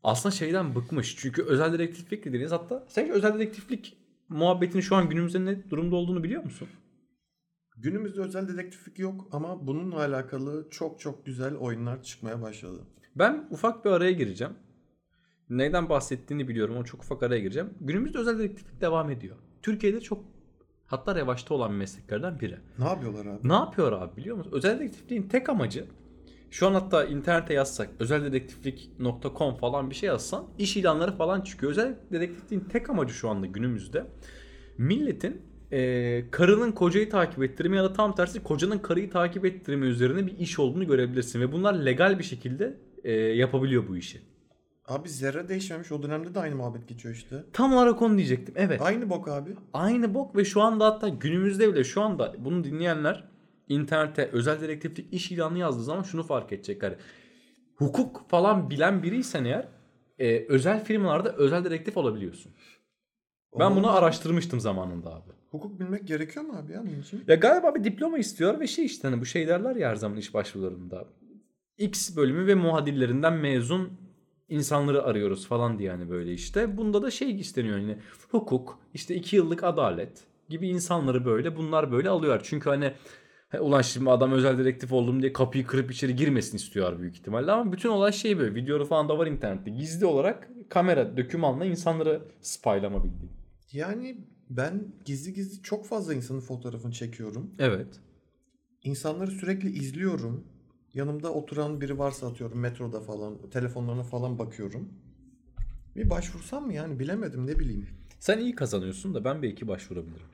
[0.03, 1.16] aslında şeyden bıkmış.
[1.16, 3.97] Çünkü özel dedektiflik dediğiniz hatta sen özel dedektiflik
[4.28, 6.69] muhabbetinin şu an günümüzde ne durumda olduğunu biliyor musun?
[7.77, 12.81] Günümüzde özel dedektiflik yok ama bununla alakalı çok çok güzel oyunlar çıkmaya başladı.
[13.16, 14.53] Ben ufak bir araya gireceğim.
[15.51, 17.74] Neyden bahsettiğini biliyorum ama çok ufak araya gireceğim.
[17.81, 19.36] Günümüzde özel dedektiflik devam ediyor.
[19.62, 20.38] Türkiye'de çok
[20.89, 22.56] hatta revaçta olan mesleklerden biri.
[22.78, 23.48] Ne yapıyorlar abi?
[23.48, 24.52] Ne yapıyor abi biliyor musun?
[24.55, 25.85] Özel dedektifliğin tek amacı
[26.51, 31.73] şu an hatta internete yazsak özeldedektiflik.com falan bir şey yazsan iş ilanları falan çıkıyor.
[31.73, 34.06] Özel dedektifliğin tek amacı şu anda günümüzde
[34.78, 35.43] milletin
[35.73, 40.39] e, karının kocayı takip ettirme ya da tam tersi kocanın karıyı takip ettirme üzerine bir
[40.39, 41.40] iş olduğunu görebilirsin.
[41.40, 44.20] Ve bunlar legal bir şekilde e, yapabiliyor bu işi.
[44.89, 45.93] Abi zerre değişmemiş.
[45.93, 47.44] O dönemde de aynı muhabbet geçiyor işte.
[47.52, 48.55] Tam olarak onu diyecektim.
[48.59, 48.82] Evet.
[48.82, 49.51] Aynı bok abi.
[49.73, 53.24] Aynı bok ve şu anda hatta günümüzde bile şu anda bunu dinleyenler
[53.69, 56.82] internete özel dedektiflik iş ilanı yazdığı zaman şunu fark edecek.
[56.82, 56.94] Hani
[57.77, 59.69] hukuk falan bilen biriysen eğer
[60.19, 62.52] e, özel firmalarda özel dedektif olabiliyorsun.
[63.59, 65.31] Ben bunu araştırmıştım zamanında abi.
[65.51, 67.24] Hukuk bilmek gerekiyor mu abi ya bunun için?
[67.28, 70.19] Ya galiba bir diploma istiyor ve şey işte hani bu şey derler ya her zaman
[70.19, 71.05] iş başvurularında.
[71.78, 74.08] X bölümü ve muadillerinden mezun
[74.49, 76.77] insanları arıyoruz falan diye yani böyle işte.
[76.77, 77.99] Bunda da şey isteniyor yine
[78.31, 82.41] hukuk, işte iki yıllık adalet gibi insanları böyle bunlar böyle alıyorlar.
[82.45, 82.93] Çünkü hani
[83.61, 87.53] ulan şimdi adam özel dedektif oldum diye kapıyı kırıp içeri girmesin istiyorlar büyük ihtimalle.
[87.53, 89.70] Ama bütün olay şey böyle videoları falan da var internette.
[89.70, 93.33] Gizli olarak kamera, dökümanla insanları spylama bildiğin.
[93.73, 94.19] Yani
[94.51, 97.51] ben gizli gizli çok fazla insanın fotoğrafını çekiyorum.
[97.59, 98.01] Evet.
[98.83, 100.45] İnsanları sürekli izliyorum.
[100.94, 104.89] Yanımda oturan biri varsa atıyorum metroda falan, telefonlarına falan bakıyorum.
[105.97, 107.89] Bir başvursam mı yani bilemedim ne bileyim.
[108.20, 110.27] Sen iyi kazanıyorsun da ben belki başvurabilirim.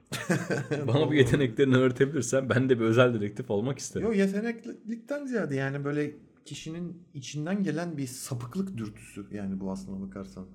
[0.87, 4.07] Bana bu yeteneklerini öğretebilirsen ben de bir özel dedektif olmak isterim.
[4.07, 6.15] Yo yeteneklilikten ziyade yani böyle
[6.45, 10.47] kişinin içinden gelen bir sapıklık dürtüsü yani bu aslına bakarsan.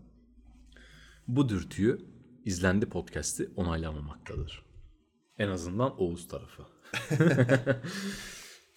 [1.27, 1.97] Bu dürtüyü
[2.45, 4.65] izlendi podcast'i onaylamamaktadır.
[5.37, 6.63] En azından Oğuz tarafı.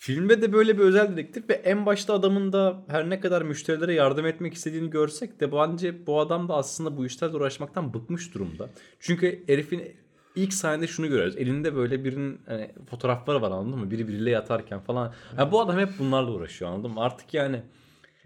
[0.05, 3.95] Filmde de böyle bir özel dedektif ve en başta adamın da her ne kadar müşterilere
[3.95, 8.71] yardım etmek istediğini görsek de bence bu adam da aslında bu işlerle uğraşmaktan bıkmış durumda.
[9.01, 9.97] Çünkü herifin
[10.35, 11.37] ilk sahnede şunu görüyoruz.
[11.37, 13.91] Elinde böyle birinin hani, fotoğrafları var anladın mı?
[13.91, 15.15] Biri biriyle yatarken falan.
[15.37, 17.01] Ha, bu adam hep bunlarla uğraşıyor anladın mı?
[17.01, 17.63] Artık yani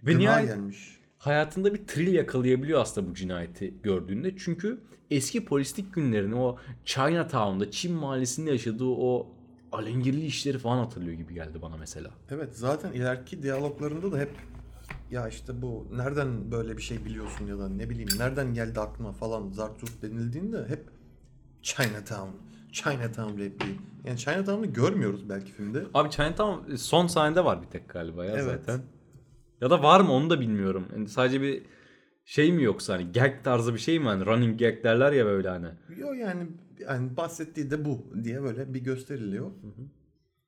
[0.03, 0.98] ve nihayet gelmiş.
[1.19, 4.36] hayatında bir tril yakalayabiliyor aslında bu cinayeti gördüğünde.
[4.36, 4.81] Çünkü
[5.11, 9.36] eski polislik günlerini o Chinatown'da Çin mahallesinde yaşadığı o
[9.73, 12.11] alengirli işleri falan hatırlıyor gibi geldi bana mesela.
[12.31, 14.31] Evet zaten ileriki diyaloglarında da hep
[15.11, 19.13] ya işte bu nereden böyle bir şey biliyorsun ya da ne bileyim nereden geldi aklına
[19.13, 20.85] falan Zartürk denildiğinde hep
[21.63, 22.29] Chinatown,
[22.73, 23.77] Chinatown repliği.
[24.05, 25.85] Yani Chinatown'u görmüyoruz belki filmde.
[25.95, 28.45] Abi Chinatown son sahnede var bir tek galiba ya Evet.
[28.45, 28.81] zaten.
[29.61, 30.87] Ya da var mı onu da bilmiyorum.
[30.93, 31.63] Yani sadece bir
[32.25, 35.49] şey mi yoksa hani gag tarzı bir şey mi hani running gag derler ya böyle
[35.49, 35.69] hani.
[35.97, 36.47] Yo yani
[36.81, 39.51] yani bahsettiği de bu diye böyle bir gösteriliyor.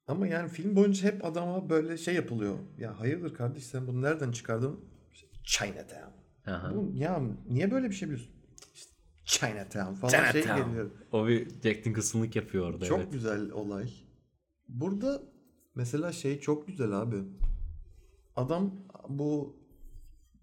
[0.08, 2.58] Ama yani film boyunca hep adama böyle şey yapılıyor.
[2.78, 4.80] Ya hayırdır kardeş sen bunu nereden çıkardın?
[5.12, 6.18] İşte Chinatown.
[6.46, 6.74] Aha.
[6.74, 8.34] Bu, ya niye böyle bir şey biliyorsun?
[8.74, 8.92] İşte
[9.24, 10.90] Chinatown falan şey geliyor.
[11.12, 13.12] O bir Jack Nicholson'lık yapıyor orada Çok evet.
[13.12, 13.90] güzel olay.
[14.68, 15.22] Burada
[15.74, 17.16] mesela şey çok güzel abi.
[18.36, 18.74] Adam
[19.08, 19.57] bu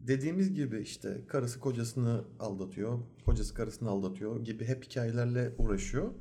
[0.08, 6.12] dediğimiz gibi işte karısı kocasını aldatıyor, kocası karısını aldatıyor gibi hep hikayelerle uğraşıyor.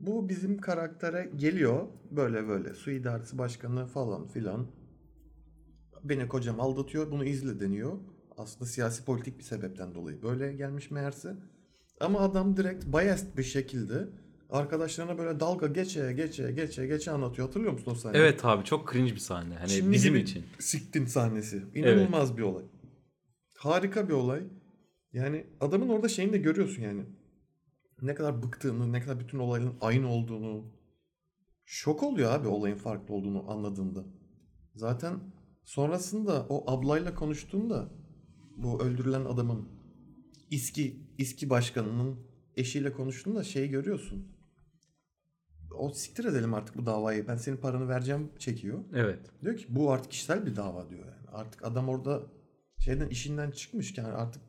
[0.00, 4.66] Bu bizim karaktere geliyor böyle böyle su idaresi başkanı falan filan.
[6.04, 7.98] Beni kocam aldatıyor bunu izle deniyor.
[8.36, 11.36] Aslında siyasi politik bir sebepten dolayı böyle gelmiş meğerse.
[12.00, 14.08] Ama adam direkt biased bir şekilde
[14.54, 17.48] arkadaşlarına böyle dalga geçe geçe geçe geçe anlatıyor.
[17.48, 18.22] Hatırlıyor musun o sahneyi?
[18.22, 19.54] Evet abi çok cringe bir sahne.
[19.54, 20.44] Hani Şimdi bizim için.
[20.58, 21.62] Siktin sahnesi.
[21.74, 22.64] İnanılmaz bir olay.
[23.58, 24.42] Harika bir olay.
[25.12, 27.04] Yani adamın orada şeyini de görüyorsun yani.
[28.02, 30.72] Ne kadar bıktığını, ne kadar bütün olayların aynı olduğunu.
[31.64, 34.04] Şok oluyor abi olayın farklı olduğunu anladığında.
[34.74, 35.20] Zaten
[35.64, 37.88] Sonrasında o ablayla konuştuğunda
[38.56, 39.68] bu öldürülen adamın
[40.50, 42.18] İSKİ, İSKİ başkanının
[42.56, 44.33] eşiyle konuştuğunda şeyi görüyorsun.
[45.78, 47.28] O siktir edelim artık bu davayı.
[47.28, 48.78] Ben senin paranı vereceğim çekiyor.
[48.94, 49.18] Evet.
[49.42, 51.28] Diyor ki bu artık kişisel bir dava diyor yani.
[51.32, 52.22] Artık adam orada
[52.78, 54.42] şeyden işinden çıkmış yani artık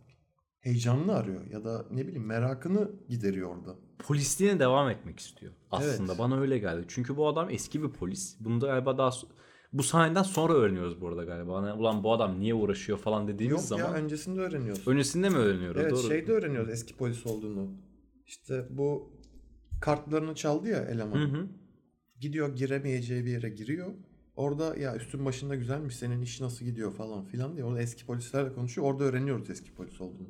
[0.60, 3.76] heyecanını arıyor ya da ne bileyim merakını gideriyor orada.
[4.00, 5.54] Polisliğine devam etmek istiyor.
[5.72, 6.20] Aslında Evet.
[6.20, 6.86] bana öyle geldi.
[6.88, 8.38] Çünkü bu adam eski bir polis.
[8.40, 9.12] Bunu da galiba daha
[9.74, 11.62] bu sahneden sonra öğreniyoruz bu arada galiba.
[11.62, 13.84] Hani, ulan bu adam niye uğraşıyor falan dediğimiz Yok zaman.
[13.84, 14.92] ya öncesinde öğreniyorsun.
[14.92, 15.82] Öncesinde mi öğreniyoruz?
[15.82, 16.02] Evet Doğru.
[16.08, 17.70] şeyde öğreniyoruz eski polis olduğunu.
[18.26, 19.15] İşte bu
[19.82, 21.16] kartlarını çaldı ya eleman.
[21.20, 21.48] Hı hı.
[22.20, 23.94] Gidiyor giremeyeceği bir yere giriyor.
[24.36, 27.66] Orada ya üstün başında güzelmiş senin iş nasıl gidiyor falan filan diye.
[27.66, 28.88] Orada eski polislerle konuşuyor.
[28.88, 30.30] Orada öğreniyoruz eski polis olduğunu.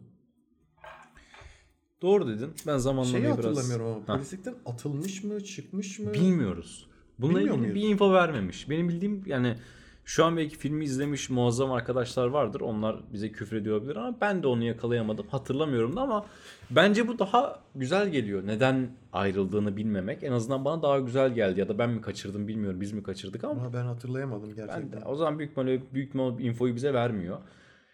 [2.01, 2.49] Doğru dedin.
[2.67, 3.37] Ben Şeyi zamanlamayı biraz...
[3.37, 4.17] hatırlamıyorum ama Ha.
[4.17, 6.13] polislikten atılmış mı çıkmış mı?
[6.13, 6.87] Bilmiyoruz.
[7.19, 7.83] Bununla Bilmiyor ilgili muyuz?
[7.85, 8.69] bir info vermemiş.
[8.69, 9.57] Benim bildiğim yani
[10.05, 12.61] şu an belki filmi izlemiş muazzam arkadaşlar vardır.
[12.61, 15.25] Onlar bize küfür ediyor olabilir ama ben de onu yakalayamadım.
[15.27, 16.25] Hatırlamıyorum da ama
[16.71, 18.47] bence bu daha güzel geliyor.
[18.47, 21.59] Neden ayrıldığını bilmemek en azından bana daha güzel geldi.
[21.59, 22.81] Ya da ben mi kaçırdım bilmiyorum.
[22.81, 25.01] Biz mi kaçırdık ama Ama ben hatırlayamadım ben gerçekten.
[25.01, 27.37] de, o zaman büyük ihtimalle, büyük ihtimalle infoyu bize vermiyor.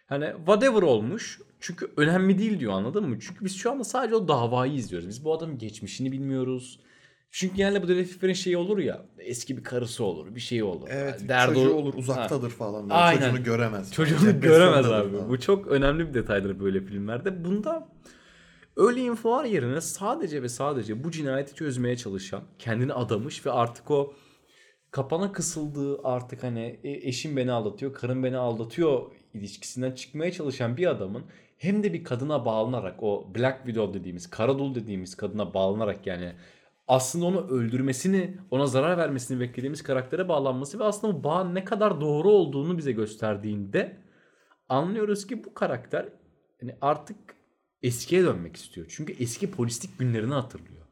[0.07, 1.41] Hani whatever olmuş.
[1.59, 3.17] Çünkü önemli değil diyor anladın mı?
[3.19, 5.07] Çünkü biz şu anda sadece o davayı izliyoruz.
[5.09, 6.79] Biz bu adamın geçmişini bilmiyoruz.
[7.31, 9.05] Çünkü genelde bu dedektiflerin şeyi olur ya.
[9.19, 10.87] Eski bir karısı olur, bir şey olur.
[10.91, 11.99] Evet Yani derdi çocuğu olur Ha.
[11.99, 12.83] uzaktadır falan.
[12.83, 12.93] Böyle.
[12.93, 13.21] Aynen.
[13.21, 13.91] Çocuğunu göremez.
[13.93, 15.11] Çocuğunu göremez abi.
[15.11, 15.29] falan.
[15.29, 17.45] Bu çok önemli bir detaydır böyle filmlerde.
[17.45, 17.87] Bunda
[18.75, 24.13] öyle infolar yerine sadece ve sadece bu cinayeti çözmeye çalışan, kendini adamış ve artık o
[24.91, 29.01] kapana kısıldığı artık hani e, eşim beni aldatıyor, karım beni aldatıyor
[29.33, 31.23] ilişkisinden çıkmaya çalışan bir adamın
[31.57, 36.33] hem de bir kadına bağlanarak o Black Widow dediğimiz, Karadul dediğimiz kadına bağlanarak yani
[36.91, 42.01] aslında onu öldürmesini, ona zarar vermesini beklediğimiz karaktere bağlanması ve aslında bu bağın ne kadar
[42.01, 43.97] doğru olduğunu bize gösterdiğinde
[44.69, 46.09] anlıyoruz ki bu karakter
[46.61, 47.17] yani artık
[47.83, 48.87] eskiye dönmek istiyor.
[48.89, 50.85] Çünkü eski polislik günlerini hatırlıyor.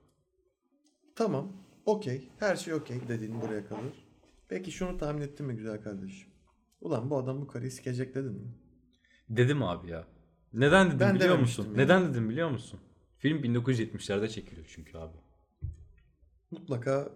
[1.15, 1.51] Tamam.
[1.85, 2.29] Okey.
[2.39, 3.81] Her şey okey dediğin buraya kadar.
[4.49, 6.29] Peki şunu tahmin ettin mi güzel kardeşim?
[6.81, 8.53] Ulan bu adam bu karıyı sikecek dedin mi?
[9.29, 10.07] Dedim abi ya.
[10.53, 11.65] Neden dedim Ben biliyor musun?
[11.65, 11.75] ya.
[11.75, 12.79] Neden dedim biliyor musun?
[13.17, 15.17] Film 1970'lerde çekiliyor çünkü abi.
[16.51, 17.09] Mutlaka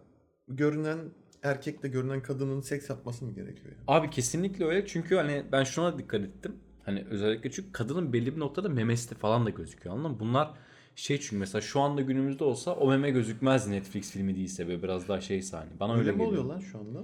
[0.48, 1.00] görünen
[1.44, 3.84] erkekle görünen kadının seks yapması mı gerekiyor yani?
[3.88, 6.56] Abi kesinlikle öyle çünkü hani ben şuna dikkat ettim.
[6.86, 10.20] Hani özellikle çünkü kadının belli bir noktada memesi falan da gözüküyor anladın mı?
[10.20, 10.54] Bunlar
[10.96, 15.08] şey çünkü mesela şu anda günümüzde olsa o meme gözükmez Netflix filmi değilse böyle biraz
[15.08, 15.70] daha şey sahne.
[15.80, 16.44] Bana öyle, Öyle mi geliyor.
[16.44, 17.04] oluyor lan şu anda?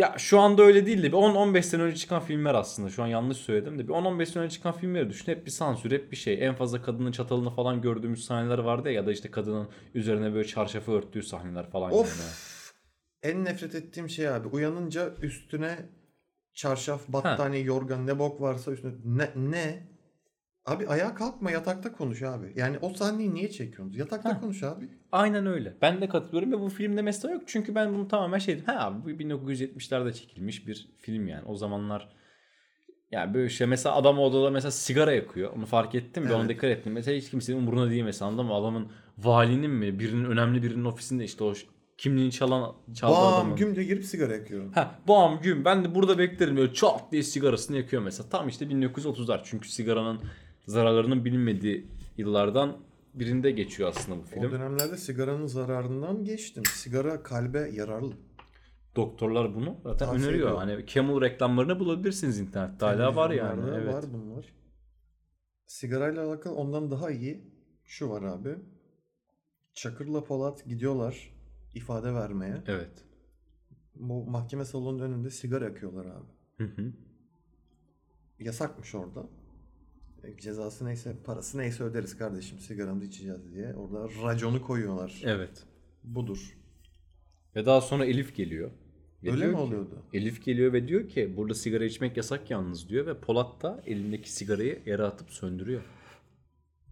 [0.00, 2.90] Ya şu anda öyle değil de bir 10-15 sene önce çıkan filmler aslında.
[2.90, 5.32] Şu an yanlış söyledim de bir 10-15 sene önce çıkan filmleri düşün.
[5.32, 6.46] Hep bir sansür, hep bir şey.
[6.46, 10.48] En fazla kadının çatalını falan gördüğümüz sahneler vardı ya ya da işte kadının üzerine böyle
[10.48, 12.00] çarşafı örttüğü sahneler falan yani.
[12.00, 12.74] Of.
[13.22, 14.48] En nefret ettiğim şey abi.
[14.48, 15.78] Uyanınca üstüne
[16.54, 19.89] çarşaf, battaniye, yorgan ne bok varsa üstüne ne ne?
[20.70, 22.52] Abi ayağa kalkma yatakta konuş abi.
[22.56, 23.96] Yani o sahneyi niye çekiyorsunuz?
[23.98, 24.40] Yatakta Ha.
[24.40, 24.88] konuş abi.
[25.12, 25.74] Aynen öyle.
[25.82, 27.42] Ben de katılıyorum ve bu filmde mesela yok.
[27.46, 28.66] Çünkü ben bunu tamamen şey dedim.
[28.66, 31.44] Ha abi bu 1970'lerde çekilmiş bir film yani.
[31.46, 32.08] O zamanlar
[33.10, 35.52] yani böyle şey mesela adam odada mesela sigara yakıyor.
[35.56, 36.50] Onu fark ettim ve ona Evet.
[36.50, 36.92] dikkat ettim.
[36.92, 38.54] Mesela hiç kimsenin umurunda değil mesela anladın mı?
[38.54, 38.88] Adamın
[39.18, 41.54] valinin mi birinin önemli birinin ofisinde işte o
[41.98, 43.56] kimliğini çalan çaldı Bam adamın.
[43.56, 44.72] güm diye girip sigara yakıyor.
[44.74, 48.28] Ha bam güm ben de burada beklerim böyle çat diye sigarasını yakıyor mesela.
[48.28, 50.20] Tam işte 1930'lar çünkü sigaranın
[50.66, 52.76] zararlarının bilinmediği yıllardan
[53.14, 54.44] birinde geçiyor aslında bu film.
[54.44, 56.62] O dönemlerde sigaranın zararından geçtim.
[56.64, 58.12] Sigara kalbe yararlı.
[58.96, 60.56] Doktorlar bunu zaten Tavsiye öneriyor.
[60.56, 62.86] Hani Camel reklamlarını bulabilirsiniz internette.
[62.86, 63.48] Hala var yani.
[63.50, 63.94] Televizyonlarda Evet.
[63.94, 64.46] Var bunlar.
[65.66, 67.44] Sigarayla alakalı ondan daha iyi
[67.84, 68.56] şu var abi.
[69.74, 71.34] Çakır'la Polat gidiyorlar
[71.74, 72.62] ifade vermeye.
[72.66, 73.04] Evet.
[73.94, 76.28] Bu mahkeme salonunun önünde sigara yakıyorlar abi.
[76.56, 76.92] Hı hı.
[78.38, 79.26] Yasakmış orada.
[80.24, 83.74] E, Cezası neyse, parası neyse öderiz kardeşim sigaranı da içeceğiz diye.
[83.74, 85.22] Orada raconu koyuyorlar.
[85.24, 85.64] Evet.
[86.04, 86.56] Budur.
[87.56, 88.70] Ve daha sonra Elif geliyor.
[89.22, 90.02] Ve Öyle mi ki- oluyordu?
[90.12, 94.32] Elif geliyor ve diyor ki burada sigara içmek yasak yalnız diyor ve Polat da elindeki
[94.32, 95.82] sigarayı yere atıp söndürüyor.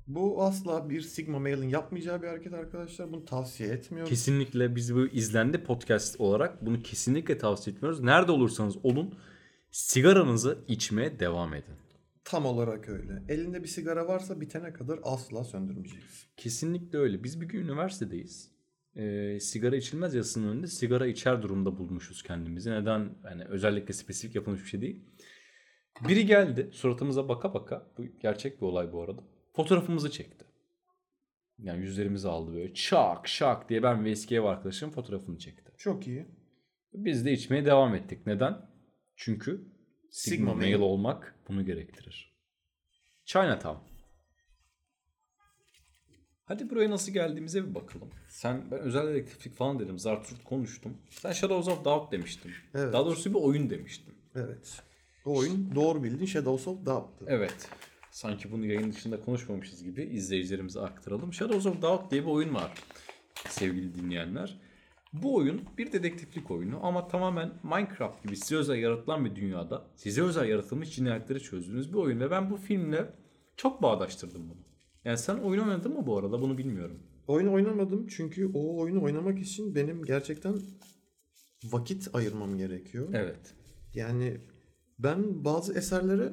[0.07, 3.13] Bu asla bir Sigma Male'in yapmayacağı bir hareket arkadaşlar.
[3.13, 4.09] Bunu tavsiye etmiyorum.
[4.11, 8.01] Kesinlikle biz bu izlendi podcast olarak bunu kesinlikle tavsiye etmiyoruz.
[8.01, 9.15] Nerede olursanız olun
[9.71, 11.75] sigaranızı içmeye devam edin.
[12.29, 13.23] Tam olarak öyle.
[13.29, 16.29] Elinde bir sigara varsa bitene kadar asla söndürmeyeceksin.
[16.37, 17.25] Kesinlikle öyle.
[17.25, 18.53] Biz bir gün üniversitedeyiz.
[18.97, 22.71] Ee, sigara içilmez yasının önünde sigara içer durumda bulmuşuz kendimizi.
[22.71, 23.15] Neden?
[23.25, 25.05] Yani özellikle spesifik yapılmış bir şey değil.
[26.09, 27.87] Biri geldi suratımıza baka baka.
[27.99, 29.23] Bu gerçek bir olay bu arada.
[29.57, 30.45] Fotoğrafımızı çekti.
[31.59, 35.73] Yani yüzlerimizi aldı böyle şak şak diye ben ve eski ev arkadaşım fotoğrafını çekti.
[35.77, 36.27] Çok iyi.
[36.95, 38.27] Biz de içmeye devam ettik.
[38.27, 38.71] Neden?
[39.17, 39.78] Çünkü
[40.11, 40.85] Sigma, Sigma male male.
[40.85, 42.35] olmak bunu gerektirir.
[43.25, 43.79] Chinatown.
[46.45, 48.11] Hadi buraya nasıl geldiğimize bir bakalım.
[48.29, 49.99] Sen ben özel dedektiflik falan dedim.
[49.99, 50.99] Zartürk konuştum.
[51.11, 52.53] Sen Shadows of Doubt demiştin.
[52.75, 52.93] Evet.
[52.93, 54.15] Daha doğrusu bir oyun demiştin.
[54.35, 54.83] Evet.
[55.25, 57.25] Bu oyun doğru bildin Shadows of Doubt'tı.
[57.29, 57.69] Evet.
[58.11, 61.33] Sanki bunu yayın dışında konuşmamışız gibi izleyicilerimize aktaralım.
[61.33, 62.73] Shadows of Doubt diye bir oyun var
[63.49, 64.59] sevgili dinleyenler.
[65.13, 70.23] Bu oyun bir dedektiflik oyunu ama tamamen Minecraft gibi size özel yaratılan bir dünyada size
[70.23, 73.15] özel yaratılmış cinayetleri çözdüğünüz bir oyun ve ben bu filmle
[73.57, 74.61] çok bağdaştırdım bunu.
[75.05, 77.03] Yani sen oyun oynadın mı bu arada bunu bilmiyorum.
[77.27, 80.55] Oyun oynamadım çünkü o oyunu oynamak için benim gerçekten
[81.65, 83.09] vakit ayırmam gerekiyor.
[83.13, 83.55] Evet.
[83.95, 84.41] Yani
[84.99, 86.33] ben bazı eserlere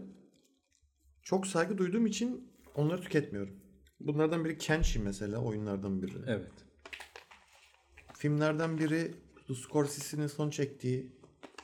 [1.24, 3.56] çok saygı duyduğum için onları tüketmiyorum.
[4.00, 6.18] Bunlardan biri Kenshi mesela oyunlardan biri.
[6.28, 6.65] Evet.
[8.18, 9.12] Filmlerden biri
[9.56, 11.12] Scorsese'nin son çektiği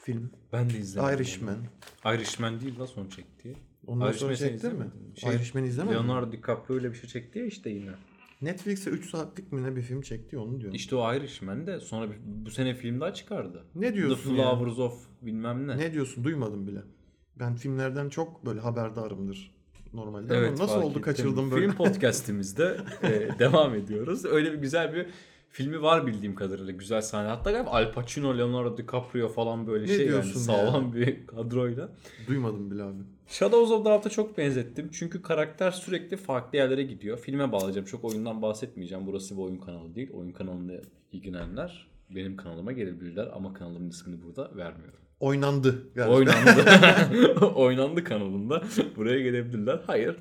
[0.02, 1.16] film Ben de izlemedim.
[1.16, 1.58] Irishman.
[2.06, 2.16] onu.
[2.16, 3.56] Irishman değil la son çektiği.
[3.88, 4.92] Ondan sonra Irishman'i sen çekti mi?
[5.16, 5.96] Şey, Irishman'i izlemedin?
[5.96, 7.92] Leonardo DiCaprio ile bir şey çekti ya işte yine.
[8.42, 10.76] Netflix'e 3 saatlik mi ne bir film çekti onu diyorum.
[10.76, 13.64] İşte o Irishman de sonra bir- bu sene film daha çıkardı.
[13.76, 14.56] ne The diyorsun ya?
[14.56, 15.78] Flowers of bilmem ne.
[15.78, 16.82] Ne diyorsun duymadım bile.
[17.40, 19.56] Ben filmlerden çok böyle haberdarımdır
[19.94, 21.02] normalde Evet, ama nasıl oldu ettim.
[21.02, 21.66] kaçırdım böyle.
[21.68, 24.26] Film podcastimizde e, devam ediyoruz.
[24.26, 25.08] Öyle bir güzel bir
[25.52, 26.72] filmi var bildiğim kadarıyla.
[26.72, 27.28] Güzel sahne.
[27.28, 31.90] Hatta galiba Al Pacino, Leonardo DiCaprio falan böyle Ne şey yani sağlam bir kadroyla.
[32.28, 33.04] Duymadım bile abi.
[33.28, 34.90] Shadows of Doubt'a çok benzettim.
[34.94, 37.18] Çünkü karakter sürekli farklı yerlere gidiyor.
[37.18, 37.86] Filme bağlayacağım.
[37.86, 39.08] Çok oyundan bahsetmeyeceğim.
[39.08, 40.10] Burası bir oyun kanalı değil.
[40.14, 40.74] Oyun kanalında
[41.12, 45.00] ilgilenenler benim kanalıma gelebilirler ama kanalımın ismini burada vermiyorum.
[45.20, 45.94] Oynandı.
[45.96, 46.16] galiba.
[46.16, 46.66] Oynandı.
[47.56, 48.64] Oynandı kanalında.
[48.96, 49.80] Buraya gelebilirler.
[49.88, 50.18] Hayır.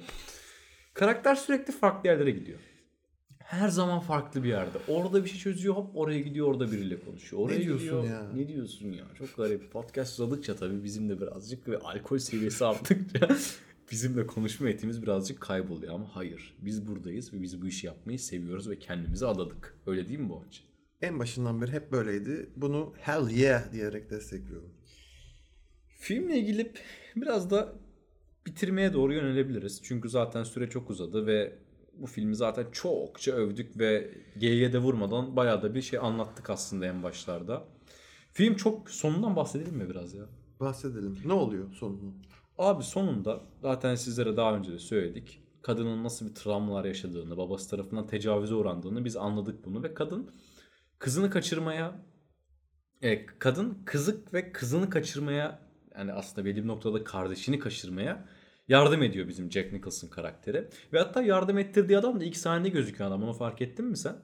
[0.94, 2.58] Karakter sürekli farklı yerlere gidiyor.
[3.50, 4.78] Her zaman farklı bir yerde.
[4.88, 7.42] Orada bir şey çözüyor hop oraya gidiyor orada biriyle konuşuyor.
[7.42, 8.04] Oraya Ne diyorsun gidiyor.
[8.04, 8.30] ya?
[8.34, 9.04] Ne diyorsun ya?
[9.18, 9.72] Çok garip.
[9.72, 13.28] Podcast uzadıkça tabii bizim de birazcık ve alkol seviyesi arttıkça
[13.92, 16.54] bizim de konuşma etimiz birazcık kayboluyor ama hayır.
[16.62, 19.74] Biz buradayız ve biz bu işi yapmayı seviyoruz ve kendimizi adadık.
[19.86, 20.62] Öyle değil mi bu açı?
[21.02, 22.50] En başından beri hep böyleydi.
[22.56, 24.70] Bunu hell yeah diyerek destekliyorum.
[25.98, 26.72] Filmle ilgili
[27.16, 27.72] biraz da
[28.46, 29.80] bitirmeye doğru yönelebiliriz.
[29.82, 31.58] Çünkü zaten süre çok uzadı ve
[32.00, 36.86] bu filmi zaten çokça övdük ve G'ye de vurmadan bayağı da bir şey anlattık aslında
[36.86, 37.64] en başlarda.
[38.32, 40.24] Film çok sonundan bahsedelim mi biraz ya?
[40.60, 41.18] Bahsedelim.
[41.24, 42.16] Ne oluyor sonunda?
[42.58, 45.42] Abi sonunda zaten sizlere daha önce de söyledik.
[45.62, 50.30] Kadının nasıl bir travmalar yaşadığını, babası tarafından tecavüze uğrandığını biz anladık bunu ve kadın
[50.98, 52.02] kızını kaçırmaya
[53.02, 58.28] e, kadın kızık ve kızını kaçırmaya yani aslında belli bir noktada kardeşini kaçırmaya
[58.70, 60.68] yardım ediyor bizim Jack Nicholson karakteri.
[60.92, 63.22] Ve hatta yardım ettirdiği adam da ilk sahnede gözüküyor adam.
[63.22, 64.16] Onu fark ettin mi sen?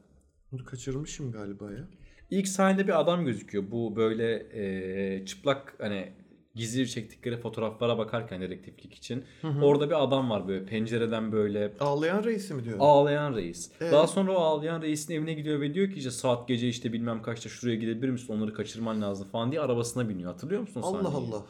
[0.53, 1.89] Bunu kaçırmışım galiba ya.
[2.31, 3.65] İlk sahnede bir adam gözüküyor.
[3.71, 6.13] Bu böyle e, çıplak hani
[6.55, 9.25] gizli çektikleri fotoğraflara bakarken dedektiflik için.
[9.63, 12.77] Orada bir adam var böyle pencereden böyle Ağlayan reisi mi diyor?
[12.81, 13.71] ağlayan reis.
[13.81, 13.93] Evet.
[13.93, 17.23] Daha sonra o ağlayan reisin evine gidiyor ve diyor ki işte saat gece işte bilmem
[17.23, 20.33] kaçta şuraya gidebilir misin onları kaçırman lazım falan diye arabasına biniyor.
[20.33, 21.29] Hatırlıyor musun Allah sahneyi?
[21.29, 21.43] Allah.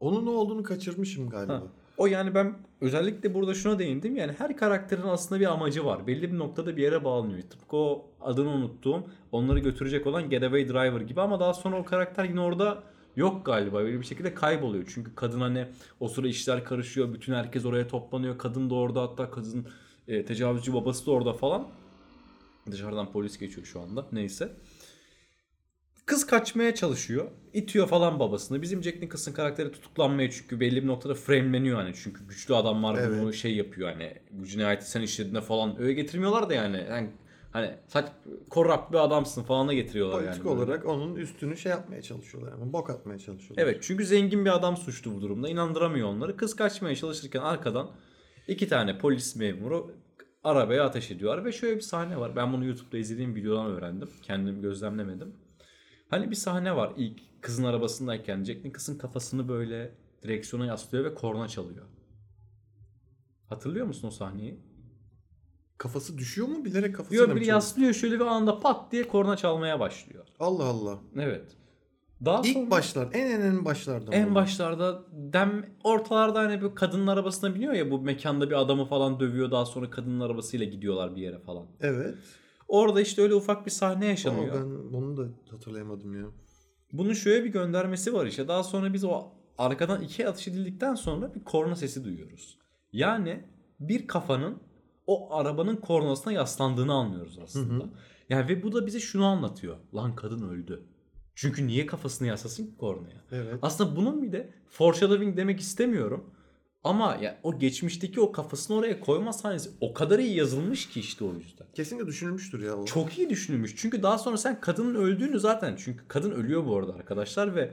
[0.00, 1.54] Onun ne olduğunu kaçırmışım galiba.
[1.54, 1.62] Ha.
[1.96, 4.16] O yani ben özellikle burada şuna değindim.
[4.16, 6.06] Yani her karakterin aslında bir amacı var.
[6.06, 7.42] Belli bir noktada bir yere bağlanıyor.
[7.42, 12.24] Tıpkı o adını unuttuğum onları götürecek olan Getaway Driver gibi ama daha sonra o karakter
[12.24, 12.82] yine orada
[13.16, 13.78] yok galiba.
[13.78, 14.84] Böyle bir şekilde kayboluyor.
[14.94, 15.66] Çünkü kadın hani
[16.00, 17.14] o sıra işler karışıyor.
[17.14, 18.38] Bütün herkes oraya toplanıyor.
[18.38, 19.66] Kadın da orada hatta kadın
[20.08, 21.68] e, tecavüzcü babası da orada falan.
[22.70, 24.06] Dışarıdan polis geçiyor şu anda.
[24.12, 24.52] Neyse.
[26.10, 27.26] Kız kaçmaya çalışıyor.
[27.52, 28.62] İtiyor falan babasını.
[28.62, 31.94] Bizim Jack Nicholson karakteri tutuklanmaya çünkü belli bir noktada frameleniyor hani.
[31.94, 33.20] Çünkü güçlü adamlar Evet.
[33.20, 34.14] bunu şey yapıyor hani.
[34.30, 36.86] Bu cinayeti sen işlediğinde falan öyle getirmiyorlar da yani.
[36.90, 37.10] yani
[37.52, 38.08] hani saç
[38.48, 40.44] korrupt bir adamsın falan da getiriyorlar Politik yani.
[40.44, 40.64] böyle.
[40.64, 42.52] olarak onun üstünü şey yapmaya çalışıyorlar.
[42.52, 43.62] Yani bok atmaya çalışıyorlar.
[43.62, 45.48] Evet çünkü zengin bir adam suçlu bu durumda.
[45.48, 46.36] İnandıramıyor onları.
[46.36, 47.90] Kız kaçmaya çalışırken arkadan
[48.48, 49.94] iki tane polis memuru
[50.44, 51.44] arabaya ateş ediyorlar.
[51.44, 52.36] Ve şöyle bir sahne var.
[52.36, 54.08] Ben bunu YouTube'da izlediğim videodan öğrendim.
[54.22, 55.34] Kendim gözlemlemedim.
[56.10, 61.48] Hani bir sahne var ilk kızın arabasındayken Jack Nicholson kafasını böyle direksiyona yaslıyor ve korna
[61.48, 61.86] çalıyor.
[63.46, 64.60] Hatırlıyor musun o sahneyi?
[65.78, 67.46] Kafası düşüyor mu bilerek kafasına Diyor çalıyor?
[67.46, 70.24] yaslıyor şöyle bir anda pat diye korna çalmaya başlıyor.
[70.40, 70.98] Allah Allah.
[71.16, 71.56] Evet.
[72.24, 74.12] Daha İlk sonra- başlar en en en başlarda.
[74.14, 79.20] En başlarda dem ortalarda hani bir kadının arabasına biniyor ya bu mekanda bir adamı falan
[79.20, 81.66] dövüyor daha sonra kadının arabasıyla gidiyorlar bir yere falan.
[81.80, 82.14] Evet.
[82.70, 84.54] Orada işte öyle ufak bir sahne Ama yaşanıyor.
[84.54, 86.26] ben onu da hatırlayamadım ya.
[86.92, 88.48] Bunun şöyle bir göndermesi var işte.
[88.48, 89.24] Daha sonra biz o
[89.58, 92.58] arkadan iki atış edildikten sonra bir korna sesi duyuyoruz.
[92.92, 93.44] Yani
[93.80, 94.58] bir kafanın
[95.06, 97.84] o arabanın kornasına yaslandığını anlıyoruz aslında.
[98.28, 99.76] Yani ve bu da bize şunu anlatıyor.
[99.94, 100.86] Lan kadın öldü.
[101.34, 103.24] Çünkü niye kafasını yaslasın ki kornaya?
[103.32, 103.58] Evet.
[103.62, 106.30] Aslında bunun bir de foreshadowing demek istemiyorum.
[106.84, 111.24] Ama ya o geçmişteki o kafasını oraya koyma sahnesi o kadar iyi yazılmış ki işte
[111.24, 111.66] o yüzden.
[111.74, 112.84] Kesinlikle düşünülmüştür ya o.
[112.84, 113.74] Çok iyi düşünülmüş.
[113.76, 117.72] Çünkü daha sonra sen kadının öldüğünü zaten çünkü kadın ölüyor bu arada arkadaşlar ve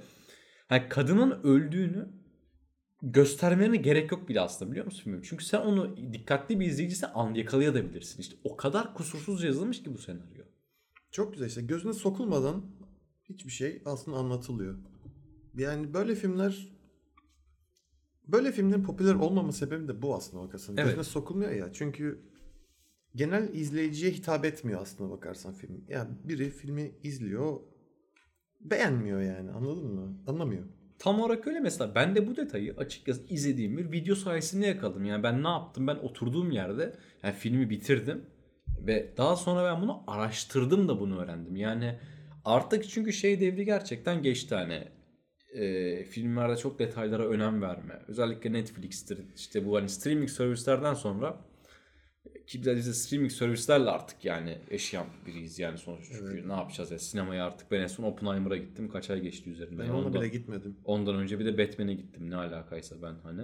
[0.70, 2.08] hani kadının öldüğünü
[3.02, 5.24] göstermene gerek yok bile aslında biliyor musun filmi?
[5.24, 8.22] Çünkü sen onu dikkatli bir izleyiciysen an yakalayabilirsin.
[8.22, 10.46] İşte o kadar kusursuz yazılmış ki bu senaryo.
[11.12, 12.66] Çok güzel işte gözüne sokulmadan
[13.30, 14.78] hiçbir şey aslında anlatılıyor.
[15.56, 16.77] Yani böyle filmler
[18.28, 20.78] böyle filmlerin popüler olmama sebebi de bu aslında bakarsan.
[20.78, 20.86] Evet.
[20.86, 21.74] Gözüne sokulmuyor ya.
[21.74, 22.22] Çünkü
[23.16, 25.86] genel izleyiciye hitap etmiyor aslında bakarsan film.
[25.90, 27.60] Ya biri filmi izliyor
[28.62, 30.18] beğenmiyor yani anladın mı?
[30.28, 30.64] Anlamıyor.
[31.00, 35.06] Tam olarak öyle mesela ben de bu detayı açıkçası izlediğim bir video sayesinde yakaladım.
[35.06, 35.88] Yani ben ne yaptım?
[35.88, 38.26] Ben oturduğum yerde yani filmi bitirdim
[38.80, 41.56] ve daha sonra ben bunu araştırdım da bunu öğrendim.
[41.56, 42.00] Yani
[42.46, 44.88] artık çünkü şey devri gerçekten geçti hani
[45.54, 48.02] e, filmlerde çok detaylara önem verme.
[48.08, 51.38] Özellikle Netflix'tir işte bu hani streaming servislerden sonra
[52.48, 57.00] ki biz de streaming servislerle artık yani yaşayan biriyiz yani sonuçta çünkü ne yapacağız ya
[57.00, 59.80] sinemaya artık ben en son Oppenheimer'a gittim kaç ay geçti üzerinden.
[59.80, 60.78] Ben Yani ona ondan- bile gitmedim.
[60.86, 63.42] Ondan önce bir de Batman'e gittim ne alakaysa ben hani.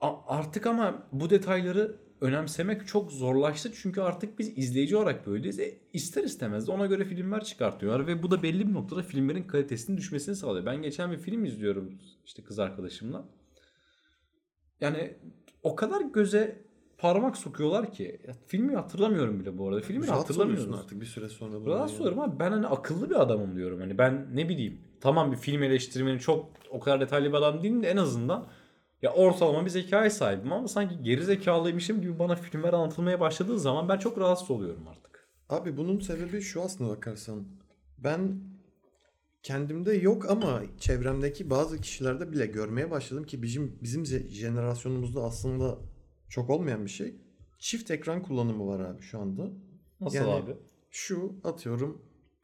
[0.00, 5.60] Artık ama bu detayları önemsemek çok zorlaştı çünkü artık biz izleyici olarak böyleyiz.
[5.60, 9.42] E, ister istemez de ona göre filmler çıkartıyorlar ve bu da belli bir noktada filmlerin
[9.42, 10.66] kalitesinin düşmesini sağlıyor.
[10.66, 13.24] Ben geçen bir film izliyorum işte kız arkadaşımla.
[14.80, 15.16] Yani
[15.62, 16.64] o kadar göze
[16.98, 19.80] parmak sokuyorlar ki ya, filmi hatırlamıyorum bile bu arada.
[19.80, 20.74] Filmi hatırlamıyoruz.
[20.74, 21.60] artık bir süre sonra.
[21.60, 22.22] bundan Rahatsız yani.
[22.22, 23.80] abi ben hani akıllı bir adamım diyorum.
[23.80, 27.82] Hani ben ne bileyim tamam bir film eleştirmeni çok o kadar detaylı bir adam değilim
[27.82, 28.48] de en azından
[29.02, 33.88] ya ortalama bir zekaya sahibim ama sanki geri zekalıymışım gibi bana filmler anlatılmaya başladığı zaman
[33.88, 35.28] ben çok rahatsız oluyorum artık.
[35.48, 37.44] Abi bunun sebebi şu aslında bakarsan.
[37.98, 38.40] Ben
[39.42, 45.78] kendimde yok ama çevremdeki bazı kişilerde bile görmeye başladım ki bizim bizim jenerasyonumuzda aslında
[46.28, 47.14] çok olmayan bir şey.
[47.58, 49.50] Çift ekran kullanımı var abi şu anda.
[50.00, 50.56] Nasıl Yani- abi?
[50.90, 52.02] Şu atıyorum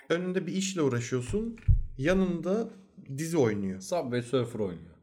[0.09, 1.57] önünde bir işle uğraşıyorsun
[1.99, 2.69] yanında
[3.17, 4.96] dizi oynuyor Subway Surfer oynuyor.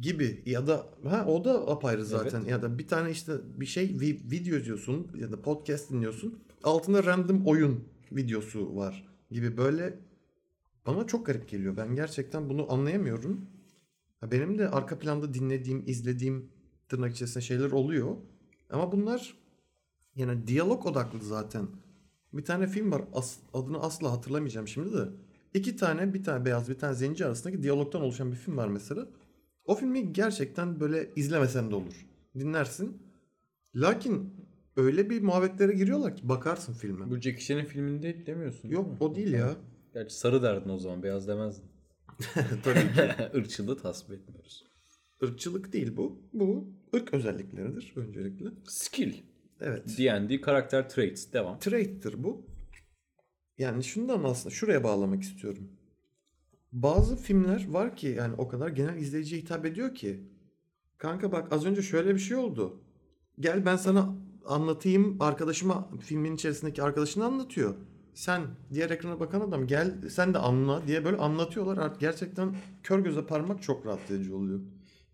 [0.00, 3.84] Gibi ya da ha o da apayrı zaten ya da bir tane işte bir şey
[3.86, 9.98] vi- video izliyorsun ya da podcast dinliyorsun altında random oyun videosu var gibi böyle
[10.86, 11.76] bana çok garip geliyor.
[11.76, 13.46] Ben gerçekten bunu anlayamıyorum.
[14.22, 16.48] Benim de arka planda dinlediğim, izlediğim
[16.88, 18.16] tırnak içerisinde şeyler oluyor.
[18.70, 19.34] Ama bunlar
[20.16, 21.66] yani diyalog odaklı zaten.
[22.32, 23.02] Bir tane film var.
[23.14, 25.08] as- adını asla hatırlamayacağım şimdi de.
[25.54, 29.06] İki tane, bir tane beyaz, bir tane zenci arasındaki diyalogtan oluşan bir film var mesela.
[29.66, 32.06] O filmi gerçekten böyle izlemesen de olur.
[32.38, 33.02] Dinlersin.
[33.74, 34.34] Lakin
[34.76, 37.10] öyle bir muhabbetlere giriyorlar ki bakarsın filme.
[37.10, 38.62] Bu Jackie Chan'ın filminde değil demiyorsun.
[38.62, 38.96] değil Yok mi?
[39.00, 39.56] o değil ya.
[39.94, 41.64] Gerçi sarı derdin o zaman beyaz demezdin.
[42.64, 43.10] Tabii ki.
[43.38, 44.64] Irkçılığı tasvip etmiyoruz.
[45.22, 46.22] Irkçılık değil bu.
[46.32, 48.46] Bu ırk özellikleridir öncelikle.
[48.64, 49.14] Skill.
[49.60, 49.98] Evet.
[49.98, 51.32] D&D karakter traits.
[51.32, 51.58] Devam.
[51.58, 52.46] Trait'tir bu.
[53.58, 55.68] Yani şundan aslında şuraya bağlamak istiyorum.
[56.72, 60.20] Bazı filmler var ki yani o kadar genel izleyiciye hitap ediyor ki.
[60.98, 62.80] Kanka bak az önce şöyle bir şey oldu.
[63.40, 64.14] Gel ben sana
[64.46, 67.74] anlatayım arkadaşıma filmin içerisindeki arkadaşını anlatıyor.
[68.14, 68.42] Sen
[68.72, 71.78] diğer ekrana bakan adam gel sen de anla diye böyle anlatıyorlar.
[71.78, 74.60] Artık gerçekten kör göze parmak çok edici oluyor.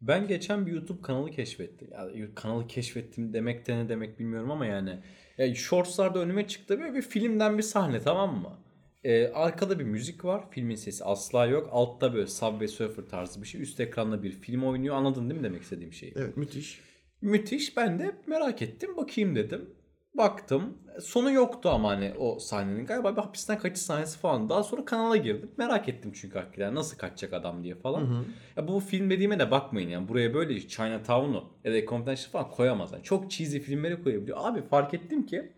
[0.03, 1.89] Ben geçen bir YouTube kanalı keşfettim.
[1.93, 4.99] Ya, kanalı keşfettim demek de ne demek bilmiyorum ama yani.
[5.39, 8.59] Ya, Shorts'larda önüme çıktı böyle bir filmden bir sahne tamam mı?
[9.05, 10.51] Ee, arkada bir müzik var.
[10.51, 11.69] Filmin sesi asla yok.
[11.73, 13.63] Altta böyle Subway Surfer tarzı bir şey.
[13.63, 14.97] Üst ekranda bir film oynuyor.
[14.97, 16.13] Anladın değil mi demek istediğim şeyi?
[16.17, 16.81] Evet müthiş.
[17.23, 17.77] Müthiş.
[17.77, 18.97] Ben de merak ettim.
[18.97, 19.71] Bakayım dedim.
[20.15, 20.79] Baktım.
[21.01, 22.87] Sonu yoktu ama hani o sahnenin.
[22.87, 24.49] Galiba bir hapisten kaçış sahnesi falan.
[24.49, 25.51] Daha sonra kanala girdim.
[25.57, 28.01] Merak ettim çünkü hakikaten nasıl kaçacak adam diye falan.
[28.01, 28.25] Hı hı.
[28.57, 30.09] Ya bu film dediğime de bakmayın yani.
[30.09, 32.93] Buraya böyle Chinatown'u ya da Confidential falan koyamaz.
[32.93, 34.39] Yani çok cheesy filmleri koyabiliyor.
[34.41, 35.53] Abi fark ettim ki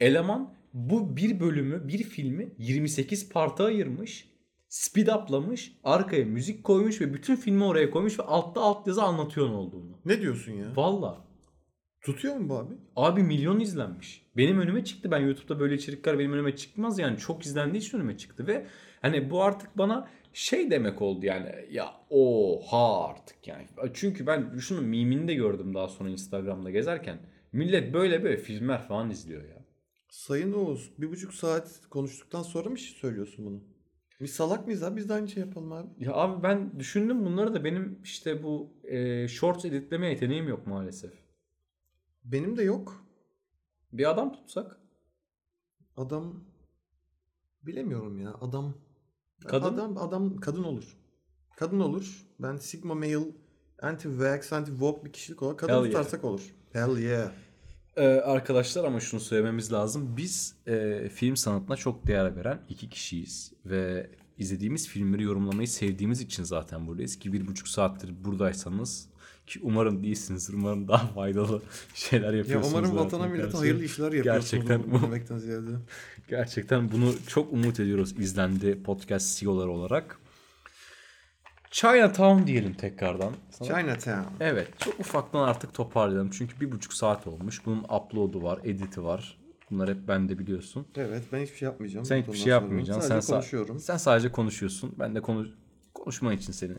[0.00, 4.28] eleman bu bir bölümü, bir filmi 28 parta ayırmış.
[4.68, 5.72] Speed up'lamış.
[5.84, 9.98] Arkaya müzik koymuş ve bütün filmi oraya koymuş ve altta alt yazı anlatıyor ne olduğunu.
[10.04, 10.76] Ne diyorsun ya?
[10.76, 11.28] Valla.
[12.00, 12.74] Tutuyor mu bu abi?
[12.96, 14.26] Abi milyon izlenmiş.
[14.36, 15.10] Benim önüme çıktı.
[15.10, 17.18] Ben YouTube'da böyle içerikler benim önüme çıkmaz yani.
[17.18, 18.66] Çok izlendiği için önüme çıktı ve
[19.02, 23.66] hani bu artık bana şey demek oldu yani ya oha artık yani.
[23.94, 27.18] Çünkü ben şunun mimini de gördüm daha sonra Instagram'da gezerken.
[27.52, 29.57] Millet böyle böyle filmler falan izliyor ya.
[30.08, 33.60] Sayın Oğuz bir buçuk saat konuştuktan sonra mı söylüyorsun bunu?
[34.20, 34.96] Biz salak mıyız abi?
[34.96, 35.88] Biz de aynı şey yapalım abi.
[35.98, 41.12] Ya abi ben düşündüm bunları da benim işte bu e, shorts editleme yeteneğim yok maalesef.
[42.24, 43.04] Benim de yok.
[43.92, 44.80] Bir adam tutsak
[45.96, 46.44] Adam
[47.62, 48.34] bilemiyorum ya.
[48.40, 48.74] Adam
[49.46, 49.74] Kadın?
[49.74, 50.96] Adam, adam kadın olur.
[51.56, 52.26] Kadın olur.
[52.40, 53.34] Ben Sigma Male
[53.82, 55.86] anti-vax, anti-woke bir kişilik olarak kadın Hell yeah.
[55.86, 56.54] tutarsak olur.
[56.72, 57.32] Hell yeah.
[57.96, 60.16] Ee, arkadaşlar ama şunu söylememiz lazım.
[60.16, 63.52] Biz e, film sanatına çok değer veren iki kişiyiz.
[63.66, 67.18] Ve izlediğimiz filmleri yorumlamayı sevdiğimiz için zaten buradayız.
[67.18, 69.08] Ki bir buçuk saattir buradaysanız
[69.46, 70.54] ki umarım değilsinizdir.
[70.54, 71.62] Umarım daha faydalı
[71.94, 72.72] şeyler Ya yapıyorsunuz.
[72.74, 74.50] umarım zaten vatana millete hayırlı işler yapıyorsunuz.
[74.50, 75.70] Gerçekten bunu demekten ziyade.
[76.28, 80.18] Gerçekten bunu çok umut ediyoruz izlendi podcast CEO'ları olarak.
[81.70, 83.32] Chinatown diyelim tekrardan.
[83.50, 83.68] Sana.
[83.68, 84.28] Chinatown.
[84.40, 86.30] Evet çok ufaktan artık toparlayalım.
[86.30, 87.66] Çünkü bir buçuk saat olmuş.
[87.66, 89.38] Bunun upload'u var, editi var.
[89.70, 90.86] Bunlar hep bende biliyorsun.
[90.96, 92.06] Evet ben hiçbir şey yapmayacağım.
[92.06, 93.08] Sen hiçbir şey yapmayacaksın.
[93.08, 93.78] Sadece sen konuşuyorum.
[93.78, 94.94] sen sadece konuşuyorsun.
[94.98, 95.46] Ben de konu
[95.94, 96.72] konuşman için seni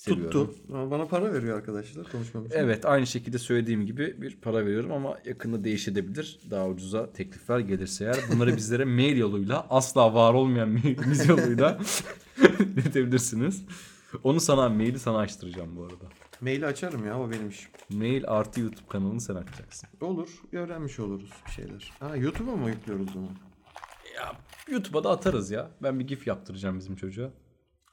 [0.00, 0.46] seviyorum.
[0.46, 0.74] Tuttu.
[0.74, 2.56] Ama Bana para veriyor arkadaşlar konuşmam için.
[2.58, 6.40] Evet aynı şekilde söylediğim gibi bir para veriyorum ama yakında değişebilir.
[6.50, 8.18] Daha ucuza teklifler gelirse eğer.
[8.32, 11.78] Bunları bizlere mail yoluyla asla var olmayan mailimiz yoluyla
[12.60, 13.64] iletebilirsiniz.
[14.24, 16.04] Onu sana maili sana açtıracağım bu arada.
[16.40, 17.70] Maili açarım ya o benim işim.
[17.90, 19.88] Mail artı YouTube kanalını sen açacaksın.
[20.00, 20.28] Olur.
[20.52, 21.92] Öğrenmiş oluruz bir şeyler.
[22.00, 23.28] Ha YouTube'a mı yüklüyoruz bunu?
[24.16, 24.32] Ya
[24.70, 25.70] YouTube'a da atarız ya.
[25.82, 27.30] Ben bir gif yaptıracağım bizim çocuğa.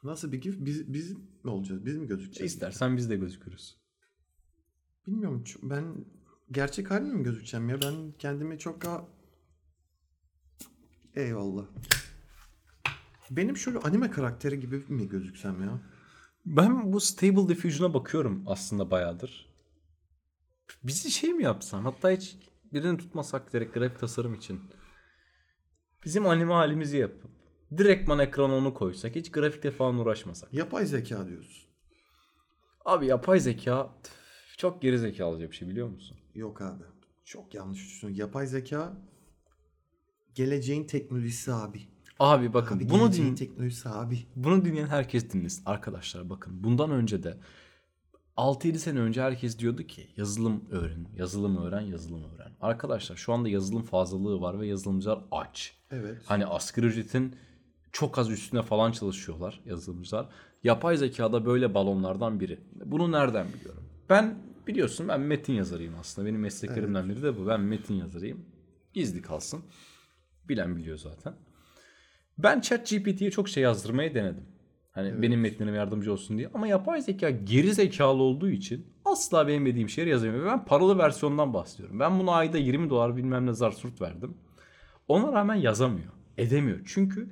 [0.08, 0.56] Nasıl bir gif?
[0.60, 1.12] Biz, biz
[1.44, 1.86] mi olacağız?
[1.86, 2.54] Biz mi gözükeceğiz?
[2.54, 3.78] İstersen biz de gözükürüz.
[5.08, 5.44] Bilmiyorum.
[5.64, 6.06] Ben
[6.52, 7.82] gerçek halimle mi gözükeceğim ya?
[7.82, 9.06] Ben kendimi çok daha...
[11.16, 11.66] Eyvallah.
[13.32, 15.82] Benim şöyle anime karakteri gibi mi gözüksem ya?
[16.46, 19.54] Ben bu Stable Diffusion'a bakıyorum aslında bayağıdır.
[20.84, 21.84] Bizi şey mi yapsan?
[21.84, 22.38] Hatta hiç
[22.74, 24.62] birini tutmasak direkt grafik tasarım için.
[26.06, 27.37] Bizim anime halimizi yapıp
[27.78, 30.54] direktman ekrana onu koysak hiç grafikte falan uğraşmasak.
[30.54, 31.68] Yapay zeka diyorsun.
[32.86, 34.14] Abi yapay zeka tüf,
[34.58, 36.18] çok geri zekalıca bir şey biliyor musun?
[36.36, 36.84] Yok abi.
[37.26, 38.22] Çok yanlış düşünüyorsun.
[38.22, 38.94] Yapay zeka
[40.36, 41.82] geleceğin teknolojisi abi.
[42.20, 44.20] Abi bakın Abi bunu geleceğin din teknolojisi abi.
[44.36, 46.64] bunu dinleyen herkes dinlesin arkadaşlar bakın.
[46.64, 47.38] Bundan önce de
[48.38, 52.52] 6-7 sene önce herkes diyordu ki yazılım öğren, yazılım öğren, yazılım öğren.
[52.62, 55.78] Arkadaşlar şu anda yazılım fazlalığı var ve yazılımcılar aç.
[55.92, 56.18] Evet.
[56.26, 57.36] Hani asgari ücretin
[58.00, 60.30] çok az üstüne falan çalışıyorlar yazılımcılar.
[60.64, 62.60] Yapay zekada böyle balonlardan biri.
[62.86, 63.84] Bunu nereden biliyorum?
[64.10, 64.36] Ben
[64.68, 66.28] biliyorsun ben metin yazarıyım aslında.
[66.28, 67.48] Benim mesleklerimden biri de bu.
[67.48, 68.46] Ben metin yazarıyım.
[68.94, 69.64] Gizli kalsın.
[70.50, 71.34] Bilen biliyor zaten.
[72.38, 74.46] Ben ChatGPT'ye çok şey yazdırmayı denedim.
[74.92, 76.50] Hani benim metnime yardımcı olsun diye.
[76.54, 80.46] Ama yapay zeka geri zekalı olduğu için asla benim dediğim şeyleri yazamıyor.
[80.46, 82.00] Ben paralı versiyondan bahsediyorum.
[82.00, 84.38] Ben buna ayda 20 dolar bilmem ne zar surt verdim.
[85.08, 86.14] Ona rağmen yazamıyor.
[86.38, 86.80] Edemiyor.
[86.86, 87.30] Çünkü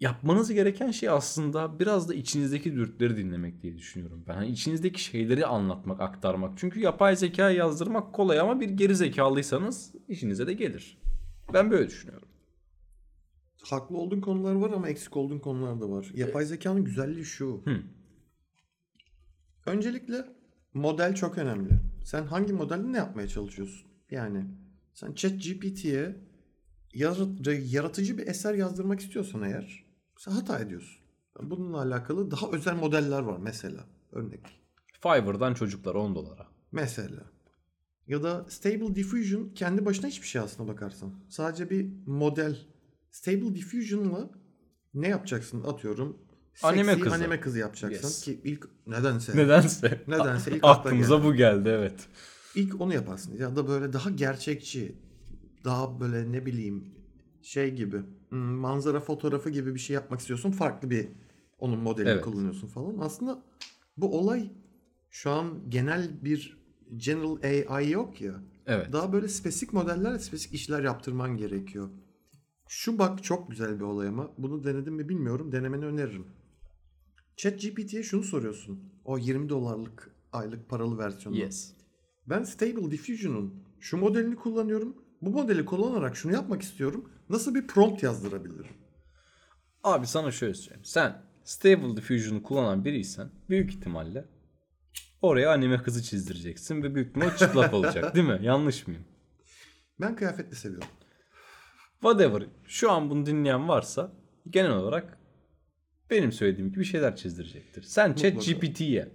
[0.00, 4.24] yapmanız gereken şey aslında biraz da içinizdeki dürtüleri dinlemek diye düşünüyorum.
[4.28, 6.58] Ben hani içinizdeki şeyleri anlatmak, aktarmak.
[6.58, 10.98] Çünkü yapay zeka yazdırmak kolay ama bir geri zekalıysanız işinize de gelir.
[11.54, 12.28] Ben böyle düşünüyorum.
[13.70, 16.10] Haklı olduğun konular var ama eksik olduğun konular da var.
[16.14, 17.62] Yapay zekanın güzelliği şu.
[17.64, 17.82] Hı.
[19.66, 20.24] Öncelikle
[20.74, 21.70] model çok önemli.
[22.04, 23.86] Sen hangi modelde ne yapmaya çalışıyorsun?
[24.10, 24.44] Yani
[24.94, 26.16] sen ChatGPT'ye
[26.94, 29.85] yarat- yaratıcı bir eser yazdırmak istiyorsan eğer
[30.18, 30.96] sen hata ediyorsun.
[31.42, 33.84] Bununla alakalı daha özel modeller var mesela.
[34.12, 34.60] Örnek.
[35.02, 36.46] Fiverr'dan çocuklar 10 dolara.
[36.72, 37.22] Mesela.
[38.06, 41.12] Ya da Stable Diffusion kendi başına hiçbir şey aslına bakarsan.
[41.28, 42.58] Sadece bir model.
[43.10, 44.30] Stable Diffusion'la
[44.94, 46.18] ne yapacaksın atıyorum.
[46.62, 47.14] Anime seksi kızı.
[47.16, 48.24] Anime kızı yapacaksın Yes.
[48.24, 50.00] ki ilk nedense Nedense.
[50.08, 51.26] Nedense ilk Aklımıza geldi.
[51.26, 52.08] bu geldi evet.
[52.54, 53.36] ilk onu yaparsın.
[53.36, 54.96] Ya da böyle daha gerçekçi,
[55.64, 56.84] daha böyle ne bileyim
[57.46, 60.50] şey gibi hmm, manzara fotoğrafı gibi bir şey yapmak istiyorsun.
[60.50, 61.08] Farklı bir
[61.58, 62.24] onun modelini Evet.
[62.24, 62.98] kullanıyorsun falan.
[62.98, 63.42] Aslında
[63.96, 64.50] bu olay
[65.10, 66.58] şu an genel bir
[66.96, 68.34] general AI yok ya.
[68.66, 68.92] Evet.
[68.92, 71.88] Daha böyle spesifik modellerle spesifik işler yaptırman gerekiyor.
[72.68, 75.52] Şu bak çok güzel bir olay ama bunu denedim mi bilmiyorum.
[75.52, 76.26] Denemeni öneririm.
[77.36, 78.80] ChatGPT'ye şunu soruyorsun.
[79.04, 81.36] O 20 dolarlık aylık paralı versiyonu.
[81.36, 81.72] Yes.
[82.26, 84.96] Ben Stable Diffusion'un şu modelini kullanıyorum.
[85.22, 87.10] Bu modeli kullanarak şunu yapmak istiyorum.
[87.30, 88.76] Nasıl bir prompt yazdırabilirim?
[89.84, 90.84] Abi sana şöyle söyleyeyim.
[90.84, 94.24] Sen Stable Diffusion'u kullanan biriysen büyük ihtimalle
[95.22, 98.38] oraya anime kızı çizdireceksin ve büyük ihtimal çıplak olacak değil mi?
[98.42, 99.04] Yanlış mıyım?
[100.00, 100.88] Ben kıyafetli seviyorum.
[102.00, 102.42] Whatever.
[102.66, 104.12] Şu an bunu dinleyen varsa
[104.50, 105.18] genel olarak
[106.10, 107.82] benim söylediğim gibi şeyler çizdirecektir.
[107.82, 109.08] Sen ChatGPT'ye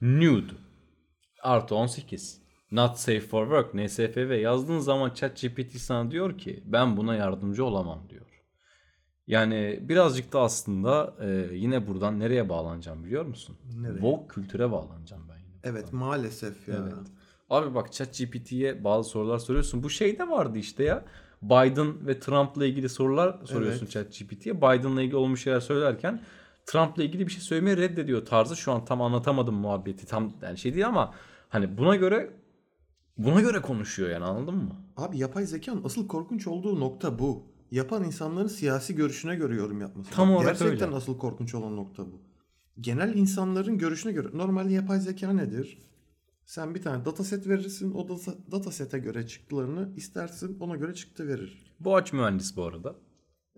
[0.00, 0.52] nude
[1.42, 2.39] artı 18
[2.72, 8.02] not safe for work NSFW yazdığın zaman ChatGPT sana diyor ki ben buna yardımcı olamam
[8.10, 8.26] diyor.
[9.26, 13.56] Yani birazcık da aslında e, yine buradan nereye bağlanacağım biliyor musun?
[13.76, 13.92] Nereye?
[13.92, 15.54] Woke kültüre bağlanacağım ben yine.
[15.64, 16.76] Evet maalesef ya.
[16.82, 16.92] Evet.
[17.50, 19.82] Abi bak ChatGPT'ye bazı sorular soruyorsun.
[19.82, 21.04] Bu şey de vardı işte ya.
[21.42, 23.92] Biden ve Trump'la ilgili sorular soruyorsun Evet.
[23.92, 24.56] ChatGPT'ye.
[24.56, 26.22] Biden'la ilgili olmuş şeyler söylerken
[26.66, 28.56] Trump'la ilgili bir şey söylemeyi reddediyor tarzı.
[28.56, 30.06] Şu an tam anlatamadım muhabbeti.
[30.06, 31.14] Tam yani şey değil ama
[31.48, 32.30] hani buna göre
[33.24, 34.76] buna göre konuşuyor yani anladın mı?
[34.96, 37.46] Abi yapay zekanın asıl korkunç olduğu nokta bu.
[37.70, 40.10] Yapan insanların siyasi görüşüne göre yorum yapması.
[40.10, 40.96] Tam Bak, olarak Gerçekten öyle.
[40.96, 42.22] asıl korkunç olan nokta bu.
[42.80, 44.28] Genel insanların görüşüne göre.
[44.32, 45.78] Normalde yapay zeka nedir?
[46.44, 47.92] Sen bir tane dataset verirsin.
[47.92, 50.56] O data, datasete göre çıktılarını istersin.
[50.60, 51.74] Ona göre çıktı verir.
[51.80, 52.96] Boğaç mühendis bu arada.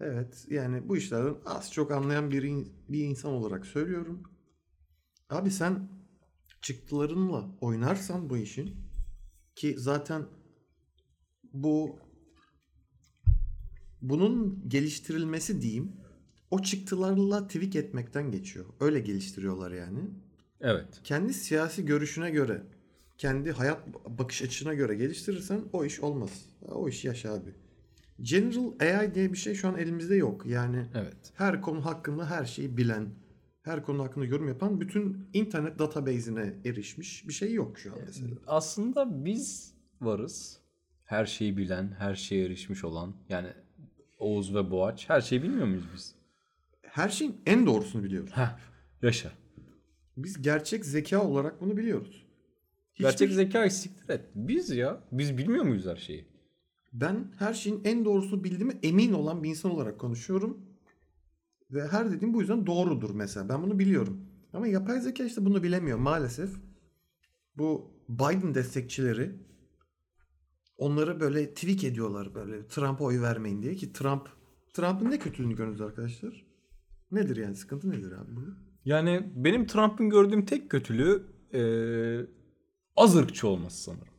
[0.01, 4.22] Evet yani bu işlerden az çok anlayan bir, in- bir insan olarak söylüyorum.
[5.30, 5.89] Abi sen
[6.62, 8.76] çıktılarınla oynarsan bu işin
[9.56, 10.26] ki zaten
[11.52, 11.98] bu
[14.02, 15.92] bunun geliştirilmesi diyeyim
[16.50, 18.66] o çıktılarla tweak etmekten geçiyor.
[18.80, 20.00] Öyle geliştiriyorlar yani.
[20.60, 21.00] Evet.
[21.04, 22.62] Kendi siyasi görüşüne göre,
[23.18, 23.80] kendi hayat
[24.18, 26.30] bakış açına göre geliştirirsen o iş olmaz.
[26.68, 27.50] O iş yaşa abi.
[28.20, 30.46] General AI diye bir şey şu an elimizde yok.
[30.46, 31.32] Yani Evet.
[31.34, 33.06] her konu hakkında her şeyi bilen,
[33.62, 38.30] her konu hakkında yorum yapan bütün internet database'ine erişmiş bir şey yok şu an mesela.
[38.47, 40.59] Aslında biz varız.
[41.05, 43.14] Her şeyi bilen, her şeye erişmiş olan.
[43.28, 43.48] Yani
[44.18, 45.09] Oğuz ve Boğaç.
[45.10, 46.14] Her şeyi bilmiyor muyuz biz?
[46.82, 48.30] Her şeyin en doğrusunu biliyoruz.
[48.34, 48.59] Heh.
[49.02, 49.32] Yaşa.
[50.16, 52.26] Biz gerçek zeka olarak bunu biliyoruz.
[52.94, 54.20] Hiçbir- Gerçek zeka siktir et.
[54.34, 55.01] Biz ya.
[55.12, 56.24] Biz bilmiyor muyuz her şeyi?
[56.93, 60.60] Ben her şeyin en doğrusunu bildiğime emin olan bir insan olarak konuşuyorum.
[61.73, 63.49] Ve her dediğim bu yüzden doğrudur mesela.
[63.49, 64.20] Ben bunu biliyorum.
[64.53, 66.51] Ama yapay zeka işte bunu bilemiyor maalesef.
[67.57, 69.36] Bu Biden destekçileri
[70.77, 74.28] onları böyle tweak ediyorlar böyle Trump'a oy vermeyin diye ki Trump
[74.74, 76.47] Trump'ın ne kötülüğünü görüyoruz arkadaşlar?
[77.11, 78.40] Nedir yani sıkıntı nedir abi bu?
[78.85, 82.27] Yani benim Trump'ın gördüğüm tek kötülüğü eee
[82.97, 84.12] az ırkçı olması sanırım.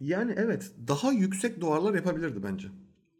[0.00, 2.68] Yani evet daha yüksek duvarlar yapabilirdi bence.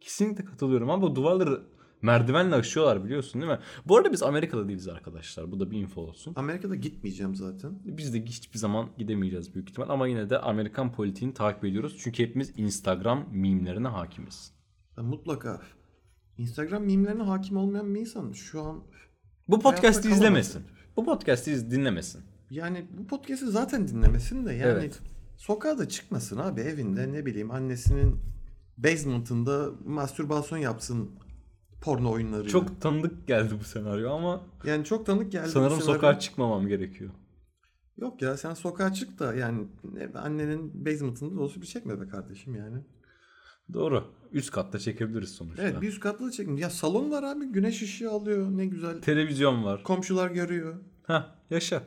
[0.01, 1.61] Kesinlikle katılıyorum ama bu duvarları
[2.01, 3.59] merdivenle aşıyorlar biliyorsun değil mi?
[3.85, 5.51] Bu arada biz Amerika'da değiliz arkadaşlar.
[5.51, 6.33] Bu da bir info olsun.
[6.35, 7.79] Amerika'da gitmeyeceğim zaten.
[7.85, 11.97] Biz de hiçbir zaman gidemeyeceğiz büyük ihtimal ama yine de Amerikan politiğini takip ediyoruz.
[11.99, 14.51] Çünkü hepimiz Instagram mimlerine hakimiz.
[14.97, 15.61] Ya mutlaka.
[16.37, 18.83] Instagram mimlerine hakim olmayan bir insan şu an
[19.47, 20.63] Bu podcast'i izlemesin.
[20.97, 22.21] Bu podcast'i dinlemesin.
[22.49, 24.99] Yani bu podcast'i zaten dinlemesin de yani Evet.
[25.37, 28.19] sokağa da çıkmasın abi evinde ne bileyim annesinin
[28.77, 31.11] basement'ında mastürbasyon yapsın
[31.81, 32.49] porno oyunlarıyla.
[32.49, 35.49] Çok tanıdık geldi bu senaryo ama yani çok tanık geldi.
[35.49, 37.11] sanırım sokağa çıkmamam gerekiyor.
[37.97, 42.07] Yok ya sen sokağa çık da yani ne- annenin basement'ında da olsa bir çekme be
[42.07, 42.77] kardeşim yani.
[43.73, 44.13] Doğru.
[44.31, 45.63] Üst katta çekebiliriz sonuçta.
[45.63, 46.57] Evet bir üst katlı da çekin.
[46.57, 49.01] Ya salon var abi güneş ışığı alıyor ne güzel.
[49.01, 49.83] Televizyon var.
[49.83, 50.75] Komşular görüyor.
[51.03, 51.83] Ha yaşa.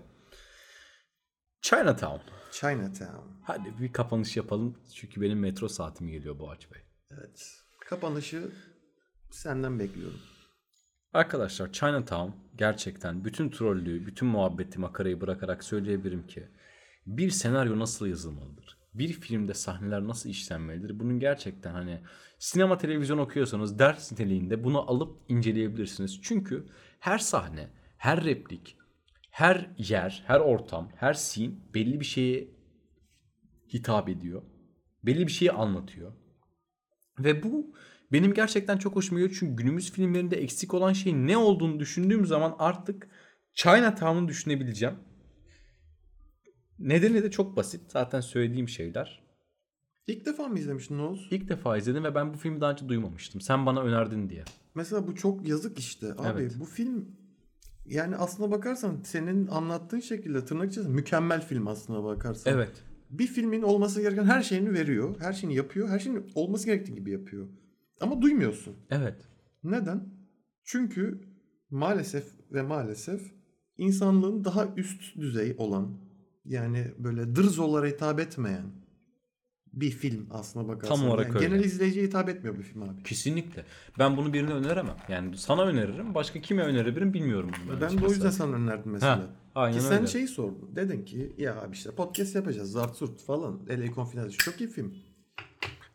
[1.63, 2.21] Chinatown.
[2.53, 3.29] Chinatown.
[3.43, 4.77] Hadi bir kapanış yapalım.
[4.95, 6.81] Çünkü benim metro saatim geliyor Boğaç Bey.
[7.11, 7.53] Evet.
[7.89, 8.53] Kapanışı
[9.35, 10.21] senden bekliyorum.
[11.13, 16.49] Arkadaşlar Chinatown gerçekten bütün trollüğü, bütün muhabbeti, makarayı bırakarak söyleyebilirim ki
[17.07, 18.79] bir senaryo nasıl yazılmalıdır?
[18.95, 20.99] Bir filmde sahneler nasıl işlenmelidir?
[20.99, 22.01] Bunun gerçekten hani
[22.39, 26.21] sinema televizyon okuyorsanız ders niteliğinde bunu alıp inceleyebilirsiniz.
[26.23, 26.67] Çünkü
[27.01, 28.77] her sahne, her replik,
[29.31, 32.49] her yer, her ortam, her scene belli bir şeye
[33.73, 34.43] hitap ediyor.
[35.05, 36.13] Belli bir şeyi anlatıyor.
[37.19, 37.75] Ve bu
[38.13, 39.37] benim gerçekten çok hoşuma gidiyor.
[39.41, 43.09] Çünkü günümüz filmlerinde eksik olan şeyin ne olduğunu düşündüğüm zaman artık
[43.55, 44.95] Chinatown'u düşünebileceğim.
[46.79, 47.81] Nedeni de çok basit.
[47.89, 49.23] Zaten söylediğim şeyler.
[50.07, 51.29] İlk defa mı izlemiştin Oğuz?
[51.31, 53.41] İlk defa izledim ve ben bu filmi daha önce duymamıştım.
[53.41, 54.45] Sen bana önerdin diye.
[54.75, 56.13] Mesela bu çok yazık işte.
[56.19, 56.55] Abi Evet.
[56.61, 57.09] bu film
[57.87, 62.55] yani aslına bakarsan senin anlattığın şekilde tırnak içerisinde mükemmel film aslına bakarsan.
[62.55, 62.71] Evet.
[63.11, 65.17] Bir filmin olması gereken her şeyini veriyor.
[65.21, 65.89] Her şeyini yapıyor.
[65.89, 67.49] Her şeyin olması gerektiği gibi yapıyor.
[68.03, 68.77] Ama duymuyorsun.
[68.91, 69.17] Evet.
[69.65, 70.09] Neden?
[70.65, 71.21] Çünkü
[71.71, 73.21] maalesef ve maalesef
[73.79, 75.99] insanlığın daha üst düzey olan
[76.45, 78.65] yani böyle dırzolara hitap etmeyen
[79.73, 80.97] bir film aslına bakarsan.
[80.97, 81.47] Tam olarak Yani öyle.
[81.47, 83.03] Genel izleyiciye hitap etmiyor bu film abi.
[83.03, 83.65] Kesinlikle.
[83.99, 84.97] Ben bunu birine öneremem.
[85.09, 86.15] Yani sana öneririm.
[86.15, 87.51] Başka kime önerebilirim bilmiyorum.
[87.67, 89.17] bunu Ben de o yüzden sana önerdim mesela.
[89.19, 90.07] Ha, aynen ki sen öyle.
[90.07, 90.77] şeyi sordun.
[90.77, 92.73] Dedin ki ya abi işte podcast yapacağız.
[92.73, 93.61] Zart Surt falan.
[93.69, 94.39] LA Confidential.
[94.39, 94.95] Çok iyi film.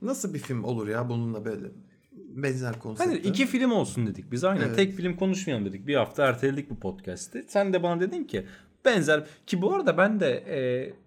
[0.01, 1.71] Nasıl bir film olur ya bununla böyle
[2.43, 3.11] benzer konsepte?
[3.11, 4.61] Hayır iki film olsun dedik biz aynen.
[4.67, 4.75] Evet.
[4.75, 5.87] Tek film konuşmayalım dedik.
[5.87, 7.45] Bir hafta erteledik bu podcast'i.
[7.47, 8.45] Sen de bana dedin ki
[8.85, 10.29] benzer ki bu arada ben de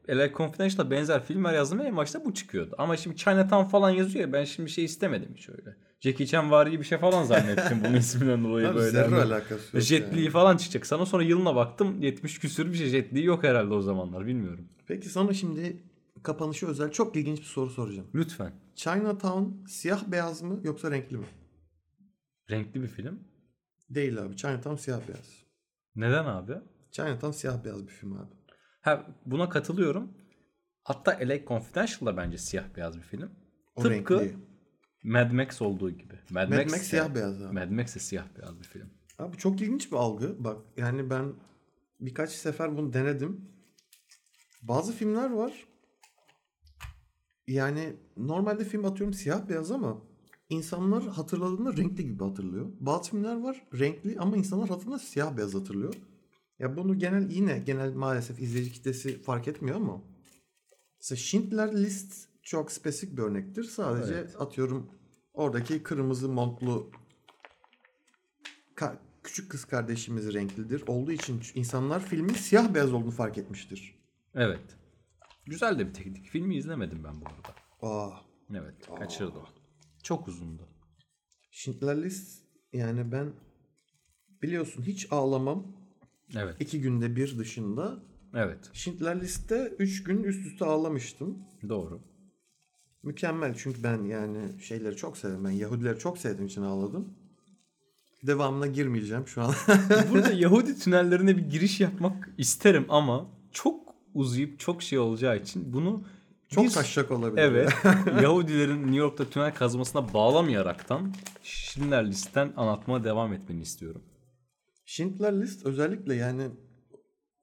[0.08, 2.74] e, LA Confidential'da benzer filmler yazdım en başta bu çıkıyordu.
[2.78, 5.76] Ama şimdi Chinatown falan yazıyor ya ben şimdi şey istemedim hiç öyle.
[6.00, 8.90] Jackie Chan vari bir şey falan zannettim bunun isminden dolayı Abi böyle.
[8.90, 10.30] zerre Hani alakası yok Jet Li yani.
[10.30, 10.86] falan çıkacak.
[10.86, 14.64] Sana sonra yılına baktım 70 küsür bir şey Jet Li yok herhalde o zamanlar bilmiyorum.
[14.86, 15.76] Peki sana şimdi
[16.22, 18.06] kapanışı özel çok ilginç bir soru soracağım.
[18.14, 18.52] Lütfen.
[18.80, 21.26] Chinatown siyah beyaz mı yoksa renkli mi?
[22.50, 23.20] Renkli bir film.
[23.90, 24.36] Değil abi.
[24.36, 25.44] Chinatown siyah beyaz.
[25.96, 26.52] Neden abi?
[26.90, 28.34] Chinatown siyah beyaz bir film abi.
[28.80, 30.10] Ha, buna katılıyorum.
[30.82, 33.30] Hatta LA Confidential da bence siyah beyaz bir film.
[33.74, 34.36] O Tıpkı renkli.
[35.04, 36.14] Mad Max olduğu gibi.
[36.30, 37.54] Mad, Mad Max, Max siyah beyaz abi.
[37.54, 38.90] Mad Max de siyah beyaz bir film.
[39.18, 40.44] Abi çok ilginç bir algı.
[40.44, 41.32] Bak yani ben
[42.00, 43.48] birkaç sefer bunu denedim.
[44.62, 45.69] Bazı filmler var.
[47.50, 50.02] Yani normalde film atıyorum siyah beyaz ama
[50.48, 52.66] insanlar hatırladığında renkli gibi hatırlıyor.
[52.80, 55.94] Bazı filmler var renkli ama insanlar hatırladığında siyah beyaz hatırlıyor.
[56.58, 60.02] Ya bunu genel yine genel maalesef izleyici kitlesi fark etmiyor ama
[61.00, 63.64] mesela Schindler List çok spesifik bir örnektir.
[63.64, 64.36] Sadece Evet.
[64.38, 64.90] atıyorum
[65.34, 66.90] oradaki kırmızı montlu
[68.76, 70.84] ka- küçük kız kardeşimiz renklidir.
[70.86, 73.94] Olduğu için insanlar filmin siyah beyaz olduğunu fark etmiştir.
[74.34, 74.79] Evet.
[75.46, 76.26] Güzel de bir teknik.
[76.26, 77.54] Filmi izlemedim ben bu arada.
[77.82, 78.20] Aa,
[78.54, 78.74] Evet.
[78.98, 79.42] Kaçırdım.
[80.02, 80.68] Çok uzundu.
[81.50, 82.42] Schindler List
[82.72, 83.32] yani ben
[84.42, 85.66] biliyorsun hiç ağlamam.
[86.36, 86.56] Evet.
[86.60, 88.02] iki günde bir dışında.
[88.34, 88.70] Evet.
[88.72, 91.38] Schindler List'te 3 gün üst üste ağlamıştım.
[91.68, 92.00] Doğru.
[93.02, 95.44] Mükemmel çünkü ben yani şeyleri çok severim.
[95.44, 97.14] Ben Yahudileri çok sevdiğim için ağladım.
[98.26, 99.54] Devamına girmeyeceğim şu an.
[100.10, 106.04] Burada Yahudi tünellerine bir giriş yapmak isterim ama çok uzayıp çok şey olacağı için bunu
[106.48, 107.42] çok bir- taşacak olabilir.
[107.42, 107.72] Evet.
[108.22, 114.02] Yahudilerin New York'ta tünel kazmasına bağlamayaraktan Schindler List'ten anlatmaya devam etmeni istiyorum.
[114.84, 116.48] Schindler List özellikle yani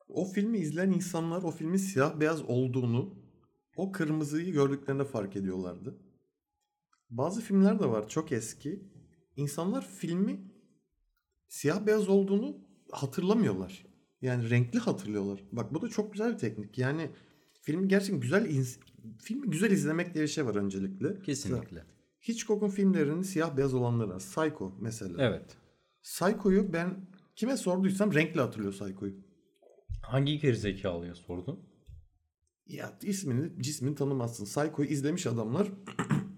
[0.10, 3.14] o filmi izleyen insanlar o filmin siyah beyaz olduğunu
[3.77, 5.98] o kırmızıyı gördüklerinde fark ediyorlardı.
[7.10, 8.84] Bazı filmler de var çok eski.
[9.35, 10.41] İnsanlar filmi
[11.48, 12.57] siyah beyaz olduğunu
[12.91, 13.85] hatırlamıyorlar.
[14.22, 15.39] Yani renkli hatırlıyorlar.
[15.52, 16.77] Bak bu da çok güzel bir teknik.
[16.77, 17.10] Yani
[17.61, 18.80] filmi gerçekten güzel iz-
[19.22, 21.22] filmi güzel izlemek diye bir şey var öncelikle.
[21.22, 21.84] Kesinlikle.
[22.27, 24.19] Hitchcock'un filmlerinin siyah beyaz olanları var.
[24.19, 25.23] Psycho mesela.
[25.23, 25.57] Evet.
[26.03, 29.14] Psycho'yu ben kime sorduysam renkli hatırlıyor Psycho'yu.
[30.02, 31.60] Hangi gerizekalıya sordun?
[32.68, 34.45] Ya ismini cismini tanımazsın.
[34.45, 35.68] Psycho'yu izlemiş adamlar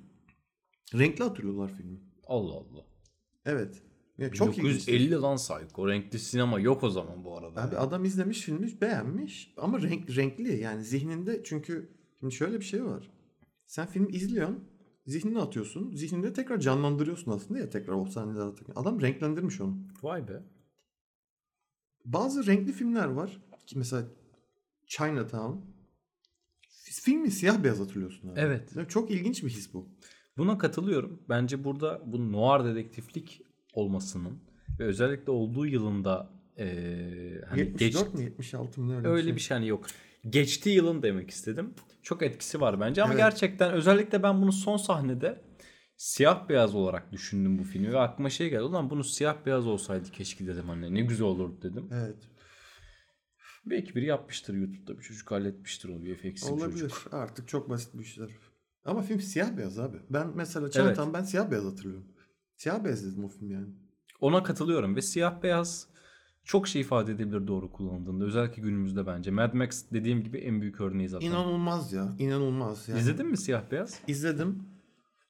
[0.94, 2.00] renkli hatırlıyorlar filmi.
[2.28, 2.86] Allah Allah.
[3.46, 3.84] Evet.
[4.20, 4.88] Ya çok ilginç.
[4.88, 5.88] 1950 lan Psycho.
[5.88, 7.64] Renkli sinema yok o zaman bu arada.
[7.64, 11.90] Abi adam izlemiş filmi beğenmiş ama renk renkli yani zihninde çünkü
[12.20, 13.12] şimdi şöyle bir şey var.
[13.66, 14.64] Sen film izliyorsun,
[15.06, 18.74] zihnine atıyorsun, zihninde tekrar canlandırıyorsun aslında ya tekrar o sahneleri atarken.
[18.76, 19.78] Adam renklendirmiş onu.
[20.04, 20.44] Vay be.
[22.06, 24.08] Bazı renkli filmler var ki mesela
[24.86, 25.58] Chinatown.
[26.84, 28.40] Filmi siyah beyaz hatırlıyorsun abi.
[28.40, 28.90] Evet.
[28.90, 29.90] Çok ilginç bir his bu.
[30.38, 31.24] Buna katılıyorum.
[31.30, 33.42] Bence burada bu noir dedektiflik
[33.74, 34.40] olmasının
[34.80, 39.58] ve özellikle olduğu yılında eee hani 74 geç, mi 76 mı öyle, öyle bir şey
[39.58, 39.86] hani yok.
[40.30, 41.74] Geçtiği yılın demek istedim.
[42.04, 43.22] Çok etkisi var bence ama Evet.
[43.24, 45.42] gerçekten özellikle ben bunu son sahnede
[45.98, 48.62] siyah beyaz olarak düşündüm bu filmi ve aklıma şey geldi.
[48.64, 51.90] Ulan bunu siyah beyaz olsaydı keşke dedim hani ne güzel olurdu dedim.
[51.94, 52.16] Evet.
[53.66, 56.80] Belki biri yapmıştır YouTube'da bir çocuk halletmiştir o VFX'i Olabilir.
[56.80, 57.14] çocuk.
[57.14, 58.30] Artık çok basit bir işler.
[58.86, 59.98] Ama film siyah beyaz abi.
[60.10, 62.08] Ben mesela Chinatown ben siyah beyaz hatırlıyorum.
[62.60, 63.68] Siyah beyaz dedim o film yani.
[64.22, 65.88] Ona katılıyorum ve siyah beyaz
[66.44, 68.26] çok şey ifade edebilir doğru kullanıldığında.
[68.26, 69.32] Özellikle günümüzde bence.
[69.32, 71.28] Mad Max dediğim gibi en büyük örneği zaten.
[71.28, 72.16] İnanılmaz ya.
[72.20, 73.00] İnanılmaz yani.
[73.00, 74.00] İzledin mi siyah beyaz?
[74.08, 74.64] İzledim.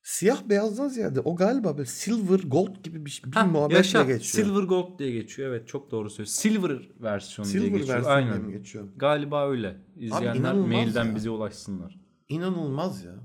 [0.04, 4.04] Siyah beyazdan ziyade o galiba böyle silver gold gibi bir, bir Ha, muhabbetle yaşa.
[4.04, 4.46] geçiyor.
[4.48, 5.50] Silver Gold diye geçiyor.
[5.50, 6.34] Evet çok doğru söylüyorsun.
[6.42, 7.98] Silver versiyonu diye Silver geçiyor.
[7.98, 8.46] versiyonu diye Aynen.
[8.46, 8.88] mi geçiyor?
[8.96, 9.78] Galiba öyle.
[9.98, 11.16] İzleyenler inanılmaz mailden ya.
[11.16, 12.00] bize ulaşsınlar.
[12.30, 13.16] İnanılmaz ya.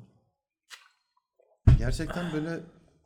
[1.79, 2.61] Gerçekten böyle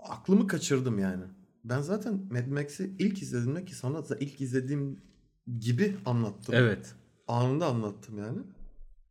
[0.09, 1.25] aklımı kaçırdım yani.
[1.65, 5.03] Ben zaten Mad Max'i ilk izlediğimde ki sana da ilk izlediğim
[5.59, 6.55] gibi anlattım.
[6.55, 6.95] Evet.
[7.29, 8.39] Anında anlattım yani.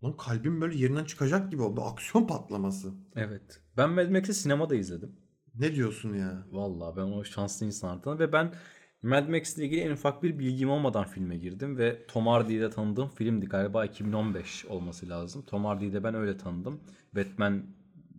[0.03, 1.81] Lan kalbim böyle yerinden çıkacak gibi oldu.
[1.81, 2.91] Aksiyon patlaması.
[3.15, 3.61] Evet.
[3.77, 5.15] Ben Mad Max'i sinemada izledim.
[5.55, 6.45] Ne diyorsun ya?
[6.51, 8.53] Vallahi ben o şanslı insanlardan ve ben
[9.01, 12.69] Mad Max ile ilgili en ufak bir bilgim olmadan filme girdim ve Tom Hardy'yi de
[12.69, 15.41] tanıdığım filmdi galiba 2015 olması lazım.
[15.41, 16.79] Tom Hardy'yi de ben öyle tanıdım.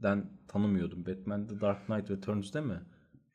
[0.02, 1.06] Batman'den tanımıyordum.
[1.06, 2.80] Batman The Dark Knight Returns değil mi?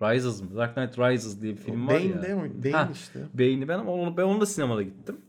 [0.01, 0.55] Rises mı?
[0.55, 2.21] Dark Knight Rises diye bir film var Bane ya.
[2.21, 3.19] de o- Bane Ha, işte.
[3.33, 5.21] Bane'i ben onu, ben onu da sinemada gittim.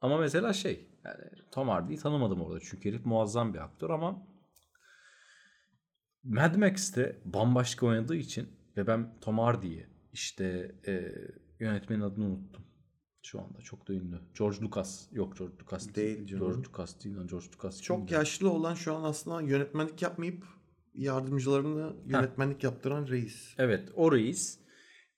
[0.00, 4.26] Ama mesela şey yani Tom Hardy'yi tanımadım orada çünkü herif muazzam bir aktör ama
[6.24, 11.12] Mad Max'te bambaşka oynadığı için ve ben Tom Hardy'yi işte e,
[11.60, 12.64] yönetmenin adını unuttum.
[13.22, 14.20] Şu anda çok da ünlü.
[14.38, 15.08] George Lucas.
[15.12, 16.26] Yok George Lucas Değil.
[16.26, 17.82] George Lucas değil George Lucas.
[17.82, 18.14] Çok kimdi?
[18.14, 20.44] yaşlı olan şu an aslında yönetmenlik yapmayıp
[20.94, 23.54] yardımcılarını yönetmenlik yaptıran reis.
[23.58, 24.60] Evet o reis.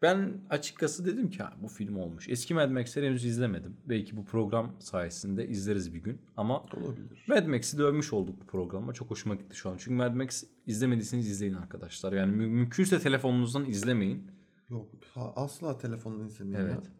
[0.02, 2.28] Ben açıkçası dedim ki "Ha, bu film olmuş.
[2.28, 3.76] Eski Mad Max'leri henüz izlemedim.
[3.88, 6.20] Belki bu program sayesinde izleriz bir gün.
[6.36, 7.24] Ama Olabilir.
[7.28, 8.92] Mad Max'i de övmüş olduk bu programda.
[8.92, 9.76] Çok hoşuma gitti şu an.
[9.76, 12.12] Çünkü Mad Max izlemediyseniz izleyin arkadaşlar.
[12.12, 14.30] Yani mü- mümkünse telefonunuzdan izlemeyin.
[14.70, 16.90] Yok ha- asla telefondan izlemeyin Evet.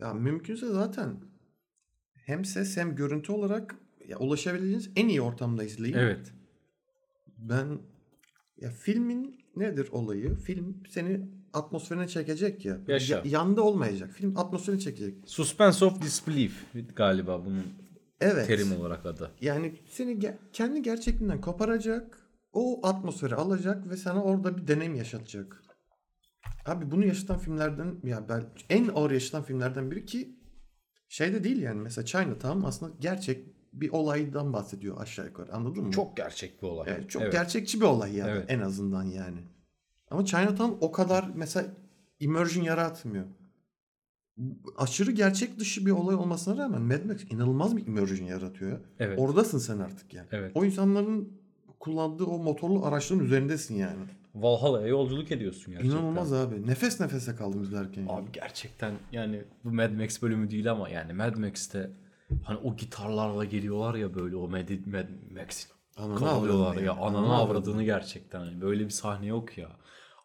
[0.00, 0.06] ya.
[0.06, 1.16] Ya mümkünse zaten
[2.14, 3.74] hem ses hem görüntü olarak
[4.08, 5.94] ya ulaşabileceğiniz en iyi ortamda izleyin.
[5.96, 6.32] Evet.
[7.38, 7.78] Ben
[8.60, 10.34] ya filmin nedir olayı?
[10.34, 12.78] Film seni atmosferine çekecek ya.
[12.88, 13.14] Yaşa.
[13.16, 14.10] Ya- yanda olmayacak.
[14.12, 15.14] Film atmosferine çekecek.
[15.26, 16.52] Suspense of Disbelief
[16.96, 17.64] galiba bunun
[18.20, 18.46] Evet.
[18.46, 19.30] terim olarak adı.
[19.40, 22.18] Yani seni ge- kendi gerçekliğinden koparacak.
[22.52, 25.62] O atmosferi alacak ve sana orada bir deneyim yaşatacak.
[26.66, 30.38] Abi bunu yaşatan filmlerden ya ben en ağır yaşatan filmlerden biri ki
[31.08, 33.46] şey de değil yani mesela Chinatown aslında gerçek
[33.80, 35.90] bir olaydan bahsediyor aşağı yukarı anladın mı?
[35.90, 36.90] Çok gerçek bir olay.
[36.90, 37.32] Yani çok Evet.
[37.32, 38.44] gerçekçi bir olay yani Evet.
[38.48, 39.38] en azından yani.
[40.10, 41.66] Ama Chinatown o kadar mesela
[42.20, 43.24] immersion yaratmıyor.
[44.76, 48.70] Aşırı gerçek dışı bir olay olmasına rağmen Mad Max inanılmaz bir immersion yaratıyor.
[48.72, 48.80] ya.
[48.98, 49.18] Evet.
[49.18, 50.26] Oradasın sen artık yani.
[50.32, 50.52] Evet.
[50.54, 51.32] O insanların
[51.80, 53.98] kullandığı o motorlu araçların üzerindesin yani.
[54.34, 55.96] Valhalla'ya yolculuk ediyorsun gerçekten.
[55.98, 56.66] İnanılmaz abi.
[56.66, 58.00] Nefes nefese kaldım izlerken.
[58.02, 58.12] yani.
[58.12, 61.90] Abi gerçekten yani bu Mad Max bölümü değil ama yani Mad Max'te
[62.42, 65.08] hani o gitarlarla geliyorlar ya böyle o Mad, Mad
[65.40, 66.92] Max'in avradını ya ya.
[66.92, 69.68] ananı avradını gerçekten hani böyle bir sahne yok ya.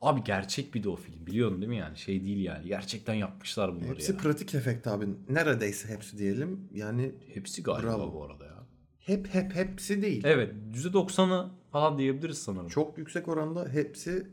[0.02, 3.76] Abi gerçek bir de o film biliyorsun değil mi yani şey değil yani gerçekten yapmışlar
[3.76, 4.18] bunları Hepsi ya.
[4.18, 5.06] pratik efekt abi.
[5.30, 6.70] Neredeyse hepsi diyelim.
[6.74, 8.14] Yani Hepsi galiba Bravo.
[8.14, 8.64] bu arada ya.
[9.00, 10.22] hep hep hepsi değil.
[10.26, 12.68] Evet %90'ı falan diyebiliriz sanırım.
[12.68, 14.28] Çok yüksek oranda hepsi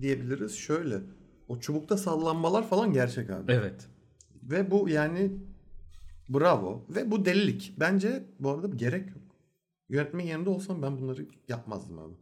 [0.00, 0.56] diyebiliriz.
[0.56, 1.00] Şöyle.
[1.48, 3.52] O çubukta sallanmalar falan gerçek abi.
[3.52, 3.88] Evet.
[4.42, 5.32] Ve bu yani
[6.34, 6.86] bravo.
[6.90, 7.74] Ve bu delilik.
[7.80, 9.36] Bence bu arada gerek yok.
[9.88, 12.14] Yönetmen yerinde olsam ben bunları yapmazdım abi.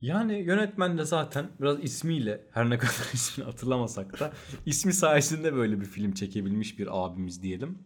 [0.00, 4.32] Yani yönetmen de zaten biraz ismiyle her ne kadar ismini hatırlamasak da
[4.66, 7.78] ismi sayesinde böyle bir film çekebilmiş bir abimiz diyelim.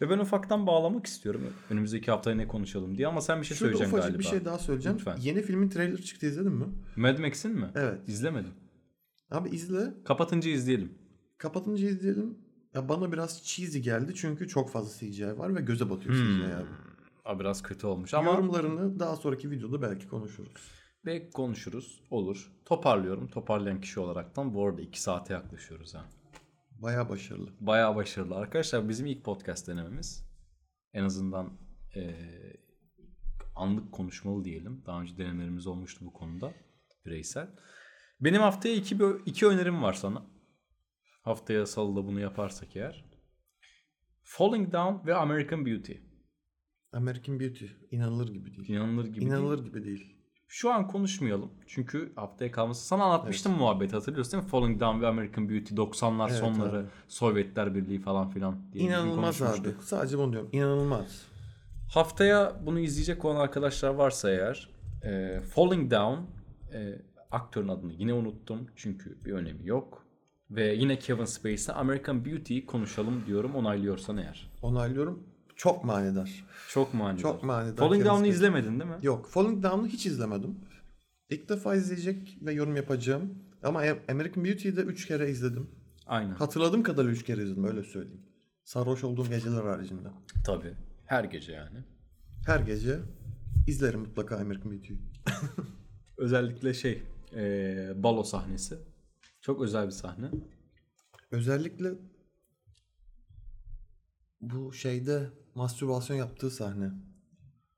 [0.00, 1.42] Ve ben ufaktan bağlamak istiyorum.
[1.70, 4.18] Önümüzdeki haftaya ne konuşalım diye ama sen bir şey Şurada söyleyeceksin ufacık galiba.
[4.18, 4.98] bir şey daha söyleyeceğim.
[4.98, 5.16] Lütfen.
[5.16, 6.66] Yeni filmin trailer çıktı izledin mi?
[6.96, 7.70] Mad Max'in mi?
[7.74, 8.08] Evet.
[8.08, 8.52] İzlemedim.
[9.30, 9.94] Abi izle.
[10.04, 10.98] Kapatınca izleyelim.
[11.38, 12.38] Kapatınca izleyelim.
[12.78, 16.38] Ya bana biraz cheesy geldi çünkü çok fazla CGI var ve göze batıyor Hmm.
[16.38, 16.66] CGI abi.
[17.24, 20.52] Aa, biraz kötü olmuş ama Yorumlarını daha sonraki videoda belki konuşuruz.
[21.06, 22.00] belki konuşuruz.
[22.10, 22.52] Olur.
[22.64, 23.28] Toparlıyorum.
[23.28, 26.04] Toparlayan kişi olaraktan bu arada 2 saate yaklaşıyoruz ha.
[26.70, 27.50] Baya başarılı.
[27.60, 28.34] Bayağı başarılı.
[28.34, 30.24] Arkadaşlar bizim ilk podcast denememiz.
[30.92, 31.50] En azından
[31.94, 32.56] eee,
[33.56, 34.82] anlık konuşmalı diyelim.
[34.86, 36.52] Daha önce denemelerimiz olmuştu bu konuda.
[37.06, 37.48] Bireysel.
[38.20, 40.22] Benim haftaya iki, iki önerim var sana.
[41.28, 43.04] Haftaya salıda bunu yaparsak eğer.
[44.22, 45.92] Falling Down ve American Beauty.
[46.92, 48.68] American Beauty inanılır gibi değil.
[48.68, 49.26] İnanılır gibi değil.
[49.26, 50.14] İnanılır gibi değil.
[50.46, 51.50] Şu an konuşmayalım.
[51.66, 52.86] Çünkü haftaya kalması.
[52.86, 54.48] Sana anlatmıştım muhabbeti hatırlıyorsun değil mi?
[54.48, 56.86] Falling Down ve American Beauty 90'lar Evet sonları abi.
[57.08, 59.74] Sovyetler Birliği falan filan diye İnanılmaz abi.
[59.80, 60.48] Sadece bunu diyorum.
[60.52, 61.26] İnanılmaz.
[61.92, 64.70] Haftaya bunu izleyecek olan arkadaşlar varsa eğer
[65.02, 66.20] e, Falling Down
[66.74, 70.07] e, aktörün adını yine unuttum çünkü bir önemi yok.
[70.50, 74.50] Ve yine Kevin Spacey American Beauty'yi konuşalım diyorum onaylıyorsan eğer.
[74.62, 75.22] Onaylıyorum.
[75.56, 76.44] Çok manidar.
[76.68, 77.22] Çok manidar.
[77.22, 77.76] Çok manidar.
[77.76, 78.98] Falling Down'u izlemedin değil mi?
[79.02, 79.28] Yok.
[79.30, 80.58] Falling Down'u hiç izlemedim.
[81.30, 83.34] İlk defa izleyecek ve yorum yapacağım.
[83.62, 85.70] Ama American Beauty'yi de 3 kere izledim.
[86.06, 86.34] Aynen.
[86.34, 88.22] Hatırladığım kadarıyla 3 kere izledim öyle söyleyeyim.
[88.64, 90.08] Sarhoş olduğum geceler haricinde.
[90.46, 90.74] Tabii.
[91.06, 91.78] Her gece yani.
[92.46, 92.98] Her gece
[93.66, 95.00] izlerim mutlaka American Beauty'yi.
[96.18, 97.02] Özellikle şey
[97.36, 98.78] e, balo sahnesi.
[99.40, 100.30] Çok özel bir sahne.
[101.30, 101.94] Özellikle
[104.40, 106.90] bu şeyde mastürbasyon yaptığı sahne.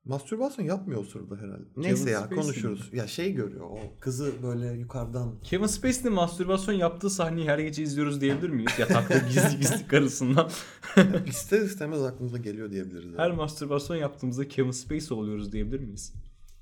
[0.05, 1.63] Mastürbasyon yapmıyor o sırada herhalde.
[1.77, 2.89] Neyse ya Spacey konuşuruz.
[2.93, 8.21] Ya şey görüyor o kızı böyle yukarıdan Kevin Spacey'nin mastürbasyon yaptığı sahneyi her gece izliyoruz
[8.21, 8.71] diyebilir miyiz?
[8.79, 10.49] Yatakta gizli gizli karısından.
[11.27, 13.17] ister istemez aklımıza geliyor diyebiliriz.
[13.17, 13.37] Her yani.
[13.37, 16.13] mastürbasyon yaptığımızda Kevin Spacey oluyoruz diyebilir miyiz?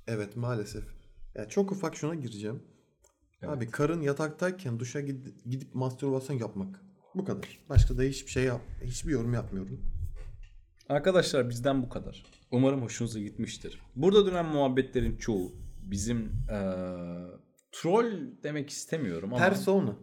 [0.08, 0.84] Evet maalesef.
[1.36, 2.64] Ya çok ufak şuna gireceğim.
[3.42, 3.54] Evet.
[3.58, 6.82] Abi karın yataktayken duşa gidip, gidip mastürbasyon yapmak.
[7.16, 7.60] Bu kadar.
[7.70, 9.80] Başka da hiçbir şey yap, hiçbir yorum yapmıyorum.
[10.90, 12.24] Arkadaşlar bizden bu kadar.
[12.52, 13.82] Umarım hoşunuza gitmiştir.
[13.96, 15.52] Burada dönen muhabbetlerin çoğu
[15.82, 16.18] bizim
[16.50, 17.40] eee,
[17.72, 18.12] troll
[18.44, 19.96] demek istemiyorum ama Persona.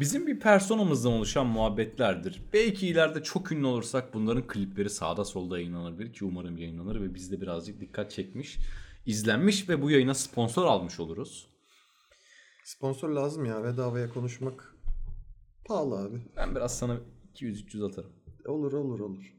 [0.00, 2.42] bizim bir personamızdan oluşan muhabbetlerdir.
[2.52, 7.40] Belki ileride çok ünlü olursak bunların klipleri sağda solda yayınlanabilir ki umarım yayınlanır ve bizde
[7.40, 8.58] birazcık dikkat çekmiş,
[9.06, 11.46] izlenmiş ve bu yayına sponsor almış oluruz.
[12.70, 13.64] Sponsor lazım ya.
[13.64, 14.74] Bedavaya konuşmak
[15.64, 16.22] pahalı abi.
[16.36, 16.96] Ben biraz sana
[17.34, 18.12] 200-300 atarım.
[18.46, 19.32] Olur olur olur.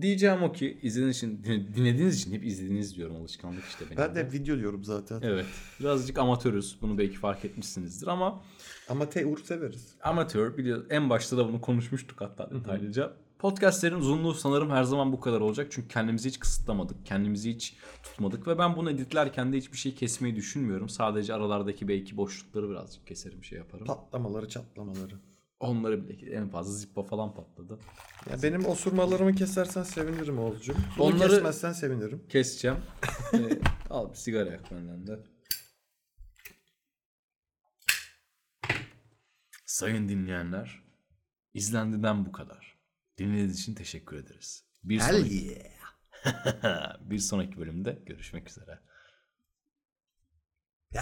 [0.00, 3.96] Diyeceğim o ki izlediğiniz için, din- dinlediğiniz için hep izlediğiniz diyorum alışkanlık işte benim.
[3.96, 4.14] Ben de.
[4.14, 5.20] de video diyorum zaten.
[5.22, 5.46] Evet.
[5.80, 6.78] Birazcık amatörüz.
[6.82, 8.44] Bunu belki fark etmişsinizdir ama
[8.88, 9.94] Ama Teyur severiz.
[10.02, 10.86] amatör biliyor.
[10.90, 13.16] En başta da bunu konuşmuştuk hatta detaylıca.
[13.38, 15.68] Podcastlerin uzunluğu sanırım her zaman bu kadar olacak.
[15.70, 17.06] Çünkü kendimizi hiç kısıtlamadık.
[17.06, 18.46] Kendimizi hiç tutmadık.
[18.48, 20.88] Ve ben bunu editlerken de hiçbir şey kesmeyi düşünmüyorum.
[20.88, 23.86] Sadece aralardaki belki boşlukları birazcık keserim şey yaparım.
[23.86, 25.14] Patlamaları çatlamaları.
[25.60, 27.78] Onları bile en fazla zippo falan patladı.
[28.30, 30.76] Ya benim osurmalarımı kesersen sevinirim Oğuzcuğum.
[30.98, 32.24] Bunu Onları- kesmezsen sevinirim.
[32.28, 32.76] Keseceğim.
[33.34, 33.58] Ee,
[33.90, 35.18] al bir sigara yak benden de.
[39.66, 40.82] Sayın dinleyenler,
[41.54, 42.65] izlendiden bu kadar.
[43.18, 44.64] Dinlediğiniz için teşekkür ederiz.
[44.84, 45.62] Bir sonraki,
[47.00, 48.78] bir sonraki bölümde görüşmek üzere.